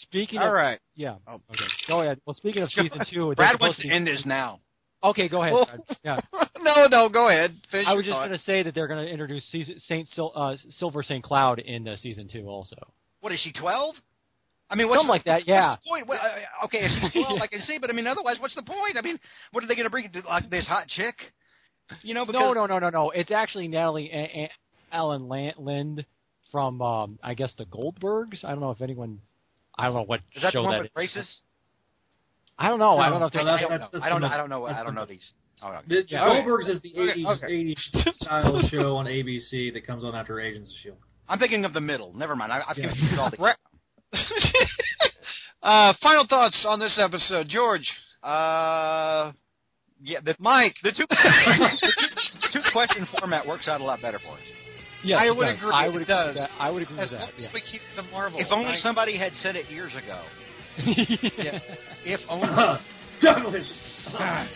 [0.02, 0.78] Speaking All of right.
[0.94, 1.34] yeah, Oh.
[1.50, 2.20] okay, go ahead.
[2.26, 4.60] Well, speaking of season two, Brad wants to end this now.
[5.04, 5.52] Okay, go ahead.
[5.54, 5.68] Well-
[6.04, 6.20] Yeah,
[6.60, 7.54] no, no, go ahead.
[7.70, 10.32] Finish I was just going to say that they're going to introduce season, Saint Sil,
[10.34, 12.76] uh, Silver Saint Cloud in uh, season two also.
[13.20, 13.52] What is she?
[13.52, 13.94] Twelve?
[14.68, 15.76] I mean, what's Something like that, yeah.
[15.82, 16.08] the point?
[16.08, 18.62] Well, uh, okay, if she's twelve, I can see, but I mean, otherwise, what's the
[18.64, 18.96] point?
[18.98, 19.18] I mean,
[19.52, 20.10] what are they going to bring?
[20.28, 21.14] Like this hot chick?
[22.02, 23.10] You know, because No, no, no, no, no.
[23.10, 24.50] It's actually Natalie a-
[24.92, 26.04] a- Alyn Lan- Lind
[26.50, 28.44] from, um, I guess, the Goldbergs.
[28.44, 29.20] I don't know if anyone.
[29.78, 30.92] I don't know what is that show the one that with is.
[30.94, 31.40] braces?
[32.58, 32.98] I don't know.
[32.98, 34.00] I No, don't know if no, that's- I don't know.
[34.02, 34.26] I don't know.
[34.28, 34.66] I don't know.
[34.66, 35.32] I don't know these.
[35.62, 35.80] Oh, no.
[35.86, 36.20] The, Yeah.
[36.20, 37.46] Goldbergs is the Okay, 80s, okay.
[37.46, 40.96] 80s style show on ABC that comes on after Agents of Shield.
[41.28, 42.12] I'm thinking of the middle.
[42.14, 42.52] Never mind.
[42.52, 42.88] I, I've Yeah.
[42.88, 43.36] confused all the.
[43.38, 43.56] Right.
[45.62, 47.90] uh, final thoughts on this episode, George.
[48.22, 49.32] Uh,
[50.02, 50.74] yeah, the Mike.
[50.82, 51.90] the two the
[52.52, 54.40] two, two question format works out a lot better for us.
[55.06, 55.56] Yes, I would does.
[55.58, 56.26] agree, I it would agree does.
[56.28, 56.50] with that.
[56.58, 57.38] I would agree As with long that.
[57.38, 57.50] as Yeah.
[57.54, 58.40] we keep the Marvel.
[58.40, 58.78] If only Mike.
[58.78, 60.18] somebody had said it years ago.
[61.38, 61.58] Yeah.
[62.04, 62.48] If only.
[63.20, 63.66] Douglas.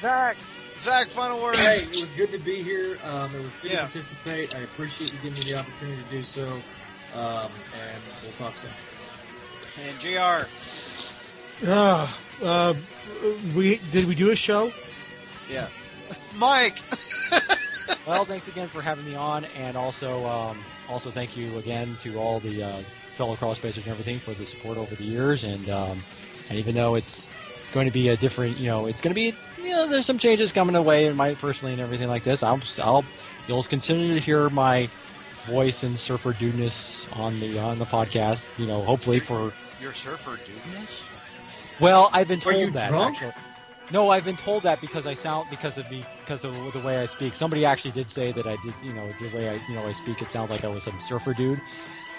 [0.01, 0.37] Zach.
[0.85, 1.57] Zach, final word.
[1.57, 2.97] Hey, it was good to be here.
[3.05, 3.87] Um, it was good Yeah.
[3.87, 4.55] to participate.
[4.55, 6.47] I appreciate you giving me the opportunity to do so.
[7.19, 8.71] Um, and we'll talk soon.
[9.85, 10.47] And Jr.
[11.67, 12.09] Uh,
[12.43, 12.75] uh,
[13.57, 14.73] we did we do a show?
[15.51, 15.69] Yeah.
[16.37, 16.79] Mike.
[18.07, 22.17] Well, thanks again for having me on, and also um, also thank you again to
[22.17, 22.83] all the uh,
[23.17, 25.43] fellow Crawlspacers and everything for the support over the years.
[25.45, 26.05] And um,
[26.49, 27.29] and even though it's
[27.73, 30.19] going to be a different, you know, it's going to be, you know, there's some
[30.19, 32.39] changes coming away in my personally and everything like this.
[32.43, 33.05] I'll I'll
[33.47, 34.91] you'll continue to hear my
[35.49, 36.75] voice and surfer dudeness
[37.13, 38.41] on the on the podcast.
[38.57, 40.91] You know, hopefully for Your surfer dudeness?
[41.81, 43.17] well, I've been Are told you that drunk?
[43.17, 43.33] actually.
[43.93, 46.99] No, I've been told that because I sound because of the because of the way
[46.99, 47.35] I speak.
[47.39, 49.93] Somebody actually did say that I did, you know, the way I you know I
[49.95, 51.61] speak, it sounds like I was some surfer dude.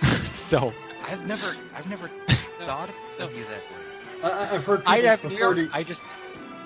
[0.50, 0.72] so
[1.04, 2.10] I've never, I've never
[2.60, 2.90] thought
[3.20, 4.24] of you that way.
[4.24, 5.70] I, I- I've heard people I have prefer to.
[5.74, 6.00] I just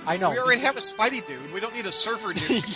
[0.08, 0.30] I know.
[0.32, 1.52] We already have a Spidey dude.
[1.54, 2.64] We don't need a surfer dude.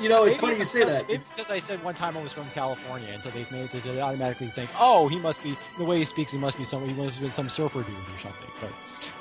[0.00, 1.08] You know, it's funny you say that.
[1.08, 3.84] Maybe because I said one time I was from California, and so they've made it
[3.84, 6.30] they automatically think, oh, he must be the way he speaks.
[6.32, 8.48] He must be some he must be some surfer dude or something.
[8.62, 8.70] But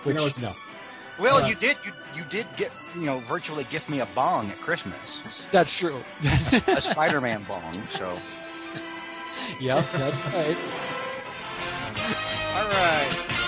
[0.06, 0.56] which know, it's- no,
[1.20, 4.50] well, uh, you did you you did get you know virtually gift me a bong
[4.52, 5.00] at Christmas.
[5.52, 6.02] That's true.
[6.24, 7.88] a Spider-Man bong.
[7.98, 8.18] So.
[9.62, 10.58] Yep, that's right.
[12.56, 13.40] All right.